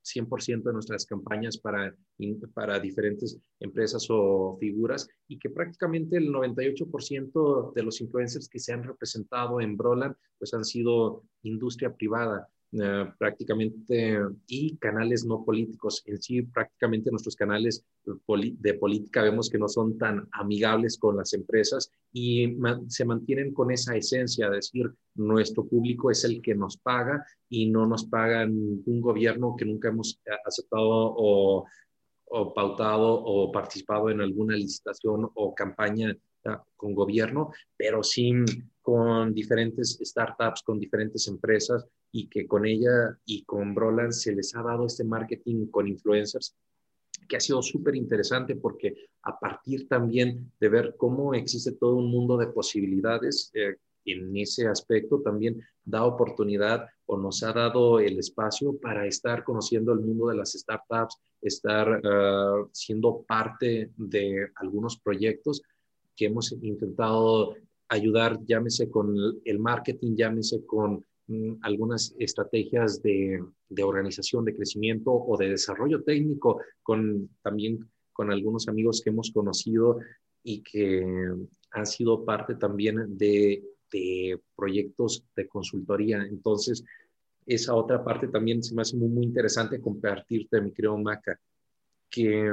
100% 0.03 0.65
de 0.65 0.73
nuestras 0.73 1.07
campañas 1.07 1.57
para, 1.57 1.95
para 2.53 2.81
diferentes 2.81 3.39
empresas 3.61 4.05
o 4.11 4.57
figuras 4.59 5.09
y 5.29 5.39
que 5.39 5.51
prácticamente 5.51 6.17
el 6.17 6.33
98% 6.33 7.73
de 7.73 7.83
los 7.85 8.01
influencers 8.01 8.49
que 8.49 8.59
se 8.59 8.73
han 8.73 8.83
representado 8.83 9.61
en 9.61 9.77
Broland 9.77 10.17
pues 10.41 10.53
han 10.55 10.65
sido 10.65 11.23
industria 11.45 11.95
privada. 11.95 12.49
Eh, 12.79 13.07
prácticamente 13.16 14.18
y 14.49 14.77
canales 14.77 15.24
no 15.24 15.45
políticos. 15.45 16.03
En 16.05 16.20
sí, 16.20 16.43
prácticamente 16.43 17.11
nuestros 17.11 17.35
canales 17.35 17.87
de 18.05 18.74
política 18.74 19.22
vemos 19.22 19.49
que 19.49 19.59
no 19.59 19.66
son 19.66 19.97
tan 19.97 20.29
amigables 20.33 20.99
con 20.99 21.16
las 21.16 21.33
empresas 21.33 21.91
y 22.12 22.55
se 22.89 23.05
mantienen 23.07 23.55
con 23.55 23.70
esa 23.70 23.97
esencia, 23.97 24.51
de 24.51 24.57
decir, 24.57 24.93
nuestro 25.14 25.64
público 25.64 26.11
es 26.11 26.24
el 26.24 26.43
que 26.43 26.55
nos 26.55 26.77
paga 26.77 27.24
y 27.49 27.70
no 27.70 27.87
nos 27.87 28.05
paga 28.05 28.45
ningún 28.45 29.01
gobierno 29.01 29.55
que 29.57 29.64
nunca 29.64 29.89
hemos 29.89 30.20
aceptado 30.45 31.14
o, 31.16 31.64
o 32.27 32.53
pautado 32.53 33.09
o 33.24 33.51
participado 33.53 34.11
en 34.11 34.20
alguna 34.20 34.55
licitación 34.55 35.31
o 35.35 35.55
campaña 35.55 36.14
con 36.77 36.95
gobierno, 36.95 37.53
pero 37.77 38.03
sí 38.03 38.33
con 38.83 39.35
diferentes 39.35 39.99
startups, 40.01 40.63
con 40.63 40.79
diferentes 40.79 41.27
empresas 41.29 41.87
y 42.13 42.29
que 42.29 42.47
con 42.47 42.67
ella 42.67 43.19
y 43.25 43.45
con 43.45 43.75
Broland 43.75 44.13
se 44.13 44.35
les 44.35 44.55
ha 44.55 44.63
dado 44.63 44.87
este 44.87 45.05
marketing 45.05 45.67
con 45.67 45.89
influencers 45.89 46.57
que 47.29 47.37
ha 47.37 47.41
sido 47.41 47.63
súper 47.63 47.97
interesante 47.97 48.57
porque 48.57 49.09
a 49.23 49.39
partir 49.39 49.89
también 49.89 50.53
de 50.61 50.69
ver 50.69 50.95
cómo 50.97 51.35
existe 51.35 51.73
todo 51.73 51.97
un 51.97 52.11
mundo 52.11 52.37
de 52.37 52.47
posibilidades 52.49 53.51
eh, 53.55 53.77
en 54.05 54.37
ese 54.37 54.69
aspecto, 54.69 55.21
también 55.21 55.61
da 55.85 56.05
oportunidad 56.05 56.87
o 57.07 57.19
nos 57.19 57.43
ha 57.43 57.53
dado 57.53 57.99
el 57.99 58.19
espacio 58.19 58.79
para 58.79 59.07
estar 59.07 59.43
conociendo 59.45 59.93
el 59.93 60.01
mundo 60.01 60.29
de 60.29 60.37
las 60.37 60.53
startups, 60.53 61.19
estar 61.43 62.01
ah, 62.05 62.65
siendo 62.73 63.25
parte 63.27 63.91
de 63.97 64.49
algunos 64.57 64.99
proyectos 64.99 65.63
que 66.17 66.27
hemos 66.27 66.53
intentado 66.62 67.55
ayudar, 67.89 68.41
llámese 68.45 68.91
con 68.91 69.14
el 69.45 69.59
marketing, 69.59 70.17
llámese 70.17 70.64
con 70.64 71.05
Mm, 71.29 71.55
algunas 71.62 72.14
estrategias 72.21 73.03
de, 73.03 73.43
organización, 73.83 74.45
de 74.45 74.55
crecimiento 74.55 75.12
o 75.12 75.37
de 75.37 75.51
desarrollo 75.51 76.05
técnico 76.05 76.61
con 76.83 77.29
también 77.43 77.81
con 78.12 78.31
algunos 78.31 78.69
amigos 78.69 79.03
que 79.03 79.11
hemos 79.11 79.33
conocido 79.33 79.99
y 80.45 80.62
que 80.62 81.05
han 81.73 81.87
sido 81.87 82.25
parte 82.25 82.55
también 82.55 83.19
de, 83.19 83.62
proyectos 84.55 85.25
de 85.35 85.49
consultoría. 85.49 86.23
Entonces, 86.23 86.85
esa 87.47 87.75
otra 87.75 88.05
parte 88.05 88.29
también 88.29 88.62
se 88.62 88.75
me 88.75 88.83
hace 88.83 88.97
muy, 88.97 89.09
muy 89.09 89.25
interesante 89.25 89.81
compartirte, 89.81 90.61
mi 90.61 90.73
querido 90.73 90.99
Maca, 90.99 91.39
que 92.11 92.53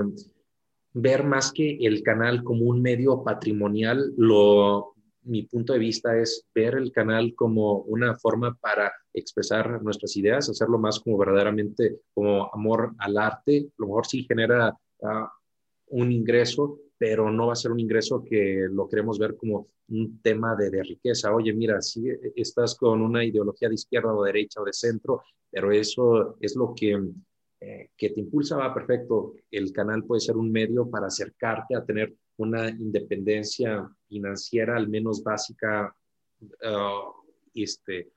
ver 0.94 1.24
más 1.24 1.52
que 1.52 1.78
el 1.82 2.04
canal 2.04 2.44
como 2.44 2.66
un 2.66 2.82
medio 2.82 3.24
patrimonial, 3.24 4.14
lo, 4.18 4.94
mi 5.24 5.44
punto 5.44 5.74
de 5.74 5.80
vista 5.80 6.18
es 6.18 6.46
ver 6.54 6.76
el 6.76 6.91
canal 6.91 7.34
como 7.36 7.80
una 7.80 8.16
forma 8.16 8.56
para 8.56 8.91
expresar 9.14 9.82
nuestras 9.82 10.16
ideas, 10.18 10.50
hacerlo 10.50 10.78
más 10.78 11.00
como 11.00 11.18
verdaderamente 11.18 12.00
como 12.14 12.54
amor 12.54 12.94
al 13.00 13.18
arte. 13.18 13.68
A 13.70 13.82
lo 13.82 13.88
mejor 13.88 14.06
sí 14.06 14.26
genera 14.28 14.76
ah, 15.04 15.32
un 15.88 16.12
ingreso, 16.12 16.80
pero 16.98 17.32
no 17.32 17.48
va 17.48 17.54
a 17.54 17.58
ser 17.58 17.72
un 17.72 17.80
ingreso 17.80 18.24
que 18.24 18.68
lo 18.70 18.88
queremos 18.88 19.20
ver 19.20 19.36
como 19.36 19.68
un 19.89 20.22
tema 20.22 20.56
de, 20.56 20.70
de, 20.70 20.84
riqueza. 20.84 21.34
Oye, 21.34 21.54
mira, 21.54 21.82
si 21.82 22.06
estás 22.36 22.76
con 22.76 23.02
una 23.02 23.24
ideología 23.24 23.68
de 23.68 23.76
izquierda 23.76 24.14
o 24.14 24.24
derecha 24.24 24.62
o 24.62 24.66
de 24.66 24.74
centro, 24.74 25.22
pero 25.52 25.72
eso 25.72 26.38
es 26.39 26.56
lo 26.56 26.74
que, 26.76 27.00
eh, 27.66 27.91
que 27.95 28.09
te 28.09 28.20
impulsa, 28.20 28.57
va 28.57 28.74
perfecto. 28.74 29.36
El 29.49 29.72
canal 29.72 30.03
puede 30.03 30.20
ser 30.20 30.36
un 30.36 30.51
medio 30.51 30.89
para 30.89 31.07
acercarte 31.07 31.76
a 31.76 31.86
tener 31.86 32.14
una 32.36 32.70
independencia 32.70 33.89
financiera 34.09 34.76
al 34.76 34.89
menos 34.89 35.24
básica, 35.24 35.95
uh, 36.41 37.14
este, 37.53 38.11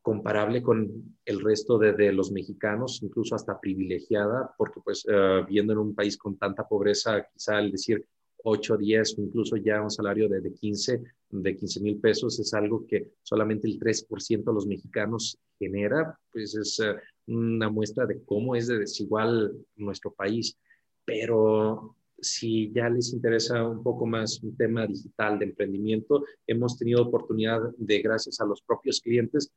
comparable 0.00 0.62
con 0.62 1.16
el 1.24 1.40
resto 1.40 1.76
de, 1.76 2.12
los 2.12 2.30
mexicanos, 2.30 3.02
incluso 3.02 3.34
hasta 3.34 3.58
privilegiada, 3.58 4.54
porque 4.56 4.80
pues 4.84 5.04
uh, 5.06 5.44
viviendo 5.44 5.72
en 5.72 5.80
un 5.80 5.94
país 5.94 6.16
con 6.16 6.36
tanta 6.36 6.68
pobreza, 6.68 7.26
quizá 7.32 7.58
el 7.58 7.72
decir 7.72 8.06
8, 8.44 8.76
10 8.76 9.18
o 9.18 9.22
incluso 9.22 9.56
ya 9.56 9.82
un 9.82 9.90
salario 9.90 10.28
de, 10.28 10.40
de 10.40 10.52
15, 10.52 11.02
de 11.30 11.56
15 11.56 11.80
mil 11.80 11.98
pesos 11.98 12.38
es 12.38 12.54
algo 12.54 12.86
que 12.86 13.14
solamente 13.22 13.66
el 13.66 13.80
3% 13.80 14.44
de 14.44 14.52
los 14.52 14.66
mexicanos 14.66 15.36
genera, 15.58 16.16
pues 16.30 16.54
es 16.54 16.78
uh, 16.78 16.94
una 17.26 17.68
muestra 17.70 18.06
de 18.06 18.22
cómo 18.24 18.56
es 18.56 18.66
de 18.66 18.78
desigual 18.78 19.52
nuestro 19.76 20.12
país. 20.12 20.58
Pero 21.04 21.96
si 22.20 22.72
ya 22.72 22.88
les 22.88 23.12
interesa 23.12 23.66
un 23.66 23.82
poco 23.82 24.06
más 24.06 24.42
un 24.42 24.56
tema 24.56 24.86
digital 24.86 25.38
de 25.38 25.46
emprendimiento, 25.46 26.24
hemos 26.46 26.78
tenido 26.78 27.02
oportunidad 27.02 27.60
de, 27.76 28.00
gracias 28.00 28.40
a 28.40 28.46
los 28.46 28.62
propios 28.62 29.00
clientes, 29.00 29.52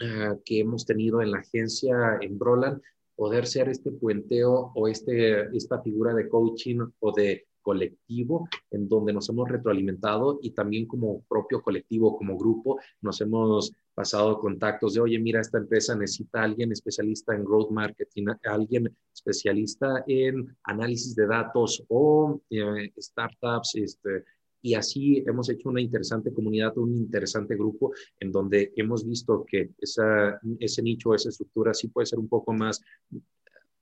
ah, 0.00 0.36
que 0.44 0.60
hemos 0.60 0.84
tenido 0.84 1.22
en 1.22 1.32
la 1.32 1.38
agencia 1.38 2.18
en 2.20 2.38
Broland, 2.38 2.80
poder 3.14 3.46
ser 3.46 3.68
este 3.68 3.92
puenteo 3.92 4.72
o 4.74 4.88
este, 4.88 5.54
esta 5.56 5.80
figura 5.82 6.14
de 6.14 6.28
coaching 6.28 6.80
o 7.00 7.12
de 7.12 7.46
colectivo 7.62 8.48
en 8.70 8.88
donde 8.88 9.12
nos 9.12 9.28
hemos 9.28 9.48
retroalimentado 9.48 10.38
y 10.42 10.50
también 10.50 10.86
como 10.86 11.22
propio 11.22 11.62
colectivo, 11.62 12.16
como 12.16 12.36
grupo, 12.36 12.78
nos 13.00 13.20
hemos 13.20 13.72
pasado 13.94 14.38
contactos 14.38 14.94
de, 14.94 15.00
oye, 15.00 15.18
mira, 15.18 15.40
esta 15.40 15.58
empresa 15.58 15.94
necesita 15.94 16.40
a 16.40 16.44
alguien 16.44 16.72
especialista 16.72 17.34
en 17.34 17.44
growth 17.44 17.70
marketing, 17.70 18.26
alguien 18.44 18.94
especialista 19.14 20.04
en 20.06 20.56
análisis 20.64 21.14
de 21.14 21.26
datos 21.26 21.82
o 21.88 22.40
eh, 22.50 22.92
startups, 22.98 23.76
este, 23.76 24.24
y 24.62 24.74
así 24.74 25.22
hemos 25.26 25.50
hecho 25.50 25.68
una 25.68 25.80
interesante 25.80 26.32
comunidad, 26.32 26.78
un 26.78 26.94
interesante 26.94 27.56
grupo 27.56 27.92
en 28.20 28.30
donde 28.30 28.72
hemos 28.76 29.04
visto 29.04 29.44
que 29.44 29.70
esa, 29.78 30.40
ese 30.60 30.82
nicho, 30.82 31.14
esa 31.14 31.30
estructura 31.30 31.74
sí 31.74 31.88
puede 31.88 32.06
ser 32.06 32.20
un 32.20 32.28
poco 32.28 32.52
más 32.52 32.80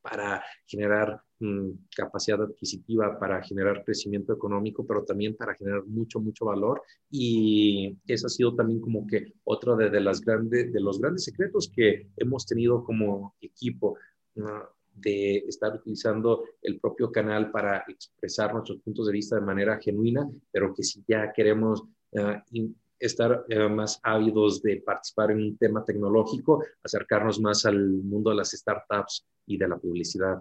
para 0.02 0.42
generar 0.66 1.20
mm, 1.38 1.70
capacidad 1.94 2.42
adquisitiva, 2.42 3.18
para 3.18 3.42
generar 3.42 3.84
crecimiento 3.84 4.32
económico, 4.32 4.86
pero 4.86 5.04
también 5.04 5.36
para 5.36 5.54
generar 5.54 5.84
mucho, 5.86 6.20
mucho 6.20 6.46
valor. 6.46 6.82
Y 7.10 7.96
ese 8.06 8.26
ha 8.26 8.30
sido 8.30 8.54
también 8.54 8.80
como 8.80 9.06
que 9.06 9.34
otro 9.44 9.76
de, 9.76 10.00
las 10.00 10.20
grandes, 10.20 10.72
de 10.72 10.80
los 10.80 11.00
grandes 11.00 11.24
secretos 11.24 11.70
que 11.74 12.08
hemos 12.16 12.46
tenido 12.46 12.84
como 12.84 13.34
equipo. 13.40 13.96
de 14.92 15.38
estar 15.48 15.74
utilizando 15.74 16.44
el 16.60 16.78
propio 16.78 17.10
canal 17.10 17.50
para 17.50 17.84
expresar 17.88 18.52
nuestros 18.52 18.80
puntos 18.82 19.06
de 19.06 19.12
vista 19.12 19.36
de 19.36 19.42
manera 19.42 19.78
genuina, 19.78 20.28
pero 20.50 20.74
que 20.74 20.82
si 20.82 21.02
ya 21.06 21.32
queremos 21.32 21.84
ah, 22.18 22.42
estar 23.00 23.44
eh, 23.48 23.68
más 23.68 23.98
ávidos 24.02 24.62
de 24.62 24.82
participar 24.84 25.30
en 25.32 25.38
un 25.38 25.56
tema 25.56 25.84
tecnológico, 25.84 26.62
acercarnos 26.84 27.40
más 27.40 27.64
al 27.64 27.80
mundo 27.88 28.30
de 28.30 28.36
las 28.36 28.50
startups 28.50 29.26
y 29.46 29.56
de 29.56 29.68
la 29.68 29.78
publicidad. 29.78 30.40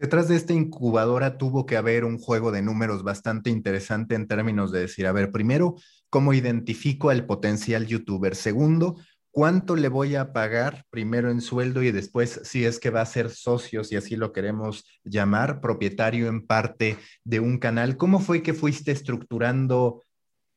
Detrás 0.00 0.28
de 0.28 0.36
esta 0.36 0.54
incubadora 0.54 1.36
tuvo 1.36 1.66
que 1.66 1.76
haber 1.76 2.06
un 2.06 2.16
juego 2.16 2.52
de 2.52 2.62
números 2.62 3.02
bastante 3.02 3.50
interesante 3.50 4.14
en 4.14 4.26
términos 4.26 4.72
de 4.72 4.80
decir, 4.80 5.06
a 5.06 5.12
ver, 5.12 5.30
primero, 5.30 5.74
¿cómo 6.08 6.32
identifico 6.32 7.10
al 7.10 7.26
potencial 7.26 7.86
youtuber? 7.86 8.34
Segundo, 8.34 8.96
¿cuánto 9.30 9.76
le 9.76 9.88
voy 9.88 10.14
a 10.14 10.32
pagar 10.32 10.86
primero 10.88 11.30
en 11.30 11.42
sueldo 11.42 11.82
y 11.82 11.92
después, 11.92 12.40
si 12.44 12.64
es 12.64 12.80
que 12.80 12.88
va 12.88 13.02
a 13.02 13.06
ser 13.06 13.28
socio, 13.28 13.84
si 13.84 13.96
así 13.96 14.16
lo 14.16 14.32
queremos 14.32 14.86
llamar, 15.04 15.60
propietario 15.60 16.28
en 16.28 16.46
parte 16.46 16.96
de 17.24 17.40
un 17.40 17.58
canal? 17.58 17.98
¿Cómo 17.98 18.20
fue 18.20 18.42
que 18.42 18.54
fuiste 18.54 18.92
estructurando 18.92 20.02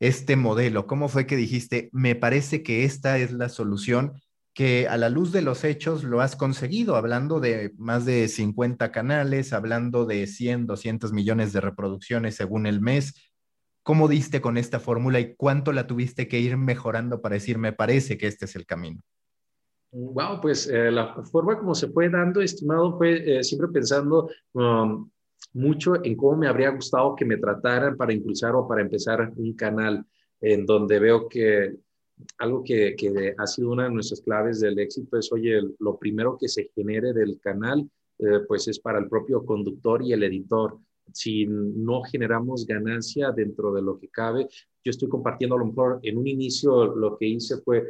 este 0.08 0.36
modelo? 0.36 0.86
¿Cómo 0.86 1.08
fue 1.08 1.26
que 1.26 1.38
dijiste, 1.38 1.90
me 1.94 2.14
parece 2.16 2.62
que 2.62 2.84
esta 2.84 3.18
es 3.18 3.32
la 3.32 3.48
solución 3.48 4.14
que 4.54 4.88
a 4.90 4.98
la 4.98 5.10
luz 5.10 5.32
de 5.32 5.42
los 5.42 5.64
hechos 5.64 6.04
lo 6.04 6.20
has 6.20 6.36
conseguido, 6.36 6.98
hablando 6.98 7.40
de 7.40 7.74
más 7.78 8.06
de 8.06 8.28
50 8.28 8.92
canales, 8.92 9.54
hablando 9.54 10.06
de 10.06 10.28
100, 10.28 10.68
200 10.68 11.14
millones 11.14 11.54
de 11.54 11.62
reproducciones 11.62 12.36
según 12.36 12.68
el 12.68 12.82
mes? 12.82 13.14
¿Cómo 13.82 14.10
diste 14.10 14.42
con 14.42 14.58
esta 14.58 14.82
fórmula 14.82 15.22
y 15.22 15.36
cuánto 15.36 15.72
la 15.72 15.88
tuviste 15.88 16.28
que 16.28 16.40
ir 16.40 16.58
mejorando 16.58 17.22
para 17.22 17.36
decir, 17.36 17.58
me 17.58 17.72
parece 17.72 18.18
que 18.18 18.28
este 18.28 18.46
es 18.46 18.58
el 18.58 18.66
camino? 18.66 19.02
Wow, 19.94 20.42
pues 20.42 20.68
eh, 20.68 20.92
la 20.92 21.16
forma 21.32 21.58
como 21.58 21.74
se 21.76 21.88
fue 21.88 22.10
dando, 22.10 22.42
estimado, 22.42 22.98
fue 22.98 23.40
eh, 23.40 23.44
siempre 23.44 23.70
pensando 23.70 24.30
um, 24.54 25.10
mucho 25.54 26.04
en 26.04 26.16
cómo 26.16 26.38
me 26.38 26.48
habría 26.48 26.70
gustado 26.70 27.16
que 27.16 27.26
me 27.26 27.38
trataran 27.38 27.98
para 27.98 28.14
impulsar 28.14 28.56
o 28.56 28.68
para 28.68 28.82
empezar 28.82 29.32
un 29.36 29.54
canal 29.54 30.06
en 30.42 30.66
donde 30.66 31.00
veo 31.00 31.28
que 31.28 31.76
algo 32.38 32.64
que, 32.64 32.96
que 32.96 33.34
ha 33.38 33.48
sido 33.48 33.72
una 33.72 33.86
de 33.86 33.92
nuestras 33.92 34.22
claves 34.22 34.60
del 34.60 34.80
éxito 34.80 35.18
es, 35.18 35.32
oye, 35.32 35.60
lo 35.80 35.98
primero 35.98 36.38
que 36.38 36.48
se 36.48 36.70
genere 36.76 37.14
del 37.14 37.40
canal, 37.40 37.90
eh, 38.20 38.40
pues 38.48 38.68
es 38.68 38.80
para 38.80 39.00
el 39.00 39.10
propio 39.10 39.46
conductor 39.46 40.04
y 40.04 40.14
el 40.14 40.24
editor. 40.24 40.78
Si 41.12 41.46
no 41.48 42.02
generamos 42.04 42.66
ganancia 42.66 43.32
dentro 43.32 43.74
de 43.74 43.82
lo 43.82 44.00
que 44.00 44.10
cabe, 44.10 44.48
yo 44.84 44.90
estoy 44.90 45.10
compartiendo 45.10 45.56
a 45.56 45.60
lo 45.60 45.66
mejor 45.66 46.00
en 46.04 46.18
un 46.18 46.28
inicio 46.28 46.96
lo 46.96 47.18
que 47.18 47.28
hice 47.28 47.58
fue 47.58 47.84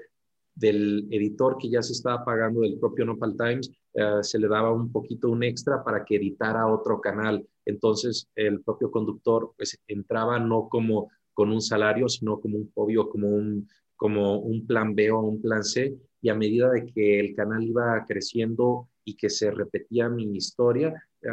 del 0.55 1.07
editor 1.09 1.57
que 1.57 1.69
ya 1.69 1.81
se 1.81 1.93
estaba 1.93 2.23
pagando 2.23 2.61
del 2.61 2.79
propio 2.79 3.05
Nopal 3.05 3.35
Times, 3.35 3.71
eh, 3.93 4.19
se 4.21 4.39
le 4.39 4.47
daba 4.47 4.71
un 4.71 4.91
poquito 4.91 5.29
un 5.29 5.43
extra 5.43 5.83
para 5.83 6.03
que 6.03 6.15
editara 6.15 6.67
otro 6.67 7.01
canal. 7.01 7.45
Entonces 7.65 8.27
el 8.35 8.61
propio 8.61 8.91
conductor 8.91 9.53
pues 9.57 9.77
entraba 9.87 10.39
no 10.39 10.67
como 10.69 11.09
con 11.33 11.51
un 11.51 11.61
salario, 11.61 12.07
sino 12.07 12.39
como 12.39 12.57
un 12.57 12.71
hobby 12.75 12.95
como 13.09 13.29
un, 13.29 13.67
como 13.95 14.39
un 14.39 14.65
plan 14.67 14.93
B 14.93 15.11
o 15.11 15.19
un 15.21 15.41
plan 15.41 15.63
C. 15.63 15.95
Y 16.21 16.29
a 16.29 16.35
medida 16.35 16.69
de 16.69 16.85
que 16.85 17.19
el 17.19 17.35
canal 17.35 17.63
iba 17.63 18.05
creciendo 18.07 18.89
y 19.03 19.15
que 19.15 19.29
se 19.29 19.51
repetía 19.51 20.07
mi 20.09 20.37
historia, 20.37 20.93
eh, 21.21 21.27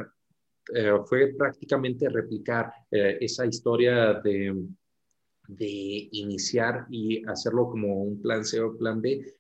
eh, 0.74 0.92
fue 1.04 1.34
prácticamente 1.36 2.08
replicar 2.08 2.72
esa 2.90 3.46
historia 3.46 4.14
de, 4.14 4.54
de 5.57 6.09
iniciar 6.12 6.86
y 6.90 7.26
hacerlo 7.26 7.68
como 7.68 8.03
un 8.03 8.20
plan 8.20 8.44
C 8.44 8.61
o 8.61 8.76
plan 8.76 9.01
B, 9.01 9.34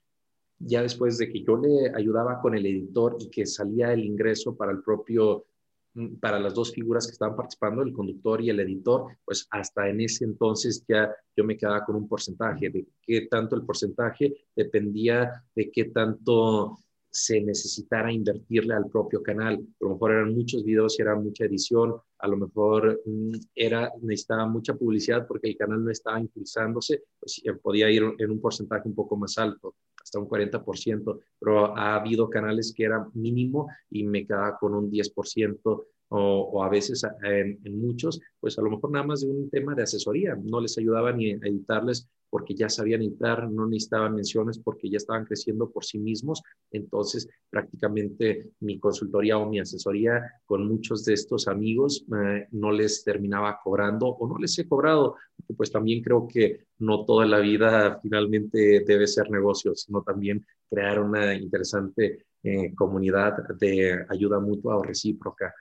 ya 0.58 0.82
después 0.82 1.18
de 1.18 1.30
que 1.30 1.42
yo 1.42 1.56
le 1.56 1.90
ayudaba 1.94 2.40
con 2.40 2.54
el 2.54 2.66
editor 2.66 3.16
y 3.20 3.30
que 3.30 3.46
salía 3.46 3.92
el 3.92 4.04
ingreso 4.04 4.56
para 4.56 4.72
el 4.72 4.82
propio, 4.82 5.46
mm, 5.94 6.16
para 6.16 6.38
las 6.38 6.54
dos 6.54 6.72
figuras 6.72 7.06
que 7.06 7.12
estaban 7.12 7.36
participando, 7.36 7.82
el 7.82 7.92
conductor 7.92 8.42
y 8.42 8.50
el 8.50 8.60
editor, 8.60 9.16
pues 9.24 9.46
hasta 9.50 9.88
en 9.88 10.00
ese 10.00 10.24
entonces 10.24 10.84
ya 10.86 11.14
yo 11.36 11.44
me 11.44 11.56
quedaba 11.56 11.84
con 11.84 11.96
un 11.96 12.08
porcentaje, 12.08 12.70
de 12.70 12.86
qué 13.02 13.26
tanto 13.30 13.56
el 13.56 13.64
porcentaje 13.64 14.34
dependía 14.54 15.44
de 15.54 15.70
qué 15.70 15.86
tanto 15.86 16.78
se 17.10 17.40
necesitara 17.40 18.12
invertirle 18.12 18.74
al 18.74 18.88
propio 18.88 19.22
canal. 19.22 19.54
A 19.54 19.84
lo 19.84 19.90
mejor 19.90 20.12
eran 20.12 20.34
muchos 20.34 20.64
videos 20.64 20.98
y 20.98 21.02
era 21.02 21.16
mucha 21.16 21.44
edición, 21.44 21.96
a 22.18 22.28
lo 22.28 22.36
mejor 22.36 23.02
mm, 23.04 23.32
era, 23.54 23.92
necesitaba 24.00 24.46
mucha 24.46 24.74
publicidad 24.74 25.26
porque 25.26 25.48
el 25.48 25.56
canal 25.56 25.84
no 25.84 25.90
estaba 25.90 26.20
impulsándose, 26.20 27.04
pues 27.18 27.42
eh, 27.44 27.52
podía 27.54 27.90
ir 27.90 28.04
en 28.18 28.30
un 28.30 28.40
porcentaje 28.40 28.88
un 28.88 28.94
poco 28.94 29.16
más 29.16 29.36
alto, 29.38 29.74
hasta 30.00 30.18
un 30.18 30.28
40%, 30.28 31.20
pero 31.38 31.76
ha 31.76 31.96
habido 31.96 32.30
canales 32.30 32.72
que 32.74 32.84
era 32.84 33.06
mínimo 33.14 33.68
y 33.90 34.04
me 34.04 34.24
quedaba 34.24 34.56
con 34.58 34.74
un 34.74 34.90
10% 34.90 35.84
o, 36.10 36.62
a 36.62 36.68
veces 36.68 37.04
en, 37.22 37.58
en, 37.64 37.80
muchos, 37.80 38.20
pues 38.40 38.58
a 38.58 38.62
lo 38.62 38.70
mejor 38.70 38.90
nada 38.90 39.06
más 39.06 39.20
de 39.20 39.28
un 39.28 39.48
tema 39.48 39.74
de 39.74 39.84
asesoría, 39.84 40.36
no 40.36 40.60
les 40.60 40.76
ayudaba 40.76 41.12
ni 41.12 41.32
a 41.32 41.36
editarles 41.36 42.08
porque 42.30 42.54
ya 42.54 42.68
sabían 42.68 43.02
editar, 43.02 43.50
no 43.50 43.66
necesitaban 43.66 44.14
menciones 44.14 44.58
porque 44.58 44.88
ya 44.88 44.96
estaban 44.96 45.24
creciendo 45.24 45.68
por 45.68 45.84
sí 45.84 45.98
mismos. 45.98 46.42
Entonces, 46.70 47.28
prácticamente 47.50 48.52
mi 48.60 48.78
consultoría 48.78 49.36
o 49.36 49.48
mi 49.48 49.58
asesoría 49.58 50.22
con 50.46 50.66
muchos 50.66 51.04
de 51.04 51.14
estos 51.14 51.48
amigos 51.48 52.06
eh, 52.24 52.46
no 52.52 52.70
les 52.70 53.02
terminaba 53.02 53.58
cobrando 53.62 54.06
o 54.06 54.28
no 54.28 54.38
les 54.38 54.56
he 54.58 54.68
cobrado, 54.68 55.16
porque 55.36 55.54
pues 55.54 55.72
también 55.72 56.02
creo 56.02 56.28
que 56.28 56.66
no 56.78 57.04
toda 57.04 57.26
la 57.26 57.40
vida 57.40 57.98
finalmente 58.00 58.84
debe 58.86 59.08
ser 59.08 59.28
negocio, 59.30 59.74
sino 59.74 60.02
también 60.02 60.46
crear 60.68 61.00
una 61.00 61.34
interesante 61.34 62.26
eh, 62.42 62.74
comunidad 62.74 63.36
de 63.58 64.06
ayuda 64.08 64.38
mutua 64.38 64.76
o 64.76 64.82
recíproca. 64.82 65.52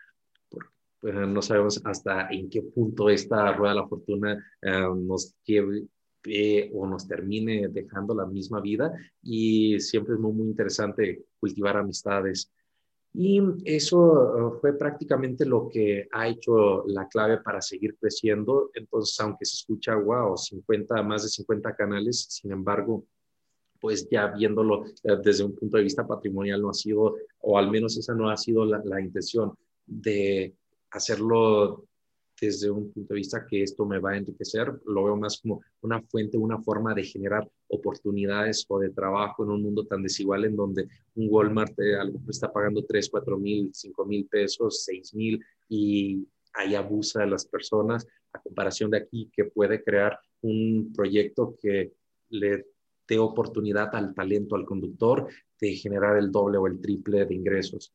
Pues, 0.99 1.15
no 1.15 1.41
sabemos 1.41 1.81
hasta 1.85 2.29
en 2.29 2.49
qué 2.49 2.61
punto 2.61 3.09
esta 3.09 3.53
rueda 3.53 3.73
de 3.73 3.79
la 3.79 3.87
fortuna 3.87 4.45
eh, 4.61 4.87
nos 4.95 5.35
lleve 5.45 5.87
o 6.73 6.85
nos 6.85 7.07
termine 7.07 7.69
dejando 7.69 8.13
la 8.13 8.25
misma 8.25 8.59
vida 8.59 8.91
y 9.23 9.79
siempre 9.79 10.15
es 10.15 10.19
muy, 10.19 10.33
muy 10.33 10.47
interesante 10.47 11.25
cultivar 11.39 11.77
amistades. 11.77 12.51
Y 13.13 13.41
eso 13.65 13.97
uh, 13.97 14.59
fue 14.59 14.77
prácticamente 14.77 15.45
lo 15.45 15.67
que 15.67 16.07
ha 16.11 16.27
hecho 16.27 16.85
la 16.87 17.07
clave 17.07 17.37
para 17.39 17.61
seguir 17.61 17.97
creciendo. 17.99 18.69
Entonces, 18.73 19.19
aunque 19.19 19.45
se 19.45 19.55
escucha, 19.55 19.95
wow, 19.95 20.37
50, 20.37 21.01
más 21.03 21.23
de 21.23 21.29
50 21.29 21.75
canales, 21.75 22.27
sin 22.29 22.51
embargo, 22.51 23.05
pues 23.79 24.07
ya 24.09 24.27
viéndolo 24.27 24.81
uh, 24.81 25.15
desde 25.23 25.43
un 25.43 25.55
punto 25.55 25.77
de 25.77 25.83
vista 25.83 26.05
patrimonial 26.05 26.61
no 26.61 26.69
ha 26.69 26.73
sido, 26.73 27.15
o 27.39 27.57
al 27.57 27.71
menos 27.71 27.97
esa 27.97 28.13
no 28.13 28.29
ha 28.29 28.37
sido 28.37 28.63
la, 28.65 28.79
la 28.83 29.01
intención 29.01 29.53
de 29.87 30.53
hacerlo 30.91 31.85
desde 32.39 32.69
un 32.71 32.91
punto 32.91 33.13
de 33.13 33.17
vista 33.17 33.45
que 33.45 33.63
esto 33.63 33.85
me 33.85 33.99
va 33.99 34.11
a 34.11 34.17
enriquecer, 34.17 34.71
lo 34.85 35.03
veo 35.03 35.17
más 35.17 35.39
como 35.41 35.61
una 35.81 36.01
fuente, 36.01 36.37
una 36.37 36.61
forma 36.61 36.93
de 36.93 37.03
generar 37.03 37.49
oportunidades 37.67 38.65
o 38.69 38.79
de 38.79 38.91
trabajo 38.91 39.43
en 39.43 39.51
un 39.51 39.63
mundo 39.63 39.85
tan 39.85 40.01
desigual 40.01 40.45
en 40.45 40.55
donde 40.55 40.87
un 41.15 41.27
Walmart 41.29 41.77
eh, 41.79 41.97
está 42.29 42.51
pagando 42.51 42.85
3, 42.85 43.09
4 43.09 43.37
mil, 43.37 43.69
5 43.73 44.05
mil 44.05 44.25
pesos, 44.25 44.83
6 44.85 45.13
mil 45.15 45.43
y 45.67 46.25
ahí 46.53 46.75
abusa 46.75 47.21
de 47.21 47.27
las 47.27 47.45
personas 47.45 48.07
a 48.33 48.41
comparación 48.41 48.91
de 48.91 48.97
aquí 48.97 49.29
que 49.33 49.45
puede 49.45 49.83
crear 49.83 50.17
un 50.41 50.93
proyecto 50.95 51.57
que 51.61 51.91
le 52.29 52.65
dé 53.07 53.17
oportunidad 53.17 53.93
al 53.95 54.13
talento, 54.13 54.55
al 54.55 54.65
conductor, 54.65 55.27
de 55.59 55.73
generar 55.73 56.17
el 56.17 56.31
doble 56.31 56.57
o 56.57 56.67
el 56.67 56.79
triple 56.79 57.25
de 57.25 57.33
ingresos. 57.33 57.91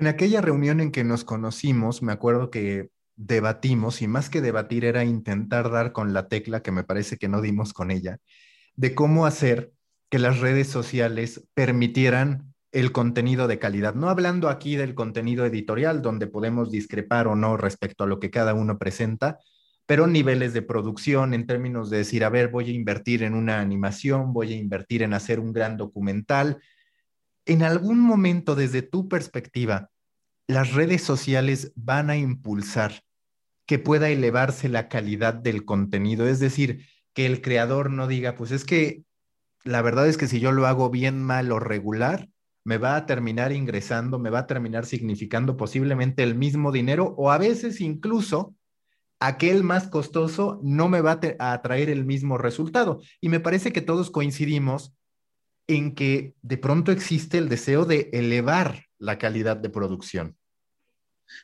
En 0.00 0.06
aquella 0.06 0.40
reunión 0.40 0.80
en 0.80 0.92
que 0.92 1.04
nos 1.04 1.24
conocimos, 1.24 2.00
me 2.02 2.12
acuerdo 2.12 2.50
que 2.50 2.88
debatimos, 3.16 4.00
y 4.00 4.08
más 4.08 4.30
que 4.30 4.40
debatir 4.40 4.86
era 4.86 5.04
intentar 5.04 5.70
dar 5.70 5.92
con 5.92 6.14
la 6.14 6.26
tecla, 6.26 6.62
que 6.62 6.72
me 6.72 6.84
parece 6.84 7.18
que 7.18 7.28
no 7.28 7.42
dimos 7.42 7.74
con 7.74 7.90
ella, 7.90 8.16
de 8.76 8.94
cómo 8.94 9.26
hacer 9.26 9.72
que 10.08 10.18
las 10.18 10.40
redes 10.40 10.68
sociales 10.68 11.46
permitieran 11.52 12.54
el 12.72 12.92
contenido 12.92 13.46
de 13.46 13.58
calidad. 13.58 13.94
No 13.94 14.08
hablando 14.08 14.48
aquí 14.48 14.74
del 14.74 14.94
contenido 14.94 15.44
editorial, 15.44 16.00
donde 16.00 16.26
podemos 16.28 16.70
discrepar 16.70 17.28
o 17.28 17.36
no 17.36 17.58
respecto 17.58 18.04
a 18.04 18.06
lo 18.06 18.20
que 18.20 18.30
cada 18.30 18.54
uno 18.54 18.78
presenta, 18.78 19.38
pero 19.84 20.06
niveles 20.06 20.54
de 20.54 20.62
producción 20.62 21.34
en 21.34 21.46
términos 21.46 21.90
de 21.90 21.98
decir, 21.98 22.24
a 22.24 22.30
ver, 22.30 22.48
voy 22.48 22.70
a 22.70 22.72
invertir 22.72 23.22
en 23.22 23.34
una 23.34 23.60
animación, 23.60 24.32
voy 24.32 24.54
a 24.54 24.56
invertir 24.56 25.02
en 25.02 25.12
hacer 25.12 25.40
un 25.40 25.52
gran 25.52 25.76
documental. 25.76 26.56
En 27.46 27.62
algún 27.62 28.00
momento, 28.00 28.54
desde 28.54 28.82
tu 28.82 29.08
perspectiva, 29.08 29.90
las 30.46 30.72
redes 30.72 31.02
sociales 31.02 31.72
van 31.76 32.10
a 32.10 32.16
impulsar 32.16 33.02
que 33.66 33.78
pueda 33.78 34.10
elevarse 34.10 34.68
la 34.68 34.88
calidad 34.88 35.34
del 35.34 35.64
contenido, 35.64 36.26
es 36.26 36.40
decir, 36.40 36.86
que 37.12 37.26
el 37.26 37.40
creador 37.40 37.90
no 37.90 38.06
diga, 38.06 38.34
pues 38.34 38.50
es 38.50 38.64
que 38.64 39.04
la 39.62 39.82
verdad 39.82 40.08
es 40.08 40.16
que 40.16 40.26
si 40.26 40.40
yo 40.40 40.52
lo 40.52 40.66
hago 40.66 40.90
bien, 40.90 41.22
mal 41.22 41.52
o 41.52 41.60
regular, 41.60 42.28
me 42.64 42.78
va 42.78 42.96
a 42.96 43.06
terminar 43.06 43.52
ingresando, 43.52 44.18
me 44.18 44.30
va 44.30 44.40
a 44.40 44.46
terminar 44.46 44.86
significando 44.86 45.56
posiblemente 45.56 46.22
el 46.22 46.34
mismo 46.34 46.72
dinero 46.72 47.14
o 47.16 47.30
a 47.30 47.38
veces 47.38 47.80
incluso 47.80 48.54
aquel 49.18 49.62
más 49.62 49.88
costoso 49.88 50.60
no 50.62 50.88
me 50.88 51.00
va 51.00 51.20
a, 51.38 51.62
traer 51.62 51.90
el 51.90 52.04
mismo 52.04 52.38
resultado. 52.38 53.00
Y 53.20 53.28
me 53.28 53.40
parece 53.40 53.72
que 53.72 53.82
todos 53.82 54.10
coincidimos 54.10 54.94
en 55.76 55.94
que 55.94 56.34
de 56.42 56.58
pronto 56.58 56.92
existe 56.92 57.38
el 57.38 57.48
deseo 57.48 57.84
de 57.84 58.10
elevar 58.12 58.86
la 58.98 59.18
calidad 59.18 59.56
de 59.56 59.70
producción. 59.70 60.36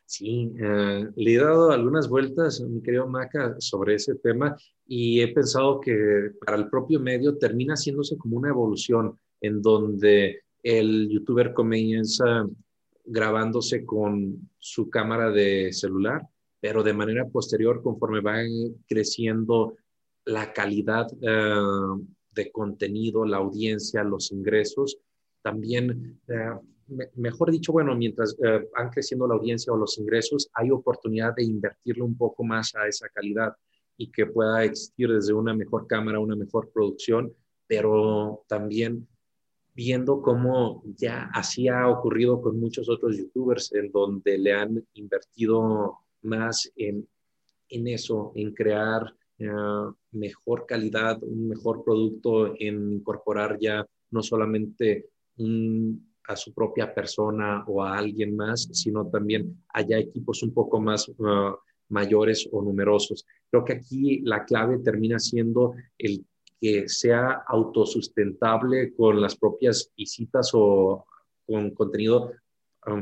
Sí, 0.05 0.53
eh, 0.61 1.07
le 1.15 1.35
he 1.35 1.39
dado 1.39 1.71
algunas 1.71 2.09
vueltas, 2.09 2.61
mi 2.61 2.83
querido 2.83 3.07
Maca, 3.07 3.55
sobre 3.59 3.95
ese 3.95 4.17
tema 4.17 4.57
y 4.87 5.21
he 5.21 5.29
pensado 5.29 5.81
que 5.81 6.33
para 6.45 6.57
el 6.57 6.69
propio 6.69 6.99
medio 6.99 7.39
termina 7.39 7.75
haciéndose 7.75 8.19
como 8.19 8.37
una 8.37 8.49
evolución 8.49 9.19
en 9.41 9.63
donde 9.63 10.43
el 10.63 11.09
youtuber 11.09 11.53
comienza 11.55 12.47
grabándose 13.05 13.85
con 13.85 14.51
su 14.59 14.91
cámara 14.91 15.31
de 15.31 15.73
celular 15.73 16.23
pero 16.67 16.83
de 16.83 16.93
manera 16.93 17.25
posterior, 17.29 17.83
conforme 17.83 18.21
va 18.21 18.39
creciendo 18.89 19.77
la 20.25 20.53
calidad 20.53 21.07
eh, 21.21 22.05
de 22.37 22.53
contenido, 22.53 23.25
la 23.25 23.39
audiencia, 23.39 24.05
los 24.05 24.31
ingresos, 24.31 24.99
también, 25.43 26.21
eh, 26.29 27.09
mejor 27.17 27.51
dicho, 27.51 27.73
bueno, 27.73 27.97
mientras 27.97 28.37
eh, 28.45 28.69
van 28.73 28.91
creciendo 28.91 29.27
la 29.27 29.35
audiencia 29.35 29.73
o 29.73 29.77
los 29.77 29.99
ingresos, 29.99 30.49
hay 30.55 30.71
oportunidad 30.71 31.35
de 31.35 31.45
invertirle 31.45 32.03
un 32.03 32.17
poco 32.17 32.45
más 32.45 32.75
a 32.77 32.87
esa 32.87 33.09
calidad 33.09 33.55
y 33.97 34.11
que 34.13 34.27
pueda 34.27 34.63
existir 34.63 35.09
desde 35.09 35.33
una 35.33 35.55
mejor 35.55 35.87
cámara, 35.87 36.21
una 36.21 36.37
mejor 36.37 36.71
producción, 36.71 37.33
pero 37.67 38.45
también 38.47 39.09
viendo 39.75 40.23
cómo 40.23 40.83
ya 40.97 41.31
así 41.35 41.69
ha 41.69 41.89
ocurrido 41.89 42.41
con 42.41 42.59
muchos 42.59 42.89
otros 42.89 43.17
youtubers 43.17 43.73
en 43.75 43.91
donde 43.93 44.39
le 44.39 44.53
han 44.53 44.87
invertido 44.95 45.99
más 46.23 46.73
en, 46.77 47.07
eso, 47.69 48.33
en 48.35 48.55
crear 48.55 49.15
mejor 50.13 50.67
calidad, 50.67 51.23
un 51.23 51.49
mejor 51.49 51.85
producto, 51.85 52.55
en 52.59 52.95
incorporar 52.95 53.59
ya 53.59 53.87
no 54.11 54.23
solamente 54.23 55.09
a 56.29 56.37
su 56.37 56.53
propia 56.53 56.93
persona 56.95 57.65
o 57.67 57.83
a 57.83 57.97
alguien 57.97 58.37
más, 58.37 58.69
sino 58.73 59.07
también 59.09 59.63
haya 59.69 59.99
equipos 59.99 60.43
un 60.43 60.53
poco 60.53 60.81
más 60.81 61.09
uh, 61.09 61.55
mayores 61.89 62.49
o 62.51 62.63
numerosos. 62.63 63.25
Creo 63.51 63.65
que 63.65 63.75
aquí 63.75 64.21
la 64.21 64.45
clave 64.45 64.79
termina 64.79 65.19
siendo 65.19 65.75
el 65.99 66.25
que 66.61 66.89
sea 66.89 67.45
autosustentable 67.47 68.95
con 68.95 69.21
las 69.21 69.37
propias 69.37 69.93
visitas 69.97 70.51
o 70.55 71.05
con 71.47 71.71
contenido 71.71 72.33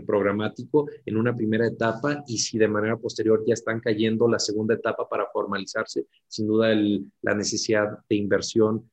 programático 0.06 0.88
en 1.04 1.16
una 1.16 1.34
primera 1.36 1.66
etapa 1.66 2.24
y 2.26 2.38
si 2.38 2.58
de 2.58 2.68
manera 2.68 2.96
posterior 2.96 3.42
ya 3.46 3.54
están 3.54 3.80
cayendo 3.80 4.28
la 4.28 4.38
segunda 4.38 4.74
etapa 4.74 5.08
para 5.08 5.26
formalizarse, 5.32 6.06
sin 6.26 6.46
duda 6.46 6.74
la 7.22 7.34
necesidad 7.34 7.98
de 8.08 8.16
inversión 8.16 8.90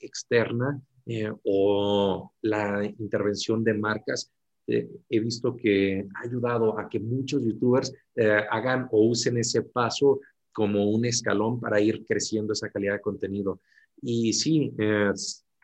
externa 0.00 0.80
eh, 1.06 1.32
o 1.44 2.32
la 2.42 2.84
intervención 2.84 3.64
de 3.64 3.74
marcas. 3.74 4.30
Eh, 4.66 4.88
he 5.08 5.20
visto 5.20 5.56
que 5.56 6.06
ha 6.14 6.20
ayudado 6.26 6.78
a 6.78 6.88
que 6.88 7.00
muchos 7.00 7.42
youtubers 7.42 7.92
eh, 8.14 8.44
hagan 8.50 8.88
o 8.92 9.06
usen 9.06 9.38
ese 9.38 9.62
paso 9.62 10.20
como 10.52 10.90
un 10.90 11.04
escalón 11.04 11.60
para 11.60 11.80
ir 11.80 12.04
creciendo 12.06 12.52
esa 12.52 12.70
calidad 12.70 12.94
de 12.94 13.00
contenido. 13.00 13.60
Y 14.02 14.32
sí, 14.32 14.72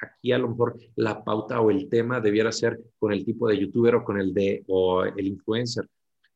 aquí 0.01 0.33
a 0.33 0.39
lo 0.39 0.49
mejor 0.49 0.79
la 0.97 1.23
pauta 1.25 1.61
o 1.61 1.71
el 1.71 1.89
tema 1.89 2.21
debiera 2.21 2.53
ser 2.53 2.81
con 2.99 3.13
el 3.13 3.25
tipo 3.25 3.49
de 3.49 3.59
youtuber 3.59 3.97
o 3.97 4.05
con 4.05 4.19
el 4.19 4.33
de 4.35 4.65
o 4.69 5.05
el 5.05 5.27
influencer. 5.27 5.89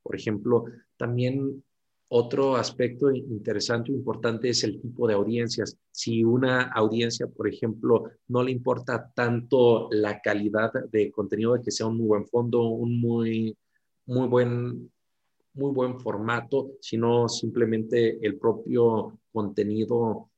Por 0.02 0.16
ejemplo, 0.16 0.64
también 0.96 1.62
otro 2.08 2.56
aspecto 2.56 3.11
interesante 3.12 3.92
e 3.92 3.94
importante 3.94 4.48
es 4.48 4.64
el 4.64 4.80
tipo 4.80 5.06
de 5.06 5.14
audiencias. 5.14 5.76
Si 5.92 6.24
una 6.24 6.62
audiencia, 6.72 7.26
por 7.26 7.48
ejemplo, 7.48 8.04
no 8.28 8.42
le 8.42 8.50
importa 8.50 9.12
tanto 9.14 9.88
la 9.90 10.20
calidad 10.20 10.72
de 10.90 11.12
contenido, 11.12 11.54
de 11.54 11.62
que 11.62 11.70
sea 11.70 11.86
un 11.86 11.98
muy 11.98 12.06
buen 12.06 12.26
fondo, 12.26 12.62
un 12.62 13.00
muy, 13.00 13.56
muy 14.06 14.26
buen 14.26 14.90
muy 15.54 15.72
buen 15.72 16.00
formato, 16.00 16.72
sino 16.80 17.28
simplemente 17.28 18.24
el 18.24 18.38
propio 18.38 19.18
contenido 19.32 20.29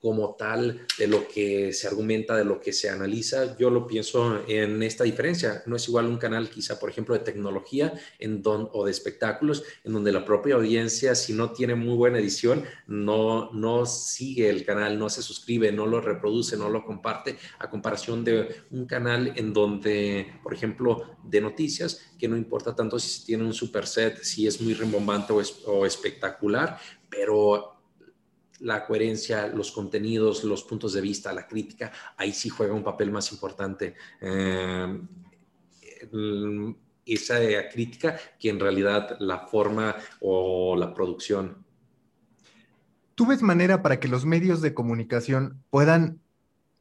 como 0.00 0.36
tal 0.36 0.86
de 0.96 1.08
lo 1.08 1.26
que 1.26 1.72
se 1.72 1.88
argumenta, 1.88 2.36
de 2.36 2.44
lo 2.44 2.60
que 2.60 2.72
se 2.72 2.88
analiza. 2.88 3.56
Yo 3.58 3.70
lo 3.70 3.86
pienso 3.86 4.42
en 4.46 4.82
esta 4.82 5.04
diferencia. 5.04 5.62
No 5.66 5.76
es 5.76 5.88
igual 5.88 6.06
un 6.06 6.18
canal 6.18 6.48
quizá, 6.48 6.78
por 6.78 6.88
ejemplo, 6.88 7.14
de 7.14 7.24
tecnología 7.24 7.92
en 8.18 8.42
don, 8.42 8.68
o 8.72 8.84
de 8.84 8.92
espectáculos, 8.92 9.64
en 9.84 9.92
donde 9.92 10.12
la 10.12 10.24
propia 10.24 10.54
audiencia, 10.54 11.14
si 11.14 11.32
no 11.32 11.50
tiene 11.50 11.74
muy 11.74 11.96
buena 11.96 12.18
edición, 12.18 12.64
no, 12.86 13.50
no 13.52 13.86
sigue 13.86 14.48
el 14.48 14.64
canal, 14.64 14.98
no 14.98 15.10
se 15.10 15.22
suscribe, 15.22 15.72
no 15.72 15.86
lo 15.86 16.00
reproduce, 16.00 16.56
no 16.56 16.68
lo 16.68 16.84
comparte, 16.84 17.36
a 17.58 17.68
comparación 17.68 18.24
de 18.24 18.48
un 18.70 18.86
canal 18.86 19.32
en 19.36 19.52
donde, 19.52 20.38
por 20.42 20.54
ejemplo, 20.54 21.16
de 21.24 21.40
noticias, 21.40 22.12
que 22.18 22.28
no 22.28 22.36
importa 22.36 22.74
tanto 22.74 22.98
si 22.98 23.24
tiene 23.24 23.44
un 23.44 23.54
super 23.54 23.86
set, 23.86 24.22
si 24.22 24.46
es 24.46 24.60
muy 24.60 24.74
rembombante 24.74 25.32
o, 25.32 25.42
o 25.66 25.86
espectacular, 25.86 26.78
pero 27.10 27.77
la 28.60 28.86
coherencia, 28.86 29.46
los 29.48 29.72
contenidos, 29.72 30.44
los 30.44 30.64
puntos 30.64 30.92
de 30.92 31.00
vista, 31.00 31.32
la 31.32 31.46
crítica, 31.46 31.92
ahí 32.16 32.32
sí 32.32 32.48
juega 32.48 32.74
un 32.74 32.82
papel 32.82 33.10
más 33.10 33.30
importante. 33.32 33.94
Eh, 34.20 35.00
esa 37.08 37.38
crítica 37.72 38.16
que 38.38 38.50
en 38.50 38.60
realidad 38.60 39.16
la 39.18 39.46
forma 39.46 39.96
o 40.20 40.76
la 40.76 40.92
producción. 40.92 41.64
¿Tú 43.14 43.26
ves 43.26 43.42
manera 43.42 43.82
para 43.82 43.98
que 43.98 44.08
los 44.08 44.24
medios 44.24 44.60
de 44.60 44.74
comunicación 44.74 45.64
puedan 45.70 46.20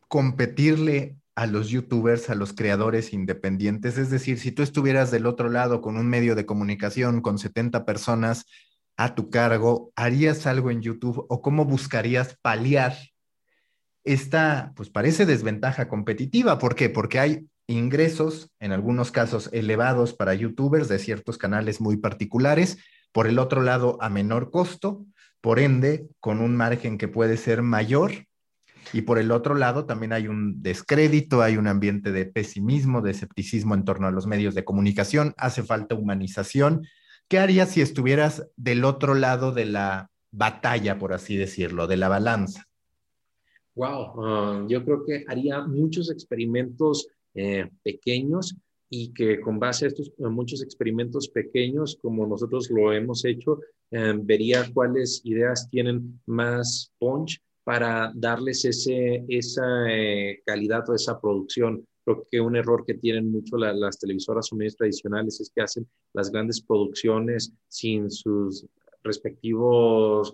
competirle 0.08 1.18
a 1.36 1.48
los 1.48 1.70
youtubers, 1.70 2.30
a 2.30 2.36
los 2.36 2.54
creadores 2.54 3.14
independientes? 3.14 3.98
Es 3.98 4.12
decir, 4.12 4.38
si 4.38 4.52
tú 4.52 4.62
estuvieras 4.62 5.10
del 5.10 5.26
otro 5.26 5.50
lado 5.50 5.82
con 5.82 5.98
un 5.98 6.08
medio 6.08 6.36
de 6.36 6.46
comunicación 6.46 7.22
con 7.22 7.40
70 7.40 7.86
personas 7.86 8.46
a 8.98 9.14
tu 9.14 9.30
cargo, 9.30 9.94
¿harías 9.96 10.48
algo 10.48 10.72
en 10.72 10.82
YouTube 10.82 11.26
o 11.30 11.42
cómo 11.42 11.66
buscarías 11.66 12.38
paliar 12.42 12.98
esta, 14.04 14.74
pues 14.76 14.90
parece 14.90 15.28
desventaja 15.28 15.88
competitiva? 15.88 16.58
¿Por 16.58 16.76
qué? 16.76 16.90
Porque 16.90 17.20
hay 17.20 17.48
ingresos, 17.68 18.50
en 18.60 18.72
algunos 18.72 19.12
casos 19.12 19.50
elevados 19.54 20.14
para 20.14 20.34
youtubers 20.34 20.88
de 20.88 20.98
ciertos 20.98 21.38
canales 21.38 21.80
muy 21.80 21.98
particulares, 21.98 22.80
por 23.12 23.28
el 23.28 23.38
otro 23.38 23.62
lado 23.62 23.98
a 24.02 24.10
menor 24.10 24.50
costo, 24.50 25.06
por 25.42 25.60
ende 25.60 26.08
con 26.20 26.42
un 26.42 26.56
margen 26.56 26.98
que 26.98 27.08
puede 27.08 27.38
ser 27.38 27.62
mayor. 27.62 28.12
Y 28.94 29.02
por 29.02 29.20
el 29.20 29.32
otro 29.32 29.54
lado 29.54 29.86
también 29.86 30.14
hay 30.14 30.28
un 30.28 30.64
descrédito, 30.64 31.42
hay 31.42 31.58
un 31.58 31.68
ambiente 31.68 32.12
de 32.12 32.26
pesimismo, 32.26 33.02
de 33.02 33.12
escepticismo 33.12 33.76
en 33.76 33.84
torno 33.84 34.08
a 34.08 34.12
los 34.12 34.26
medios 34.28 34.56
de 34.56 34.64
comunicación, 34.64 35.34
hace 35.38 35.62
falta 35.62 35.94
humanización 35.94 36.88
¿Qué 37.28 37.40
harías 37.40 37.72
si 37.72 37.82
estuvieras 37.82 38.48
del 38.56 38.86
otro 38.86 39.14
lado 39.14 39.52
de 39.52 39.66
la 39.66 40.10
batalla, 40.32 40.98
por 40.98 41.14
así 41.14 41.36
decirlo, 41.36 41.88
de 41.88 41.98
la 41.98 42.08
balanza? 42.08 42.64
Wow, 43.76 44.26
ah, 44.26 44.66
yo 44.68 44.84
creo 44.84 45.06
que 45.06 45.24
haría 45.28 45.62
muchos 45.62 46.10
experimentos 46.10 47.08
eh, 47.36 47.70
pequeños 47.84 48.56
y 48.90 49.14
que 49.14 49.40
con 49.42 49.60
base 49.60 49.86
a 49.86 49.88
estos 49.90 50.12
muchos 50.18 50.64
experimentos 50.64 51.28
pequeños, 51.28 51.98
como 52.02 52.26
nosotros 52.26 52.70
lo 52.72 52.94
hemos 52.94 53.26
hecho, 53.26 53.60
eh, 53.92 54.14
vería 54.24 54.66
cuáles 54.74 55.22
ideas 55.24 55.70
tienen 55.70 56.20
más 56.26 56.92
punch 56.98 57.40
para 57.64 58.12
darles 58.16 58.64
ese, 58.64 59.26
esa 59.28 59.66
eh, 59.90 60.42
calidad 60.46 60.90
o 60.90 60.96
esa 60.96 61.20
producción. 61.20 61.86
Creo 62.08 62.26
que 62.32 62.40
un 62.40 62.56
error 62.56 62.86
que 62.86 62.94
tienen 62.94 63.30
mucho 63.30 63.58
las 63.58 64.00
televisoras 64.00 64.50
o 64.54 64.56
medios 64.56 64.78
tradicionales 64.78 65.42
es 65.42 65.52
que 65.54 65.60
hacen 65.60 65.86
las 66.14 66.32
grandes 66.32 66.62
producciones 66.62 67.52
sin 67.68 68.10
sus 68.10 68.66
respectivos 69.04 70.34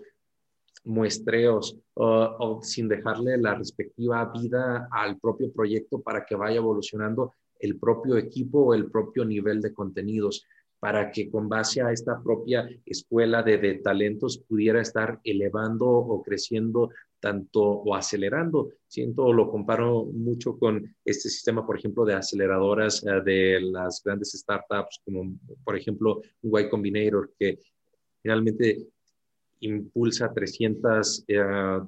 muestreos 0.84 1.76
o, 1.94 2.60
sin 2.62 2.86
dejarle 2.86 3.38
la 3.38 3.56
respectiva 3.56 4.30
vida 4.32 4.86
al 4.88 5.18
propio 5.18 5.52
proyecto 5.52 6.00
para 6.00 6.24
que 6.24 6.36
vaya 6.36 6.58
evolucionando 6.58 7.32
el 7.58 7.76
propio 7.76 8.18
equipo 8.18 8.66
o 8.66 8.74
el 8.74 8.88
propio 8.88 9.24
nivel 9.24 9.60
de 9.60 9.74
contenidos 9.74 10.46
para 10.78 11.10
que 11.10 11.28
con 11.28 11.48
base 11.48 11.82
a 11.82 11.90
esta 11.90 12.22
propia 12.22 12.68
escuela 12.86 13.42
de, 13.42 13.80
talentos 13.82 14.38
pudiera 14.38 14.80
estar 14.80 15.18
elevando 15.24 15.88
o 15.88 16.22
creciendo 16.22 16.90
tanto 17.24 17.62
o 17.62 17.94
acelerando. 17.94 18.68
Siento, 18.86 19.32
lo 19.32 19.50
comparo 19.50 20.04
mucho 20.04 20.58
con 20.58 20.94
este 21.02 21.30
sistema, 21.30 21.64
por 21.64 21.78
ejemplo, 21.78 22.04
de 22.04 22.12
aceleradoras 22.12 23.02
eh, 23.02 23.22
de 23.24 23.60
las 23.62 24.02
grandes 24.04 24.32
startups, 24.32 25.00
como 25.02 25.34
por 25.64 25.74
ejemplo 25.74 26.20
Y 26.42 26.68
Combinator, 26.68 27.32
que 27.38 27.58
realmente 28.22 28.88
impulsa 29.60 30.34
300, 30.34 31.24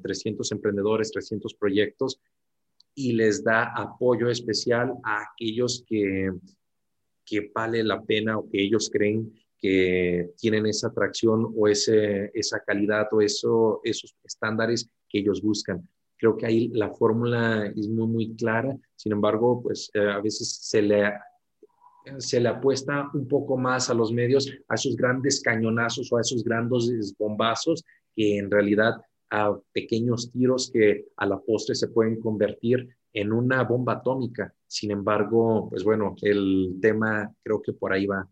300 0.02 0.50
eh, 0.50 0.54
emprendedores, 0.54 1.12
300 1.12 1.52
proyectos 1.52 2.18
y 2.94 3.12
les 3.12 3.44
da 3.44 3.74
apoyo 3.76 4.30
especial 4.30 4.94
a 5.04 5.22
aquellos 5.22 5.84
que 5.86 6.30
que 7.26 7.50
vale 7.52 7.82
la 7.82 8.00
pena 8.00 8.38
o 8.38 8.48
que 8.48 8.62
ellos 8.62 8.88
creen 8.88 9.34
que 9.58 10.30
tienen 10.38 10.64
esa 10.66 10.86
atracción 10.88 11.52
o 11.56 11.66
ese, 11.66 12.30
esa 12.32 12.60
calidad 12.60 13.08
o 13.10 13.20
eso, 13.20 13.80
esos 13.82 14.14
estándares 14.22 14.88
que 15.08 15.18
ellos 15.18 15.42
buscan. 15.42 15.88
Creo 16.18 16.36
que 16.36 16.46
ahí 16.46 16.68
la 16.68 16.90
fórmula 16.90 17.66
es 17.76 17.88
muy, 17.88 18.06
muy 18.06 18.36
clara. 18.36 18.76
Sin 18.94 19.12
embargo, 19.12 19.62
pues 19.62 19.90
eh, 19.94 20.00
a 20.00 20.20
veces 20.20 20.58
se 20.62 20.80
le, 20.82 21.12
se 22.18 22.40
le 22.40 22.48
apuesta 22.48 23.10
un 23.12 23.28
poco 23.28 23.56
más 23.56 23.90
a 23.90 23.94
los 23.94 24.12
medios, 24.12 24.50
a 24.68 24.74
esos 24.74 24.96
grandes 24.96 25.40
cañonazos 25.42 26.10
o 26.12 26.16
a 26.16 26.20
esos 26.22 26.42
grandes 26.42 27.14
bombazos 27.18 27.84
que 28.14 28.38
en 28.38 28.50
realidad 28.50 28.94
a 29.30 29.56
pequeños 29.72 30.30
tiros 30.32 30.70
que 30.72 31.06
a 31.16 31.26
la 31.26 31.38
postre 31.38 31.74
se 31.74 31.88
pueden 31.88 32.20
convertir 32.20 32.88
en 33.12 33.32
una 33.32 33.64
bomba 33.64 33.94
atómica. 33.94 34.54
Sin 34.66 34.90
embargo, 34.90 35.68
pues 35.70 35.84
bueno, 35.84 36.14
el 36.22 36.78
tema 36.80 37.32
creo 37.42 37.60
que 37.60 37.72
por 37.72 37.92
ahí 37.92 38.06
va. 38.06 38.28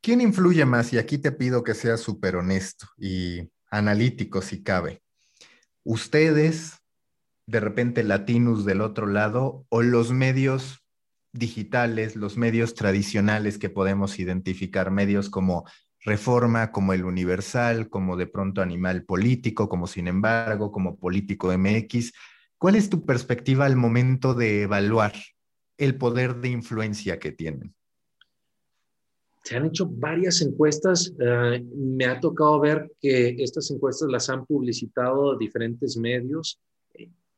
¿Quién 0.00 0.20
influye 0.20 0.64
más? 0.64 0.92
Y 0.92 0.98
aquí 0.98 1.18
te 1.18 1.32
pido 1.32 1.62
que 1.62 1.74
seas 1.74 2.00
súper 2.00 2.36
honesto 2.36 2.86
y 2.98 3.40
analítico 3.70 4.42
si 4.42 4.62
cabe. 4.62 5.03
¿Ustedes, 5.84 6.82
de 7.46 7.60
repente 7.60 8.02
latinos 8.02 8.64
del 8.64 8.80
otro 8.80 9.06
lado, 9.06 9.66
o 9.68 9.82
los 9.82 10.12
medios 10.12 10.80
digitales, 11.32 12.16
los 12.16 12.36
medios 12.36 12.74
tradicionales 12.74 13.58
que 13.58 13.70
podemos 13.70 14.18
identificar, 14.18 14.90
medios 14.90 15.30
como 15.30 15.64
Reforma, 16.00 16.72
como 16.72 16.92
El 16.92 17.04
Universal, 17.04 17.88
como 17.88 18.16
de 18.16 18.26
pronto 18.26 18.60
Animal 18.60 19.04
Político, 19.04 19.68
como 19.68 19.86
Sin 19.86 20.08
embargo, 20.08 20.70
como 20.72 20.98
Político 20.98 21.52
MX, 21.52 22.12
¿Cuál 22.64 22.76
es 22.76 22.88
tu 22.88 23.04
perspectiva 23.04 23.66
al 23.66 23.76
momento 23.76 24.32
de 24.32 24.62
evaluar 24.62 25.12
el 25.76 25.98
poder 25.98 26.36
de 26.36 26.48
influencia 26.48 27.18
que 27.18 27.30
tienen? 27.30 27.74
Se 29.44 29.56
han 29.56 29.66
hecho 29.66 29.86
varias 29.86 30.40
encuestas. 30.40 31.12
Eh, 31.18 31.64
me 31.76 32.06
ha 32.06 32.18
tocado 32.18 32.58
ver 32.60 32.90
que 33.00 33.36
estas 33.38 33.70
encuestas 33.70 34.08
las 34.10 34.28
han 34.30 34.46
publicitado 34.46 35.36
diferentes 35.36 35.96
medios, 35.98 36.58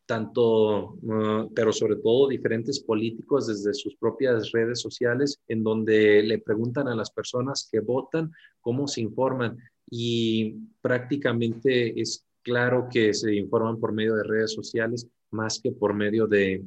tanto, 0.06 0.94
uh, 1.02 1.52
pero 1.52 1.72
sobre 1.72 1.96
todo 1.96 2.28
diferentes 2.28 2.78
políticos 2.78 3.48
desde 3.48 3.74
sus 3.74 3.96
propias 3.96 4.52
redes 4.52 4.80
sociales, 4.80 5.40
en 5.48 5.64
donde 5.64 6.22
le 6.22 6.38
preguntan 6.38 6.86
a 6.86 6.94
las 6.94 7.10
personas 7.10 7.68
que 7.70 7.80
votan 7.80 8.30
cómo 8.60 8.86
se 8.86 9.00
informan. 9.00 9.58
Y 9.90 10.54
prácticamente 10.80 12.00
es 12.00 12.24
claro 12.42 12.86
que 12.88 13.12
se 13.12 13.34
informan 13.34 13.80
por 13.80 13.92
medio 13.92 14.14
de 14.14 14.22
redes 14.22 14.52
sociales 14.52 15.08
más 15.32 15.60
que 15.60 15.72
por 15.72 15.92
medio 15.92 16.28
de, 16.28 16.64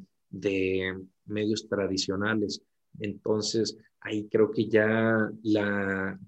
medios 1.25 1.67
tradicionales. 1.69 2.61
Entonces, 2.99 3.77
ahí 4.01 4.27
creo 4.29 4.51
que 4.51 4.67
ya 4.67 5.29
la, 5.43 6.19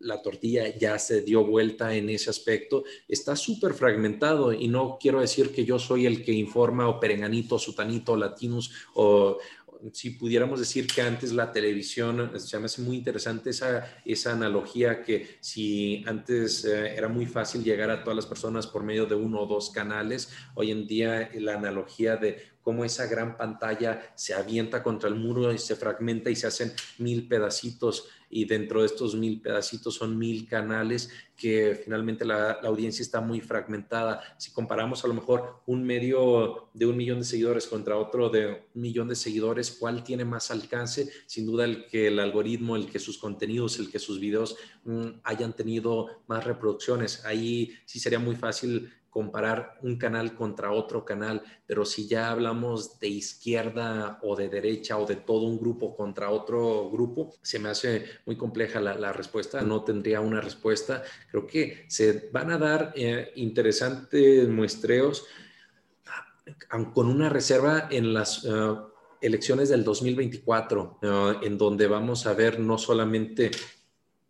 la 0.00 0.22
tortilla 0.22 0.76
ya 0.76 0.98
se 0.98 1.22
dio 1.22 1.44
vuelta 1.44 1.94
en 1.94 2.08
ese 2.08 2.30
aspecto. 2.30 2.84
Está 3.06 3.36
súper 3.36 3.74
fragmentado 3.74 4.52
y 4.52 4.68
no 4.68 4.98
quiero 5.00 5.20
decir 5.20 5.52
que 5.52 5.64
yo 5.64 5.78
soy 5.78 6.06
el 6.06 6.24
que 6.24 6.32
informa 6.32 6.88
o 6.88 6.98
perenganito, 6.98 7.58
sutanito, 7.58 8.16
latinos 8.16 8.72
o, 8.94 9.38
si 9.92 10.10
pudiéramos 10.10 10.60
decir 10.60 10.86
que 10.86 11.02
antes 11.02 11.32
la 11.32 11.52
televisión, 11.52 12.38
se 12.38 12.58
me 12.58 12.66
hace 12.66 12.82
muy 12.82 12.96
interesante 12.96 13.50
esa, 13.50 14.00
esa 14.04 14.32
analogía 14.32 15.02
que 15.02 15.38
si 15.40 16.04
antes 16.06 16.64
eh, 16.64 16.94
era 16.96 17.08
muy 17.08 17.26
fácil 17.26 17.64
llegar 17.64 17.90
a 17.90 18.02
todas 18.02 18.16
las 18.16 18.26
personas 18.26 18.66
por 18.66 18.82
medio 18.82 19.06
de 19.06 19.14
uno 19.14 19.40
o 19.40 19.46
dos 19.46 19.70
canales, 19.70 20.30
hoy 20.54 20.70
en 20.70 20.86
día 20.86 21.30
la 21.34 21.54
analogía 21.54 22.16
de 22.16 22.49
cómo 22.62 22.84
esa 22.84 23.06
gran 23.06 23.36
pantalla 23.36 24.12
se 24.14 24.34
avienta 24.34 24.82
contra 24.82 25.08
el 25.08 25.14
muro 25.14 25.52
y 25.52 25.58
se 25.58 25.76
fragmenta 25.76 26.30
y 26.30 26.36
se 26.36 26.46
hacen 26.46 26.72
mil 26.98 27.26
pedacitos 27.28 28.08
y 28.32 28.44
dentro 28.44 28.80
de 28.80 28.86
estos 28.86 29.16
mil 29.16 29.40
pedacitos 29.40 29.96
son 29.96 30.16
mil 30.16 30.46
canales 30.46 31.10
que 31.36 31.74
finalmente 31.82 32.24
la, 32.24 32.52
audiencia 32.62 33.02
está 33.02 33.20
muy 33.20 33.40
fragmentada. 33.40 34.22
Si 34.38 34.52
comparamos 34.52 35.04
a 35.04 35.08
lo 35.08 35.14
mejor 35.14 35.62
un 35.66 35.82
medio 35.82 36.68
de 36.72 36.86
un 36.86 36.96
millón 36.96 37.18
de 37.18 37.24
seguidores 37.24 37.66
contra 37.66 37.96
otro 37.96 38.28
de 38.28 38.68
un 38.74 38.80
millón 38.80 39.08
de 39.08 39.16
seguidores, 39.16 39.72
¿cuál 39.72 40.04
tiene 40.04 40.24
más 40.24 40.50
alcance? 40.52 41.10
Sin 41.26 41.44
duda 41.44 41.64
el 41.64 41.86
que 41.86 42.06
el 42.06 42.20
algoritmo, 42.20 42.76
el 42.76 42.86
que 42.86 43.00
sus 43.00 43.18
contenidos, 43.18 43.80
el 43.80 43.90
que 43.90 43.98
sus 43.98 44.20
videos 44.20 44.56
mm, 44.84 45.08
hayan 45.24 45.54
tenido 45.56 46.22
más 46.28 46.44
reproducciones. 46.44 47.24
Ahí 47.24 47.72
sí 47.84 47.98
sería 47.98 48.20
muy 48.20 48.36
fácil 48.36 48.92
comparar 49.10 49.78
un 49.82 49.98
canal 49.98 50.34
contra 50.34 50.72
otro 50.72 51.04
canal, 51.04 51.42
pero 51.66 51.84
si 51.84 52.06
ya 52.06 52.30
hablamos 52.30 52.98
de 53.00 53.08
izquierda 53.08 54.20
o 54.22 54.36
de 54.36 54.48
derecha 54.48 54.96
o 54.98 55.06
de 55.06 55.16
todo 55.16 55.46
un 55.46 55.58
grupo 55.58 55.96
contra 55.96 56.30
otro 56.30 56.90
grupo, 56.90 57.34
se 57.42 57.58
me 57.58 57.68
hace 57.68 58.04
muy 58.24 58.36
compleja 58.36 58.80
la, 58.80 59.12
respuesta, 59.12 59.62
no 59.62 59.82
tendría 59.82 60.20
una 60.20 60.40
respuesta. 60.40 61.02
Creo 61.30 61.46
que 61.46 61.84
se 61.88 62.30
van 62.32 62.50
a 62.52 62.58
dar 62.58 62.92
eh, 62.94 63.32
interesantes 63.34 64.48
muestreos 64.48 65.26
ah, 66.06 66.92
con 66.94 67.08
una 67.08 67.28
reserva 67.28 67.88
en 67.90 68.14
las... 68.14 68.44
Eh, 68.44 68.74
elecciones 69.20 69.68
del 69.68 69.84
2024, 69.84 70.98
eh, 71.02 71.34
en 71.42 71.58
donde 71.58 71.86
vamos 71.86 72.26
a 72.26 72.32
ver 72.32 72.58
no 72.58 72.78
solamente 72.78 73.50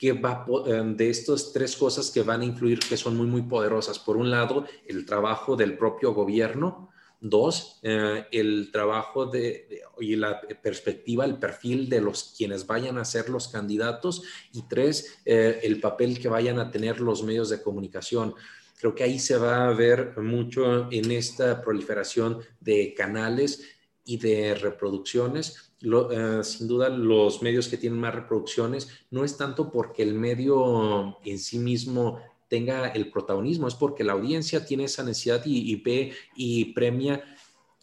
que 0.00 0.12
va 0.12 0.46
em, 0.66 0.96
de 0.96 1.10
estas 1.10 1.52
tres 1.52 1.76
cosas 1.76 2.10
que 2.10 2.22
van 2.22 2.40
a 2.40 2.46
influir, 2.46 2.78
que 2.78 2.96
son 2.96 3.18
muy, 3.18 3.26
muy 3.26 3.42
poderosas. 3.42 3.98
Por 3.98 4.16
un 4.16 4.30
lado, 4.30 4.64
el 4.86 5.04
trabajo 5.04 5.56
del 5.56 5.76
propio 5.76 6.14
gobierno. 6.14 6.88
Dos, 7.20 7.80
eh, 7.82 8.24
el 8.32 8.70
trabajo 8.72 9.26
de, 9.26 9.82
y 10.00 10.16
la 10.16 10.40
perspectiva, 10.40 11.26
el 11.26 11.36
perfil 11.36 11.90
de 11.90 12.00
los 12.00 12.34
quienes 12.34 12.66
vayan 12.66 12.96
a 12.96 13.04
ser 13.04 13.28
los 13.28 13.48
candidatos. 13.48 14.22
Y 14.54 14.62
tres, 14.62 15.18
eh, 15.26 15.60
el 15.64 15.80
papel 15.80 16.18
que 16.18 16.30
vayan 16.30 16.58
a 16.58 16.70
tener 16.70 16.98
los 17.02 17.22
medios 17.22 17.50
de 17.50 17.60
comunicación. 17.60 18.34
Creo 18.78 18.94
que 18.94 19.04
ahí 19.04 19.18
se 19.18 19.36
va 19.36 19.68
a 19.68 19.74
ver 19.74 20.16
mucho 20.16 20.90
en 20.90 21.10
esta 21.10 21.60
proliferación 21.60 22.38
de 22.58 22.94
canales 22.94 23.68
y 24.06 24.16
de 24.16 24.54
reproducciones 24.54 25.69
eh, 25.82 26.44
sin 26.44 26.68
duda 26.68 26.90
los 26.90 27.42
medios 27.42 27.66
que 27.68 27.78
tienen 27.78 27.98
más 27.98 28.14
reproducciones 28.14 28.88
no 29.10 29.24
es 29.24 29.36
tanto 29.38 29.70
porque 29.70 30.02
el 30.02 30.14
medio 30.14 31.16
en 31.24 31.38
sí 31.38 31.58
mismo 31.58 32.20
tenga 32.48 32.88
el 32.88 33.10
protagonismo, 33.10 33.68
es 33.68 33.74
porque 33.76 34.04
la 34.04 34.12
audiencia 34.12 34.66
tiene 34.66 34.84
esa 34.84 35.04
necesidad 35.04 35.40
y, 35.46 35.74
ve 35.76 36.12
y 36.34 36.66
premia 36.74 37.24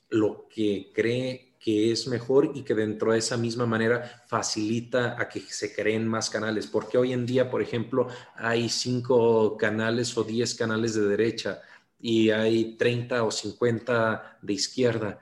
lo 0.09 0.47
que 0.49 0.91
cree 0.93 1.55
que 1.59 1.91
es 1.91 2.07
mejor 2.07 2.51
y 2.53 2.61
que 2.61 2.75
dentro 2.75 3.13
de 3.13 3.19
esa 3.19 3.37
misma 3.37 3.65
manera 3.65 4.23
facilita 4.27 5.19
a 5.19 5.27
que 5.27 5.39
se 5.39 5.73
creen 5.73 6.07
más 6.07 6.29
canales. 6.29 6.67
Porque 6.67 6.97
hoy 6.97 7.13
en 7.13 7.25
día, 7.25 7.49
por 7.49 7.61
ejemplo, 7.61 8.07
hay 8.35 8.69
cinco 8.69 9.57
canales 9.57 10.15
o 10.17 10.23
diez 10.23 10.53
canales 10.53 10.93
de 10.93 11.07
derecha 11.07 11.61
y 11.99 12.29
hay 12.29 12.75
30 12.75 13.23
o 13.23 13.31
50 13.31 14.39
de 14.41 14.53
izquierda 14.53 15.19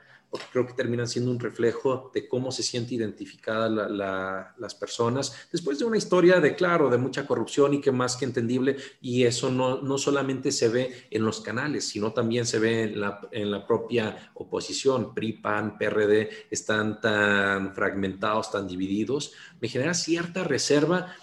creo 0.51 0.65
que 0.65 0.73
terminan 0.73 1.07
siendo 1.07 1.31
un 1.31 1.39
reflejo 1.39 2.11
de 2.13 2.27
cómo 2.27 2.51
se 2.51 2.63
siente 2.63 2.95
identificada 2.95 3.69
las 3.69 4.75
personas. 4.75 5.47
Después 5.51 5.79
de 5.79 5.85
una 5.85 5.97
historia 5.97 6.39
de, 6.39 6.55
claro, 6.55 6.89
de 6.89 6.97
mucha 6.97 7.25
corrupción 7.25 7.73
y 7.73 7.81
que 7.81 7.91
más 7.91 8.15
que 8.15 8.25
entendible, 8.25 8.77
y 9.01 9.23
eso 9.23 9.51
no, 9.51 9.81
no 9.81 9.97
solamente 9.97 10.51
se 10.51 10.69
ve 10.69 11.07
en 11.11 11.23
los 11.23 11.41
canales, 11.41 11.87
sino 11.87 12.13
también 12.13 12.45
se 12.45 12.59
ve 12.59 12.83
en 12.83 13.01
la, 13.01 13.19
en 13.31 13.51
la 13.51 13.65
propia 13.65 14.31
oposición, 14.35 15.13
PRI, 15.13 15.33
PAN, 15.33 15.77
PRD, 15.77 16.29
están 16.49 17.01
tan 17.01 17.73
fragmentados, 17.73 18.51
tan 18.51 18.67
divididos, 18.67 19.33
me 19.59 19.67
genera 19.67 19.93
cierta 19.93 20.43
reserva 20.43 21.15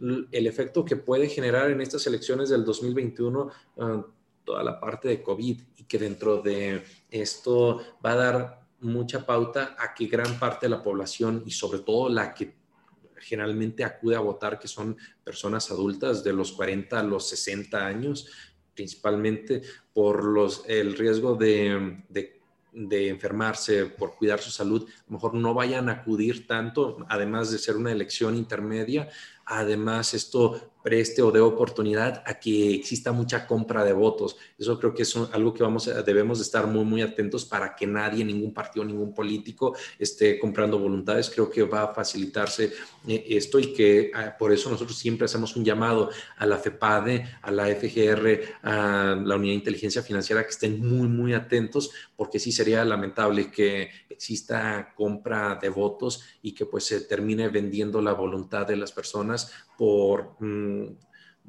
el 0.00 0.46
efecto 0.46 0.84
que 0.84 0.96
puede 0.96 1.28
generar 1.28 1.70
en 1.70 1.80
estas 1.80 2.06
elecciones 2.06 2.48
del 2.48 2.64
2021 2.64 3.50
ah, 3.78 4.06
toda 4.44 4.64
la 4.64 4.80
parte 4.80 5.08
de 5.08 5.22
COVID 5.22 5.60
y 5.76 5.84
que 5.84 5.98
dentro 5.98 6.40
de 6.40 6.82
esto 7.10 7.80
va 8.04 8.12
a 8.12 8.16
dar 8.16 8.59
mucha 8.80 9.24
pauta 9.26 9.76
a 9.78 9.94
que 9.94 10.06
gran 10.06 10.38
parte 10.38 10.66
de 10.66 10.70
la 10.70 10.82
población 10.82 11.42
y 11.46 11.50
sobre 11.50 11.80
todo 11.80 12.08
la 12.08 12.34
que 12.34 12.54
generalmente 13.18 13.84
acude 13.84 14.16
a 14.16 14.20
votar, 14.20 14.58
que 14.58 14.68
son 14.68 14.96
personas 15.22 15.70
adultas 15.70 16.24
de 16.24 16.32
los 16.32 16.52
40 16.52 16.98
a 16.98 17.02
los 17.02 17.28
60 17.28 17.86
años, 17.86 18.28
principalmente 18.74 19.62
por 19.92 20.24
los, 20.24 20.64
el 20.66 20.96
riesgo 20.96 21.34
de, 21.34 22.02
de 22.08 22.40
de 22.72 23.08
enfermarse, 23.08 23.86
por 23.86 24.16
cuidar 24.16 24.40
su 24.40 24.50
salud, 24.50 24.88
a 24.88 25.04
lo 25.08 25.14
mejor 25.14 25.34
no 25.34 25.54
vayan 25.54 25.88
a 25.88 25.92
acudir 25.92 26.46
tanto, 26.46 26.98
además 27.08 27.50
de 27.50 27.58
ser 27.58 27.76
una 27.76 27.92
elección 27.92 28.36
intermedia, 28.36 29.08
además 29.50 30.14
esto 30.14 30.70
preste 30.82 31.20
o 31.20 31.30
dé 31.30 31.40
oportunidad 31.40 32.22
a 32.24 32.38
que 32.40 32.74
exista 32.74 33.12
mucha 33.12 33.46
compra 33.46 33.84
de 33.84 33.92
votos. 33.92 34.36
Eso 34.58 34.78
creo 34.78 34.94
que 34.94 35.02
es 35.02 35.14
algo 35.16 35.52
que 35.52 35.62
vamos 35.62 35.88
a, 35.88 36.02
debemos 36.02 36.40
estar 36.40 36.66
muy, 36.66 36.84
muy 36.84 37.02
atentos 37.02 37.44
para 37.44 37.74
que 37.74 37.86
nadie, 37.86 38.24
ningún 38.24 38.54
partido, 38.54 38.84
ningún 38.84 39.12
político 39.12 39.76
esté 39.98 40.38
comprando 40.38 40.78
voluntades. 40.78 41.28
Creo 41.28 41.50
que 41.50 41.62
va 41.64 41.82
a 41.82 41.94
facilitarse 41.94 42.72
eh, 43.06 43.26
esto 43.28 43.58
y 43.58 43.72
que 43.74 44.10
ah, 44.14 44.34
por 44.38 44.52
eso 44.52 44.70
nosotros 44.70 44.96
siempre 44.96 45.26
hacemos 45.26 45.54
un 45.56 45.64
llamado 45.64 46.10
a 46.36 46.46
la 46.46 46.56
FEPADE, 46.56 47.26
a 47.42 47.50
la 47.50 47.66
FGR, 47.66 48.40
a 48.62 49.20
la 49.22 49.36
Unidad 49.36 49.52
de 49.52 49.56
Inteligencia 49.56 50.02
Financiera 50.02 50.44
que 50.44 50.50
estén 50.50 50.80
muy, 50.80 51.08
muy 51.08 51.34
atentos 51.34 51.90
porque 52.16 52.38
sí 52.38 52.52
sería 52.52 52.84
lamentable 52.84 53.50
que 53.50 53.90
exista 54.08 54.92
compra 54.94 55.58
de 55.60 55.70
votos 55.70 56.22
y 56.42 56.52
que 56.52 56.66
pues 56.66 56.84
se 56.84 57.00
termine 57.02 57.48
vendiendo 57.48 58.02
la 58.02 58.12
voluntad 58.12 58.66
de 58.66 58.76
las 58.76 58.92
personas 58.92 59.39
por 59.76 60.36
mm, 60.40 60.96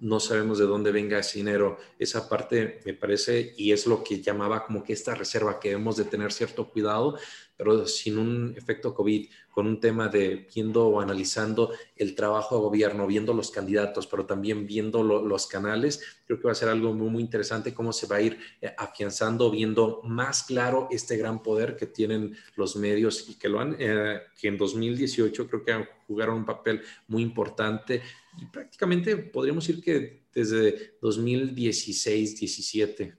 no 0.01 0.19
sabemos 0.19 0.57
de 0.57 0.65
dónde 0.65 0.91
venga 0.91 1.19
ese 1.19 1.39
dinero. 1.39 1.77
Esa 1.99 2.27
parte 2.27 2.81
me 2.85 2.93
parece 2.93 3.53
y 3.57 3.71
es 3.71 3.85
lo 3.85 4.03
que 4.03 4.21
llamaba 4.21 4.65
como 4.65 4.83
que 4.83 4.93
esta 4.93 5.15
reserva 5.15 5.59
que 5.59 5.69
debemos 5.69 5.95
de 5.95 6.05
tener 6.05 6.31
cierto 6.31 6.69
cuidado, 6.69 7.17
pero 7.61 7.85
sin 7.85 8.17
un 8.17 8.55
efecto 8.57 8.91
COVID, 8.91 9.29
con 9.51 9.67
un 9.67 9.79
tema 9.79 10.07
de 10.07 10.47
viendo 10.51 10.87
o 10.87 10.99
analizando 10.99 11.71
el 11.95 12.15
trabajo 12.15 12.55
de 12.55 12.61
gobierno, 12.63 13.05
viendo 13.05 13.35
los 13.35 13.51
candidatos, 13.51 14.07
pero 14.07 14.25
también 14.25 14.65
viendo 14.65 15.03
los 15.03 15.45
canales, 15.45 16.01
creo 16.25 16.39
que 16.39 16.45
va 16.47 16.53
a 16.53 16.55
ser 16.55 16.69
algo 16.69 16.91
muy, 16.95 17.21
interesante 17.21 17.71
cómo 17.71 17.93
se 17.93 18.07
va 18.07 18.15
a 18.15 18.21
ir 18.21 18.39
eh, 18.59 18.73
afianzando, 18.75 19.51
viendo 19.51 20.01
más 20.03 20.41
claro 20.41 20.87
este 20.89 21.17
gran 21.17 21.43
poder 21.43 21.75
que 21.75 21.85
tienen 21.85 22.35
los 22.55 22.75
medios 22.77 23.29
y 23.29 23.35
que 23.35 23.47
lo 23.47 23.59
han, 23.59 23.75
eh, 23.77 24.21
que 24.41 24.47
en 24.47 24.57
2018 24.57 25.47
creo 25.47 25.63
que 25.63 25.87
jugaron 26.07 26.37
un 26.37 26.45
papel 26.45 26.81
muy 27.09 27.21
importante 27.21 28.01
y 28.41 28.45
prácticamente 28.47 29.15
podríamos 29.17 29.67
decir 29.67 29.83
que 29.83 30.23
desde 30.33 30.97
2016, 30.99 32.39
17. 32.39 33.15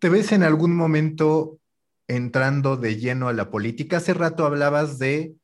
¿Te 0.00 0.08
ves 0.08 0.32
en 0.32 0.42
algún 0.42 0.74
momento 0.74 1.59
entrando 2.16 2.76
de 2.76 2.96
lleno 2.96 3.28
a 3.28 3.32
la 3.32 3.50
política? 3.50 3.98
Hace 3.98 4.14
rato 4.14 4.44
hablabas 4.44 4.98
de, 4.98 5.34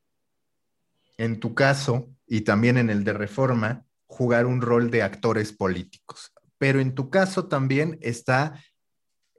en 1.17 1.39
tu 1.39 1.55
caso 1.55 2.09
y 2.27 2.41
también 2.41 2.77
en 2.77 2.89
el 2.89 3.03
de 3.03 3.13
Reforma, 3.13 3.85
jugar 4.05 4.45
un 4.45 4.61
rol 4.61 4.91
de 4.91 5.01
actores 5.03 5.53
políticos. 5.53 6.33
Pero 6.57 6.79
en 6.79 6.95
tu 6.95 7.09
caso 7.09 7.47
también 7.47 7.97
está 8.01 8.61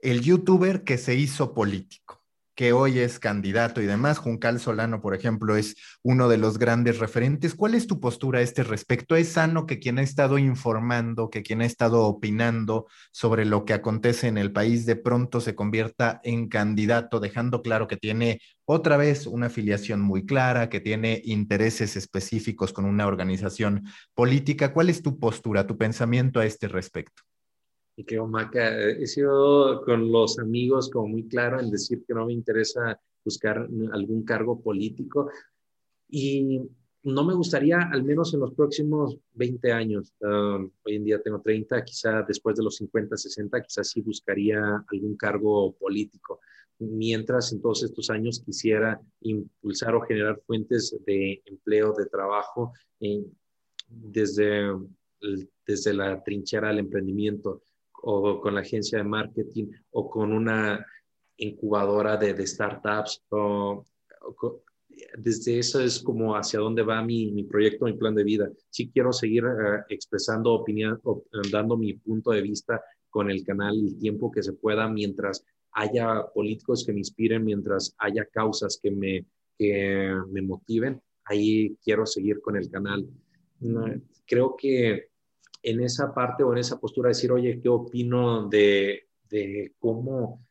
el 0.01 0.21
youtuber 0.21 0.83
que 0.83 0.97
se 0.97 1.15
hizo 1.15 1.53
político 1.53 2.18
que 2.59 2.73
hoy 2.73 2.99
es 2.99 3.19
candidato 3.19 3.81
y 3.81 3.85
demás. 3.85 4.17
Juncal 4.17 4.59
Solano, 4.59 4.99
por 4.99 5.15
ejemplo, 5.15 5.55
es 5.55 5.77
uno 6.03 6.27
de 6.27 6.37
los 6.37 6.59
grandes 6.59 6.99
referentes. 6.99 7.55
¿Cuál 7.55 7.73
es 7.73 7.87
tu 7.87 8.01
postura 8.01 8.39
a 8.39 8.41
este 8.41 8.63
respecto? 8.63 9.15
¿Es 9.15 9.29
sano 9.29 9.65
que 9.65 9.79
quien 9.79 9.97
ha 9.97 10.01
estado 10.01 10.37
informando, 10.37 11.29
que 11.29 11.41
quien 11.41 11.61
ha 11.61 11.65
estado 11.65 12.03
opinando 12.03 12.87
sobre 13.13 13.45
lo 13.45 13.63
que 13.63 13.71
acontece 13.71 14.27
en 14.27 14.37
el 14.37 14.51
país 14.51 14.85
de 14.85 14.97
pronto 14.97 15.39
se 15.39 15.55
convierta 15.55 16.19
en 16.21 16.49
candidato, 16.49 17.21
dejando 17.21 17.61
claro 17.61 17.87
que 17.87 17.95
tiene 17.95 18.41
otra 18.65 18.97
vez 18.97 19.25
una 19.25 19.45
afiliación 19.45 20.01
muy 20.01 20.25
clara, 20.25 20.67
que 20.67 20.81
tiene 20.81 21.21
intereses 21.23 21.95
específicos 21.95 22.73
con 22.73 22.83
una 22.83 23.07
organización 23.07 23.85
política? 24.13 24.73
¿Cuál 24.73 24.89
es 24.89 25.01
tu 25.01 25.17
postura, 25.17 25.65
tu 25.65 25.77
pensamiento 25.77 26.41
a 26.41 26.45
este 26.45 26.67
respecto? 26.67 27.28
Y 27.99 28.05
que 28.05 28.17
Omaca, 28.17 28.79
he 28.91 29.05
sido 29.07 29.83
con 29.83 30.09
los 30.09 30.39
amigos 30.39 30.89
como 30.89 31.09
muy 31.09 31.27
claro 31.27 31.59
en 31.59 31.69
decir 31.69 32.05
que 32.07 32.13
no 32.13 32.27
me 32.27 32.31
interesa 32.31 32.97
buscar 33.25 33.67
algún 33.91 34.23
cargo 34.23 34.61
político 34.61 35.29
y 36.07 36.61
no 37.03 37.25
me 37.25 37.33
gustaría, 37.33 37.89
al 37.91 38.03
menos 38.03 38.33
en 38.33 38.39
los 38.39 38.53
próximos 38.53 39.17
20 39.33 39.73
años, 39.73 40.13
um, 40.21 40.71
hoy 40.85 40.95
en 40.95 41.03
día 41.03 41.21
tengo 41.21 41.41
30, 41.41 41.83
quizá 41.83 42.21
después 42.21 42.55
de 42.55 42.63
los 42.63 42.77
50, 42.77 43.17
60, 43.17 43.61
quizás 43.63 43.89
sí 43.89 43.99
buscaría 43.99 44.81
algún 44.89 45.17
cargo 45.17 45.75
político. 45.75 46.39
Mientras 46.77 47.51
en 47.51 47.61
todos 47.61 47.83
estos 47.83 48.09
años 48.09 48.41
quisiera 48.45 48.97
impulsar 49.19 49.93
o 49.95 50.01
generar 50.01 50.39
fuentes 50.47 50.97
de 51.05 51.41
empleo, 51.45 51.93
de 51.97 52.05
trabajo, 52.05 52.71
desde, 53.89 54.73
desde 55.67 55.93
la 55.93 56.23
trinchera 56.23 56.69
del 56.69 56.79
emprendimiento 56.79 57.61
o 58.03 58.39
con 58.39 58.55
la 58.55 58.61
agencia 58.61 58.97
de 58.97 59.03
marketing 59.03 59.67
o 59.91 60.09
con 60.09 60.31
una 60.31 60.85
incubadora 61.37 62.17
de, 62.17 62.45
startups. 62.45 63.23
O, 63.29 63.85
desde 65.17 65.59
eso 65.59 65.79
es 65.79 65.99
como 65.99 66.35
hacia 66.35 66.59
dónde 66.59 66.83
va 66.83 67.01
mi, 67.01 67.31
mi, 67.31 67.43
proyecto, 67.43 67.85
mi 67.85 67.93
plan 67.93 68.15
de 68.15 68.23
vida. 68.23 68.49
Sí 68.69 68.89
quiero 68.91 69.13
seguir 69.13 69.45
eh, 69.45 69.83
expresando 69.89 70.53
opinión, 70.53 70.99
dando 71.51 71.77
mi 71.77 71.93
punto 71.93 72.31
de 72.31 72.41
vista 72.41 72.81
con 73.09 73.31
el 73.31 73.43
canal 73.43 73.75
el 73.75 73.97
tiempo 73.97 74.31
que 74.31 74.43
se 74.43 74.53
pueda 74.53 74.87
mientras 74.87 75.43
haya 75.71 76.25
políticos 76.33 76.85
que 76.85 76.93
me 76.93 76.99
inspiren, 76.99 77.45
mientras 77.45 77.95
haya 77.97 78.25
causas 78.25 78.79
que 78.81 78.91
me, 78.91 79.25
que 79.57 80.13
me 80.29 80.41
motiven. 80.41 81.01
Ahí 81.25 81.75
quiero 81.83 82.05
seguir 82.05 82.41
con 82.41 82.55
el 82.55 82.69
canal. 82.69 83.07
Creo 84.25 84.55
que 84.55 85.08
en 85.61 85.81
esa 85.81 86.13
parte 86.13 86.43
o 86.43 86.53
en 86.53 86.59
esa 86.59 86.79
postura 86.79 87.09
decir, 87.09 87.31
oye, 87.31 87.59
¿qué 87.61 87.69
opino 87.69 88.47
de, 88.47 89.09
de 89.29 89.73
cómo 89.79 90.41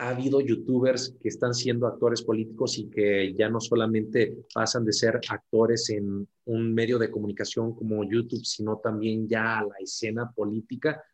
ha 0.00 0.08
habido 0.08 0.40
youtubers 0.40 1.14
que 1.20 1.28
están 1.28 1.52
siendo 1.52 1.86
actores 1.86 2.22
políticos 2.22 2.78
y 2.78 2.88
que 2.88 3.34
ya 3.34 3.50
no 3.50 3.60
solamente 3.60 4.44
pasan 4.54 4.82
de 4.82 4.94
ser 4.94 5.20
actores 5.28 5.90
en 5.90 6.26
un 6.46 6.72
medio 6.72 6.98
de 6.98 7.10
comunicación 7.10 7.74
como 7.74 8.02
YouTube, 8.02 8.42
sino 8.42 8.78
también 8.78 9.28
ya 9.28 9.58
a 9.58 9.64
la 9.64 9.74
escena 9.78 10.32
política. 10.32 11.04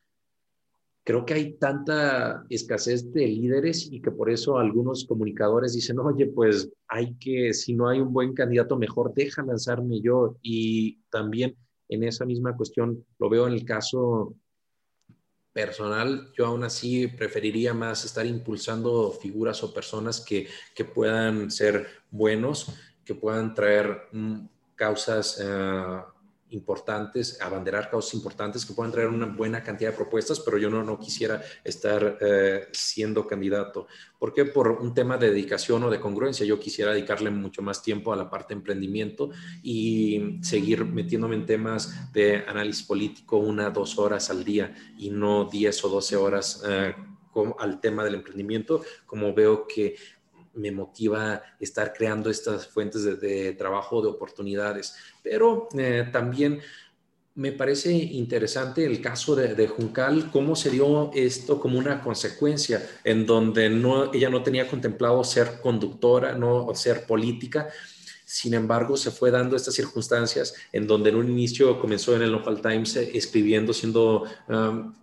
Creo 1.02 1.26
que 1.26 1.34
hay 1.34 1.54
tanta 1.54 2.44
escasez 2.48 3.12
de 3.12 3.26
líderes 3.26 3.90
y 3.90 4.00
que 4.00 4.12
por 4.12 4.30
eso 4.30 4.56
algunos 4.56 5.04
comunicadores 5.04 5.72
dicen, 5.72 5.98
oye, 5.98 6.26
pues 6.26 6.70
hay 6.86 7.14
que, 7.14 7.54
si 7.54 7.74
no 7.74 7.88
hay 7.88 8.00
un 8.00 8.12
buen 8.12 8.34
candidato, 8.34 8.76
mejor 8.76 9.12
deja 9.14 9.42
lanzarme 9.42 10.00
yo. 10.00 10.36
Y 10.42 11.00
también 11.10 11.56
en 11.88 12.04
esa 12.04 12.24
misma 12.24 12.56
cuestión. 12.56 13.04
Lo 13.18 13.28
veo 13.28 13.46
en 13.46 13.54
el 13.54 13.64
caso 13.64 14.34
personal, 15.52 16.30
yo 16.36 16.46
aún 16.46 16.64
así 16.64 17.06
preferiría 17.06 17.72
más 17.72 18.04
estar 18.04 18.26
impulsando 18.26 19.10
figuras 19.10 19.62
o 19.62 19.72
personas 19.72 20.20
que, 20.20 20.48
puedan 20.94 21.50
ser 21.50 21.86
buenos, 22.10 22.76
que 23.06 23.14
puedan 23.14 23.54
traer 23.54 24.02
mm, 24.12 24.40
causas 24.74 25.40
eh, 25.42 26.02
importantes, 26.50 27.40
abanderar 27.40 27.90
causas 27.90 28.14
importantes 28.14 28.64
que 28.64 28.72
puedan 28.72 28.92
traer 28.92 29.08
una 29.08 29.26
buena 29.26 29.62
cantidad 29.62 29.90
de 29.90 29.96
propuestas, 29.96 30.40
pero 30.40 30.58
yo 30.58 30.70
no, 30.70 30.82
no 30.82 30.98
quisiera 30.98 31.42
estar 31.64 32.18
eh, 32.20 32.68
siendo 32.72 33.26
candidato. 33.26 33.86
¿Por 34.18 34.32
qué? 34.32 34.44
Por 34.44 34.70
un 34.70 34.94
tema 34.94 35.18
de 35.18 35.30
dedicación 35.30 35.82
o 35.82 35.90
de 35.90 36.00
congruencia. 36.00 36.46
Yo 36.46 36.60
quisiera 36.60 36.92
dedicarle 36.92 37.30
mucho 37.30 37.62
más 37.62 37.82
tiempo 37.82 38.12
a 38.12 38.16
la 38.16 38.30
parte 38.30 38.54
de 38.54 38.58
emprendimiento 38.58 39.30
y 39.62 40.38
seguir 40.42 40.84
metiéndome 40.84 41.36
en 41.36 41.46
temas 41.46 42.12
de 42.12 42.44
análisis 42.46 42.86
político 42.86 43.38
una, 43.38 43.70
dos 43.70 43.98
horas 43.98 44.30
al 44.30 44.44
día 44.44 44.74
y 44.98 45.10
no 45.10 45.44
diez 45.44 45.84
o 45.84 45.88
doce 45.88 46.16
horas. 46.16 46.62
Eh, 46.66 46.94
al 47.58 47.80
tema 47.80 48.04
del 48.04 48.14
emprendimiento, 48.14 48.82
como 49.04 49.34
veo 49.34 49.66
que 49.66 49.96
me 50.56 50.72
motiva 50.72 51.42
estar 51.60 51.92
creando 51.92 52.30
estas 52.30 52.66
fuentes 52.66 53.04
de, 53.20 53.52
trabajo, 53.52 54.02
de 54.02 54.08
oportunidades. 54.08 54.94
Pero 55.22 55.68
eh, 55.76 56.08
también 56.12 56.60
me 57.36 57.52
parece 57.52 57.92
interesante 57.92 58.84
el 58.84 59.00
caso 59.02 59.36
de, 59.36 59.68
Juncal, 59.68 60.30
cómo 60.32 60.56
se 60.56 60.70
dio 60.70 61.10
esto 61.14 61.60
como 61.60 61.78
una 61.78 62.02
consecuencia 62.02 62.82
en 63.04 63.26
donde 63.26 63.66
ella 64.14 64.30
no 64.30 64.42
tenía 64.42 64.68
contemplado 64.68 65.22
ser 65.22 65.60
conductora, 65.60 66.34
no 66.34 66.74
ser 66.74 67.04
política. 67.04 67.68
Sin 68.24 68.54
embargo, 68.54 68.96
se 68.96 69.10
fue 69.10 69.30
dando 69.30 69.54
estas 69.54 69.74
circunstancias 69.74 70.54
en 70.72 70.86
donde 70.86 71.10
en 71.10 71.16
un 71.16 71.30
inicio 71.30 71.78
comenzó 71.78 72.16
en 72.16 72.22
el 72.22 72.32
Local 72.32 72.60
Times 72.60 72.96
eh, 72.96 73.10
escribiendo, 73.14 73.72
siendo 73.72 74.24
um, 74.48 74.94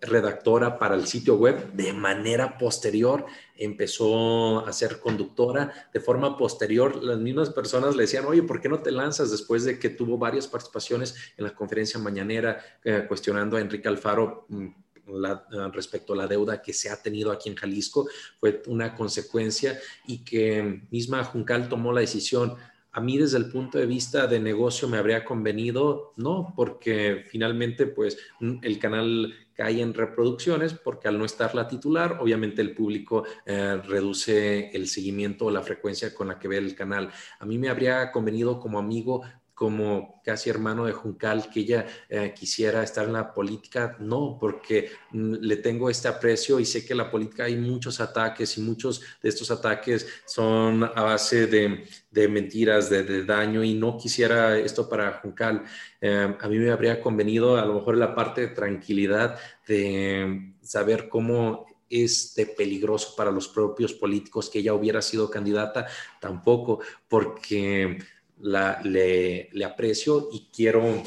redactora 0.00 0.78
para 0.78 0.94
el 0.94 1.06
sitio 1.06 1.36
web, 1.36 1.72
de 1.72 1.92
manera 1.92 2.58
posterior 2.58 3.26
empezó 3.56 4.66
a 4.66 4.72
ser 4.72 5.00
conductora, 5.00 5.88
de 5.92 6.00
forma 6.00 6.36
posterior 6.36 7.02
las 7.02 7.18
mismas 7.18 7.50
personas 7.50 7.94
le 7.94 8.02
decían, 8.02 8.24
oye, 8.26 8.42
¿por 8.42 8.60
qué 8.60 8.68
no 8.68 8.80
te 8.80 8.90
lanzas 8.90 9.30
después 9.30 9.64
de 9.64 9.78
que 9.78 9.90
tuvo 9.90 10.16
varias 10.16 10.48
participaciones 10.48 11.14
en 11.36 11.44
la 11.44 11.54
conferencia 11.54 12.00
mañanera 12.00 12.60
eh, 12.82 13.04
cuestionando 13.06 13.56
a 13.56 13.60
Enrique 13.60 13.88
Alfaro? 13.88 14.46
Mm, 14.48 14.68
eh, 15.12 15.68
respecto 15.72 16.12
a 16.12 16.16
la 16.16 16.28
deuda 16.28 16.62
que 16.62 16.72
se 16.72 16.88
ha 16.88 17.02
tenido 17.02 17.32
aquí 17.32 17.48
en 17.48 17.56
Jalisco, 17.56 18.08
fue 18.38 18.62
una 18.66 18.94
consecuencia 18.94 19.78
y 20.06 20.24
que 20.24 20.82
misma 20.90 21.24
Juncal 21.24 21.68
tomó 21.68 21.92
la 21.92 22.00
decisión 22.00 22.56
a 22.92 23.00
mí 23.00 23.16
desde 23.18 23.38
el 23.38 23.50
punto 23.50 23.78
de 23.78 23.86
vista 23.86 24.26
de 24.26 24.40
negocio 24.40 24.88
me 24.88 24.98
habría 24.98 25.24
convenido, 25.24 26.12
no, 26.16 26.52
porque 26.56 27.24
finalmente 27.28 27.86
pues 27.86 28.18
el 28.40 28.78
canal 28.78 29.32
cae 29.60 29.82
en 29.82 29.92
reproducciones 29.92 30.72
porque 30.72 31.06
al 31.06 31.18
no 31.18 31.26
estar 31.26 31.54
la 31.54 31.68
titular, 31.68 32.16
obviamente 32.18 32.62
el 32.62 32.74
público 32.74 33.24
eh, 33.44 33.78
reduce 33.86 34.70
el 34.70 34.88
seguimiento 34.88 35.44
o 35.44 35.50
la 35.50 35.60
frecuencia 35.60 36.14
con 36.14 36.28
la 36.28 36.38
que 36.38 36.48
ve 36.48 36.56
el 36.56 36.74
canal. 36.74 37.10
A 37.38 37.44
mí 37.44 37.58
me 37.58 37.68
habría 37.68 38.10
convenido 38.10 38.58
como 38.58 38.78
amigo 38.78 39.22
como 39.60 40.22
casi 40.24 40.48
hermano 40.48 40.86
de 40.86 40.92
Juncal, 40.92 41.50
que 41.50 41.60
ella 41.60 41.86
eh, 42.08 42.32
quisiera 42.34 42.82
estar 42.82 43.04
en 43.04 43.12
la 43.12 43.34
política, 43.34 43.94
no, 44.00 44.38
porque 44.40 44.90
mm, 45.10 45.34
le 45.38 45.56
tengo 45.56 45.90
este 45.90 46.08
aprecio 46.08 46.58
y 46.58 46.64
sé 46.64 46.86
que 46.86 46.94
en 46.94 46.96
la 46.96 47.10
política 47.10 47.44
hay 47.44 47.56
muchos 47.56 48.00
ataques 48.00 48.56
y 48.56 48.62
muchos 48.62 49.02
de 49.22 49.28
estos 49.28 49.50
ataques 49.50 50.08
son 50.24 50.84
a 50.84 51.02
base 51.02 51.46
de, 51.46 52.28
mentiras, 52.30 52.88
de, 52.88 53.22
daño 53.26 53.62
y 53.62 53.74
no 53.74 53.98
quisiera 53.98 54.56
esto 54.56 54.88
para 54.88 55.20
Juncal. 55.20 55.62
Eh, 56.00 56.34
a 56.40 56.48
mí 56.48 56.56
me 56.56 56.70
habría 56.70 56.98
convenido 56.98 57.58
a 57.58 57.66
lo 57.66 57.74
mejor 57.74 57.98
la 57.98 58.14
parte 58.14 58.40
de 58.40 58.48
tranquilidad 58.48 59.38
de 59.68 60.54
saber 60.62 61.10
cómo 61.10 61.66
es 61.90 62.34
de 62.34 62.46
peligroso 62.46 63.14
para 63.14 63.30
los 63.30 63.48
propios 63.48 63.92
políticos 63.92 64.48
que 64.48 64.60
ella 64.60 64.72
hubiera 64.72 65.02
sido 65.02 65.28
candidata, 65.28 65.86
tampoco, 66.18 66.80
porque 67.08 67.98
la, 68.42 68.80
le, 68.82 69.48
aprecio 69.64 70.28
y 70.32 70.48
quiero 70.54 71.02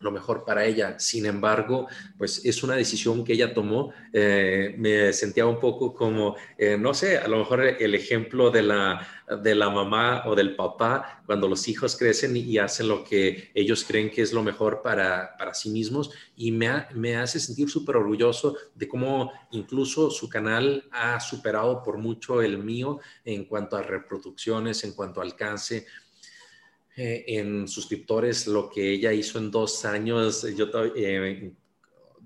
lo 0.00 0.12
mejor 0.12 0.44
para 0.44 0.64
ella. 0.64 0.98
Sin 0.98 1.26
embargo, 1.26 1.88
pues 2.16 2.44
es 2.44 2.62
una 2.62 2.76
decisión 2.76 3.24
que 3.24 3.32
ella 3.32 3.52
tomó. 3.52 3.92
Eh, 4.12 4.74
me 4.78 5.12
sentía 5.12 5.44
un 5.44 5.58
poco 5.58 5.92
como, 5.92 6.36
eh, 6.56 6.76
no 6.78 6.94
sé, 6.94 7.18
a 7.18 7.26
lo 7.26 7.38
mejor 7.38 7.62
el 7.62 7.94
ejemplo 7.94 8.50
de 8.50 8.62
la, 8.62 9.06
de 9.42 9.54
la 9.54 9.70
mamá 9.70 10.22
o 10.26 10.36
del 10.36 10.54
papá 10.54 11.22
cuando 11.26 11.48
los 11.48 11.66
hijos 11.66 11.96
crecen 11.96 12.36
y 12.36 12.58
hacen 12.58 12.88
lo 12.88 13.02
que 13.02 13.50
ellos 13.54 13.84
creen 13.84 14.10
que 14.10 14.22
es 14.22 14.32
lo 14.32 14.42
mejor 14.42 14.82
para, 14.82 15.36
para 15.36 15.52
sí 15.52 15.70
mismos. 15.70 16.10
Y 16.36 16.52
me, 16.52 16.86
me 16.94 17.16
hace 17.16 17.40
sentir 17.40 17.68
súper 17.68 17.96
orgulloso 17.96 18.56
de 18.74 18.86
cómo 18.86 19.32
incluso 19.50 20.10
su 20.10 20.28
canal 20.28 20.84
ha 20.92 21.18
superado 21.18 21.82
por 21.82 21.98
mucho 21.98 22.40
el 22.40 22.58
mío 22.58 23.00
en 23.24 23.46
cuanto 23.46 23.76
a 23.76 23.82
reproducciones, 23.82 24.84
en 24.84 24.92
cuanto 24.92 25.20
a 25.20 25.24
alcance. 25.24 25.86
Eh, 27.00 27.38
en 27.38 27.68
suscriptores 27.68 28.48
lo 28.48 28.68
que 28.68 28.90
ella 28.90 29.12
hizo 29.12 29.38
en 29.38 29.52
dos 29.52 29.84
años. 29.84 30.44
Yo 30.56 30.66
eh, 30.96 31.54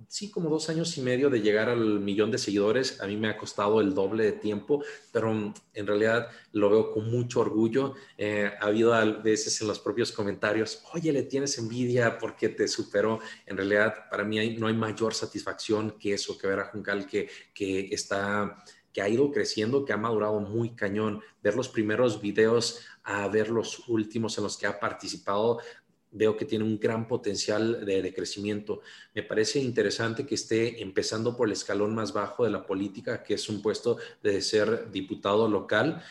sí, 0.09 0.31
como 0.31 0.49
dos 0.49 0.71
años 0.71 0.97
y 0.97 1.03
medio 1.03 1.29
de 1.29 1.43
llegar 1.43 1.69
al 1.69 2.01
millón 2.01 2.31
de 2.31 2.39
seguidores. 2.39 2.99
A 3.03 3.07
mí 3.07 3.19
me 3.19 3.29
ha 3.29 3.37
costado 3.37 3.83
el 3.83 3.95
doble 3.95 4.25
de 4.25 4.33
tiempo, 4.33 4.83
pero 5.13 5.31
en 5.75 5.87
realidad 5.87 6.31
lo 6.53 6.71
veo 6.71 6.91
con 6.91 7.11
mucho 7.11 7.41
orgullo. 7.41 7.97
Eh, 8.17 8.51
ha 8.59 8.65
habido 8.65 8.95
a 8.95 9.05
veces 9.05 9.61
en 9.61 9.69
los 9.69 9.79
propios 9.79 10.11
comentarios, 10.11 10.83
oye, 10.95 11.13
le 11.13 11.25
tienes 11.25 11.59
envidia 11.59 12.17
porque 12.17 12.49
te 12.49 12.67
superó. 12.67 13.21
En 13.45 13.59
realidad, 13.59 14.09
para 14.11 14.25
mí 14.25 14.57
no 14.57 14.69
hay 14.69 14.75
mayor 14.75 15.13
satisfacción 15.13 15.99
que 15.99 16.15
eso, 16.15 16.39
que 16.39 16.47
ver 16.47 16.61
a 16.61 16.65
Juncal 16.65 17.07
que, 17.07 17.29
que 17.53 17.89
está 17.93 18.57
que 18.93 19.03
ha 19.03 19.09
ido 19.09 19.31
creciendo, 19.33 19.85
que 19.85 19.93
ha 19.93 19.97
madurado 19.97 20.41
muy 20.41 20.71
cañón. 20.71 21.23
Ver 21.43 21.57
los 21.57 21.69
primeros 21.69 22.21
videos 22.21 22.81
a 23.05 23.27
ver 23.29 23.49
los 23.49 23.89
últimos 23.89 24.37
en 24.39 24.45
los 24.45 24.57
que 24.57 24.67
ha 24.67 24.79
participado, 24.79 25.59
veo 26.13 26.37
que 26.37 26.45
tiene 26.45 26.65
un 26.65 26.79
gran 26.79 27.09
potencial 27.09 27.85
de, 27.85 28.15
crecimiento. 28.15 28.83
Me 29.15 29.23
parece 29.23 29.59
interesante 29.59 30.27
que 30.27 30.35
esté 30.35 30.83
empezando 30.83 31.37
por 31.37 31.49
el 31.49 31.53
escalón 31.53 31.95
más 31.95 32.13
bajo 32.13 32.45
de 32.45 32.51
la 32.51 32.67
política, 32.67 33.23
que 33.23 33.35
es 33.35 33.49
un 33.49 33.63
puesto 33.63 33.97
de 34.23 34.41
ser 34.43 34.91
diputado 34.91 35.49
local, 35.49 36.03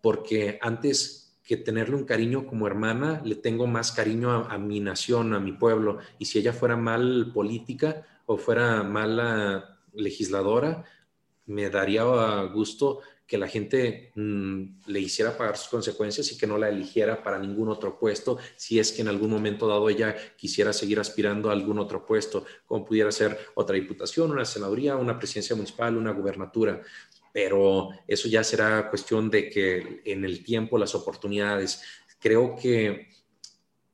porque 0.00 0.58
antes 0.60 1.36
que 1.44 1.56
tenerle 1.56 1.94
un 1.94 2.04
cariño 2.04 2.46
como 2.46 2.66
hermana, 2.66 3.20
le 3.24 3.36
tengo 3.36 3.66
más 3.66 3.92
cariño 3.92 4.30
a, 4.32 4.58
mi 4.58 4.80
nación, 4.80 5.34
a 5.34 5.40
mi 5.40 5.52
pueblo. 5.52 5.98
Y 6.18 6.24
si 6.24 6.38
ella 6.38 6.52
fuera 6.52 6.76
mal 6.76 7.30
política 7.32 8.02
o 8.26 8.38
fuera 8.38 8.82
mala 8.82 9.78
legisladora, 9.92 10.84
me 11.46 11.70
daría 11.70 12.02
gusto 12.52 13.00
que 13.26 13.38
la 13.38 13.48
gente 13.48 14.12
mm, 14.14 14.62
le 14.86 15.00
hiciera 15.00 15.36
pagar 15.36 15.56
sus 15.56 15.68
consecuencias 15.68 16.30
y 16.30 16.36
que 16.36 16.46
no 16.46 16.58
la 16.58 16.68
eligiera 16.68 17.22
para 17.22 17.38
ningún 17.38 17.68
otro 17.70 17.98
puesto, 17.98 18.38
si 18.56 18.78
es 18.78 18.92
que 18.92 19.02
en 19.02 19.08
algún 19.08 19.30
momento 19.30 19.66
dado 19.66 19.88
ella 19.88 20.14
quisiera 20.36 20.72
seguir 20.72 21.00
aspirando 21.00 21.48
a 21.48 21.52
algún 21.52 21.78
otro 21.78 22.04
puesto, 22.04 22.44
como 22.66 22.84
pudiera 22.84 23.10
ser 23.10 23.38
otra 23.54 23.76
diputación, 23.76 24.30
una 24.30 24.44
senaduría, 24.44 24.96
una 24.96 25.18
presidencia 25.18 25.56
municipal, 25.56 25.96
una 25.96 26.12
gubernatura. 26.12 26.82
Pero 27.32 27.88
eso 28.06 28.28
ya 28.28 28.44
será 28.44 28.90
cuestión 28.90 29.30
de 29.30 29.48
que 29.48 30.02
en 30.04 30.24
el 30.24 30.44
tiempo, 30.44 30.78
las 30.78 30.94
oportunidades, 30.94 31.82
creo 32.20 32.54
que 32.54 33.08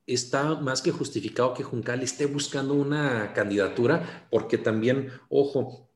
está 0.06 0.56
más 0.56 0.82
que 0.82 0.90
justificado 0.90 1.54
que 1.54 1.62
Juncal 1.62 2.02
esté 2.02 2.26
buscando 2.26 2.74
una 2.74 3.32
candidatura, 3.32 4.26
porque 4.30 4.58
también, 4.58 5.10
ojo, 5.28 5.89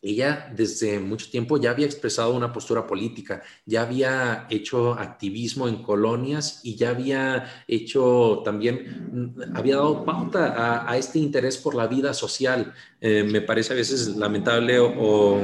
ella 0.00 0.52
desde 0.54 1.00
mucho 1.00 1.28
tiempo 1.28 1.58
ya 1.58 1.70
había 1.70 1.86
expresado 1.86 2.32
una 2.34 2.52
postura 2.52 2.86
política, 2.86 3.42
ya 3.66 3.82
había 3.82 4.46
hecho 4.48 4.92
activismo 4.94 5.66
en 5.66 5.82
colonias 5.82 6.60
y 6.62 6.76
ya 6.76 6.90
había 6.90 7.64
hecho 7.66 8.42
también, 8.44 9.34
mm, 9.34 9.56
había 9.56 9.76
dado 9.76 10.04
pauta 10.04 10.88
a, 10.88 10.96
este 10.96 11.18
interés 11.18 11.56
por 11.58 11.74
la 11.74 11.86
vida 11.86 12.14
social. 12.14 12.72
Eh, 13.00 13.24
me 13.24 13.40
parece 13.40 13.72
a 13.72 13.76
veces 13.76 14.16
lamentable 14.16 14.78
o, 14.78 15.40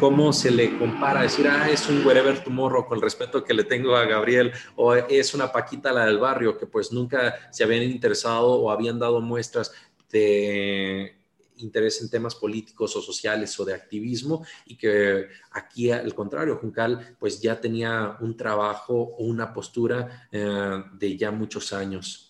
cómo 0.00 0.32
se 0.32 0.50
le 0.50 0.78
compara, 0.78 1.22
decir, 1.22 1.48
ah, 1.48 1.70
es 1.70 1.88
un 1.88 2.04
wherever 2.06 2.42
tomorrow 2.44 2.86
con 2.86 2.98
el 2.98 3.02
respeto 3.02 3.42
que 3.42 3.54
le 3.54 3.64
tengo 3.64 3.96
a 3.96 4.04
Gabriel, 4.04 4.52
o 4.76 4.94
es 4.94 5.34
una 5.34 5.50
Paquita 5.50 5.92
la 5.92 6.04
del 6.06 6.18
barrio, 6.18 6.58
que 6.58 6.66
pues 6.66 6.92
nunca 6.92 7.34
se 7.50 7.64
habían 7.64 7.82
interesado 7.82 8.52
o 8.52 8.70
habían 8.70 8.98
dado 8.98 9.20
muestras 9.20 9.72
de 10.10 11.16
interés 11.58 12.00
en 12.02 12.10
temas 12.10 12.34
políticos 12.34 12.96
o 12.96 13.02
sociales 13.02 13.58
o 13.60 13.64
de 13.64 13.74
activismo 13.74 14.44
y 14.66 14.76
que 14.76 15.26
aquí 15.52 15.90
al 15.90 16.14
contrario, 16.14 16.56
Juncal 16.56 17.16
pues 17.18 17.40
ya 17.40 17.60
tenía 17.60 18.16
un 18.20 18.36
trabajo 18.36 18.94
o 18.94 19.24
una 19.24 19.52
postura 19.52 20.28
eh, 20.30 20.82
de 20.98 21.16
ya 21.16 21.30
muchos 21.30 21.72
años. 21.72 22.26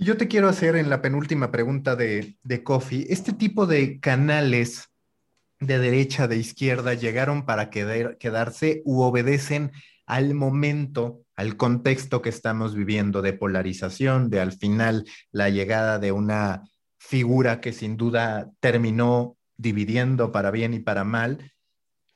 Yo 0.00 0.16
te 0.16 0.28
quiero 0.28 0.48
hacer 0.48 0.76
en 0.76 0.90
la 0.90 1.02
penúltima 1.02 1.50
pregunta 1.50 1.96
de, 1.96 2.36
de 2.44 2.62
este 3.08 3.32
tipo 3.32 3.66
de 3.66 3.98
canales 3.98 4.88
de 5.58 5.78
derecha, 5.78 6.28
de 6.28 6.36
izquierda, 6.36 6.94
llegaron 6.94 7.44
para 7.44 7.68
quedarse 7.70 8.82
u 8.84 9.00
obedecen 9.02 9.72
al 10.06 10.34
momento, 10.34 11.24
al 11.34 11.56
contexto 11.56 12.22
que 12.22 12.28
estamos 12.28 12.74
viviendo 12.74 13.22
de 13.22 13.32
polarización, 13.32 14.30
de 14.30 14.40
al 14.40 14.52
final 14.52 15.04
la 15.32 15.50
llegada 15.50 15.98
de 15.98 16.12
una 16.12 16.62
figura 16.98 17.60
que 17.60 17.72
sin 17.72 17.96
duda 17.96 18.50
terminó 18.60 19.36
dividiendo 19.56 20.32
para 20.32 20.50
bien 20.50 20.74
y 20.74 20.80
para 20.80 21.04
mal. 21.04 21.52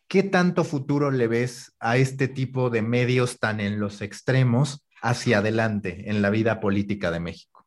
¿Qué 0.09 0.23
tanto 0.23 0.65
futuro 0.65 1.11
le 1.11 1.27
ves 1.27 1.75
a 1.81 1.97
este 1.97 2.29
tipo 2.29 2.71
de 2.71 2.83
medios 2.83 3.39
tan 3.39 3.61
en 3.61 3.81
los 3.81 4.03
extremos 4.03 4.87
hacia 5.01 5.39
adelante 5.39 6.11
en 6.11 6.23
la 6.23 6.31
vida 6.31 6.61
política 6.61 7.11
de 7.11 7.21
México? 7.21 7.67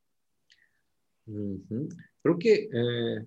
Creo 1.25 2.37
que 2.37 2.69
eh, 2.71 3.25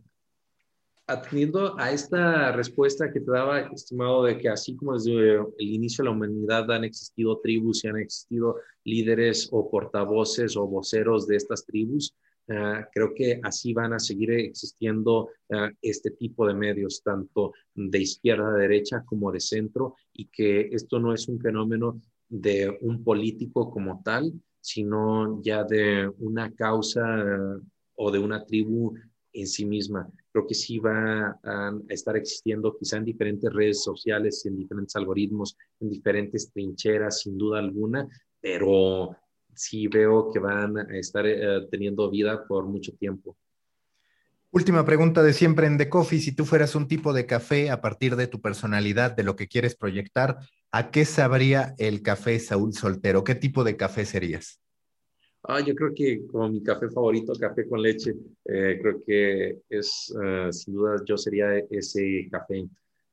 atendiendo 1.08 1.78
a 1.78 1.90
esta 1.90 2.52
respuesta 2.52 3.10
que 3.10 3.20
te 3.20 3.30
daba, 3.30 3.60
estimado, 3.60 4.24
de 4.24 4.38
que 4.38 4.48
así 4.48 4.76
como 4.76 4.94
desde 4.94 5.36
el 5.36 5.68
inicio 5.74 6.02
de 6.02 6.10
la 6.10 6.14
humanidad 6.14 6.70
han 6.70 6.84
existido 6.84 7.40
tribus 7.40 7.82
y 7.82 7.88
han 7.88 7.96
existido 7.96 8.56
líderes 8.84 9.48
o 9.50 9.70
portavoces 9.70 10.56
o 10.56 10.66
voceros 10.66 11.26
de 11.26 11.36
estas 11.36 11.64
tribus, 11.64 12.14
Ah, 12.50 12.88
creo 12.92 13.12
que 13.14 13.40
así 13.42 13.74
van 13.74 13.92
a 13.92 13.98
seguir 13.98 14.30
existiendo 14.30 15.28
ah, 15.50 15.70
este 15.82 16.12
tipo 16.12 16.46
de 16.46 16.54
medios, 16.54 17.02
tanto 17.02 17.52
de 17.74 17.98
izquierda 18.00 18.48
a 18.48 18.58
derecha 18.58 19.04
como 19.04 19.30
de 19.30 19.40
centro, 19.40 19.96
y 20.12 20.26
que 20.26 20.68
esto 20.72 20.98
no 20.98 21.12
es 21.12 21.28
un 21.28 21.38
fenómeno 21.40 22.00
de 22.28 22.78
un 22.80 23.04
político 23.04 23.70
como 23.70 24.02
tal, 24.02 24.32
sino 24.60 25.42
ya 25.42 25.64
de 25.64 26.10
una 26.18 26.50
causa 26.54 27.02
ah, 27.04 27.60
o 27.96 28.10
de 28.10 28.18
una 28.18 28.44
tribu 28.44 28.94
en 29.32 29.46
sí 29.46 29.66
misma. 29.66 30.08
Creo 30.32 30.46
que 30.46 30.54
sí 30.54 30.78
va 30.78 31.38
a 31.44 31.72
estar 31.88 32.16
existiendo 32.16 32.76
quizá 32.78 32.96
en 32.96 33.04
diferentes 33.04 33.52
redes 33.52 33.82
sociales, 33.82 34.44
en 34.46 34.56
diferentes 34.56 34.96
algoritmos, 34.96 35.54
en 35.80 35.90
diferentes 35.90 36.50
trincheras, 36.50 37.20
sin 37.20 37.36
duda 37.36 37.58
alguna, 37.58 38.08
pero 38.40 39.14
sí 39.58 39.88
veo 39.88 40.30
que 40.32 40.38
van 40.38 40.78
a 40.78 40.96
estar 40.96 41.26
eh, 41.26 41.66
teniendo 41.70 42.10
vida 42.10 42.46
por 42.46 42.64
mucho 42.66 42.92
tiempo. 42.92 43.36
Última 44.50 44.84
pregunta 44.86 45.22
de 45.22 45.34
siempre 45.34 45.66
en 45.66 45.76
The 45.76 45.90
Coffee. 45.90 46.20
Si 46.20 46.32
tú 46.32 46.46
fueras 46.46 46.74
un 46.74 46.88
tipo 46.88 47.12
de 47.12 47.26
café 47.26 47.70
a 47.70 47.82
partir 47.82 48.16
de 48.16 48.26
tu 48.26 48.40
personalidad, 48.40 49.14
de 49.14 49.22
lo 49.22 49.36
que 49.36 49.46
quieres 49.46 49.76
proyectar, 49.76 50.38
¿a 50.72 50.90
qué 50.90 51.04
sabría 51.04 51.74
el 51.76 52.00
café 52.00 52.38
Saúl 52.38 52.72
Soltero? 52.72 53.24
¿Qué 53.24 53.34
tipo 53.34 53.62
de 53.62 53.76
café 53.76 54.06
serías? 54.06 54.58
Ah, 55.42 55.60
yo 55.60 55.74
creo 55.74 55.92
que 55.94 56.26
como 56.26 56.48
mi 56.48 56.62
café 56.62 56.88
favorito, 56.88 57.34
café 57.38 57.68
con 57.68 57.82
leche, 57.82 58.14
eh, 58.44 58.78
creo 58.80 59.02
que 59.06 59.58
es, 59.68 60.14
eh, 60.24 60.48
sin 60.50 60.74
duda, 60.74 60.96
yo 61.04 61.18
sería 61.18 61.58
ese 61.70 62.26
café. 62.30 62.66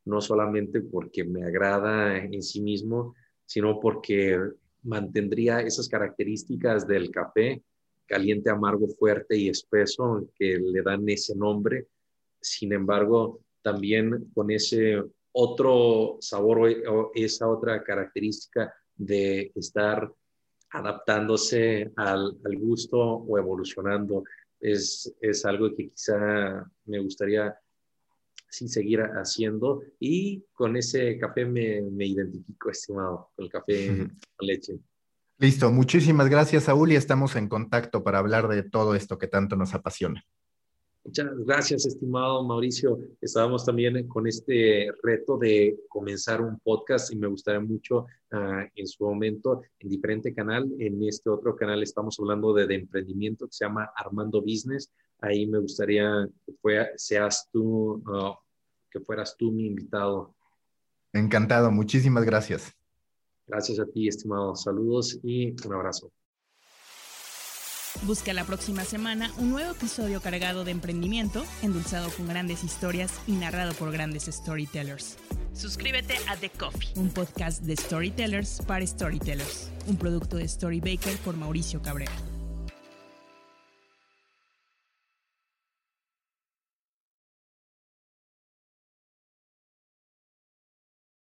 No 0.06 0.22
solamente 0.22 0.82
porque 0.82 1.26
me 1.26 1.44
agrada 1.44 2.18
en 2.18 2.42
sí 2.42 2.62
mismo, 2.62 3.14
sino 3.46 3.80
porque 3.80 4.40
mantendría 4.86 5.60
esas 5.60 5.90
características 5.90 6.88
del 6.88 7.12
café, 7.12 7.62
caliente, 8.06 8.50
amargo, 8.50 8.88
fuerte 8.88 9.36
y 9.38 9.50
espeso, 9.50 10.28
que 10.36 10.58
le 10.60 10.82
dan 10.82 11.08
ese 11.10 11.36
nombre. 11.36 11.88
Sin 12.40 12.72
embargo, 12.72 13.42
también 13.62 14.30
con 14.34 14.52
ese 14.52 15.04
otro 15.32 16.18
sabor 16.22 16.70
o 16.88 17.12
esa 17.14 17.50
otra 17.50 17.84
característica 17.84 18.74
de 18.96 19.52
estar 19.56 20.10
adaptándose 20.70 21.92
al, 21.96 22.38
gusto 22.58 23.00
o 23.00 23.38
evolucionando. 23.38 24.24
Es, 24.60 25.14
es, 25.20 25.46
algo 25.46 25.76
que 25.76 25.90
quizá 25.90 26.66
me 26.86 27.00
gustaría 27.00 27.56
sí, 28.50 28.68
seguir 28.68 29.02
haciendo 29.02 29.82
y 30.00 30.44
con 30.54 30.78
ese 30.78 31.18
café 31.18 31.46
me, 31.46 31.82
me 31.82 32.06
identifico, 32.06 32.70
estimado, 32.70 33.30
con 33.36 33.46
el 33.46 33.52
café 33.52 34.08
con 34.36 34.48
leche. 34.48 34.80
Listo, 35.38 35.70
muchísimas 35.72 36.30
gracias, 36.30 36.64
Saúl, 36.64 36.94
y 36.94 36.96
estamos 36.96 37.36
en 37.36 37.50
contacto 37.50 38.04
para 38.04 38.20
hablar 38.20 38.48
de 38.48 38.64
todo 38.64 38.96
esto 38.96 39.18
que 39.18 39.28
tanto 39.28 39.56
nos 39.56 39.74
apasiona. 39.74 40.24
Muchas 41.06 41.38
gracias, 41.46 41.86
estimado 41.86 42.44
Mauricio. 42.44 42.98
Estábamos 43.22 43.64
también 43.64 44.08
con 44.08 44.26
este 44.26 44.92
reto 45.04 45.38
de 45.38 45.78
comenzar 45.88 46.42
un 46.42 46.58
podcast 46.60 47.14
y 47.14 47.16
me 47.16 47.28
gustaría 47.28 47.60
mucho 47.60 48.08
uh, 48.32 48.66
en 48.74 48.88
su 48.88 49.04
momento 49.04 49.62
en 49.78 49.90
diferente 49.90 50.34
canal. 50.34 50.68
En 50.80 51.04
este 51.04 51.30
otro 51.30 51.56
canal 51.56 51.84
estamos 51.84 52.20
hablando 52.20 52.56
de, 52.56 52.66
de 52.66 52.76
emprendimiento 52.76 53.46
que 53.46 53.54
se 53.54 53.66
llama 53.66 53.92
Armando 53.96 54.42
Business. 54.42 54.92
Ahí 55.22 55.48
me 55.48 55.60
gustaría 55.60 56.28
que 56.46 56.54
fue, 56.62 56.92
seas 56.98 57.48
tú, 57.52 58.02
uh, 58.06 58.36
que 58.92 59.00
fueras 59.00 59.36
tú 59.38 59.52
mi 59.52 59.68
invitado. 59.68 60.36
Encantado, 61.14 61.72
muchísimas 61.72 62.26
gracias. 62.26 62.74
Gracias 63.48 63.80
a 63.80 63.86
ti, 63.86 64.08
estimado. 64.08 64.56
Saludos 64.56 65.20
y 65.24 65.56
un 65.66 65.74
abrazo. 65.74 66.12
Busca 68.04 68.34
la 68.34 68.44
próxima 68.44 68.84
semana 68.84 69.32
un 69.38 69.52
nuevo 69.52 69.72
episodio 69.72 70.22
cargado 70.22 70.66
de 70.66 70.72
emprendimiento, 70.72 71.44
endulzado 71.62 72.10
con 72.10 72.28
grandes 72.28 72.64
historias 72.64 73.14
y 73.26 73.34
narrado 73.34 73.74
por 73.74 73.92
grandes 73.92 74.26
storytellers. 74.26 75.18
Suscríbete 75.54 76.16
a 76.28 76.36
The 76.36 76.50
Coffee, 76.50 76.90
un 76.98 77.10
podcast 77.10 77.64
de 77.64 77.78
storytellers 77.78 78.62
para 78.68 78.86
storytellers, 78.86 79.72
un 79.88 79.96
producto 79.96 80.36
de 80.36 80.48
Storybaker 80.48 81.18
por 81.20 81.38
Mauricio 81.38 81.82
Cabrera. 81.82 82.12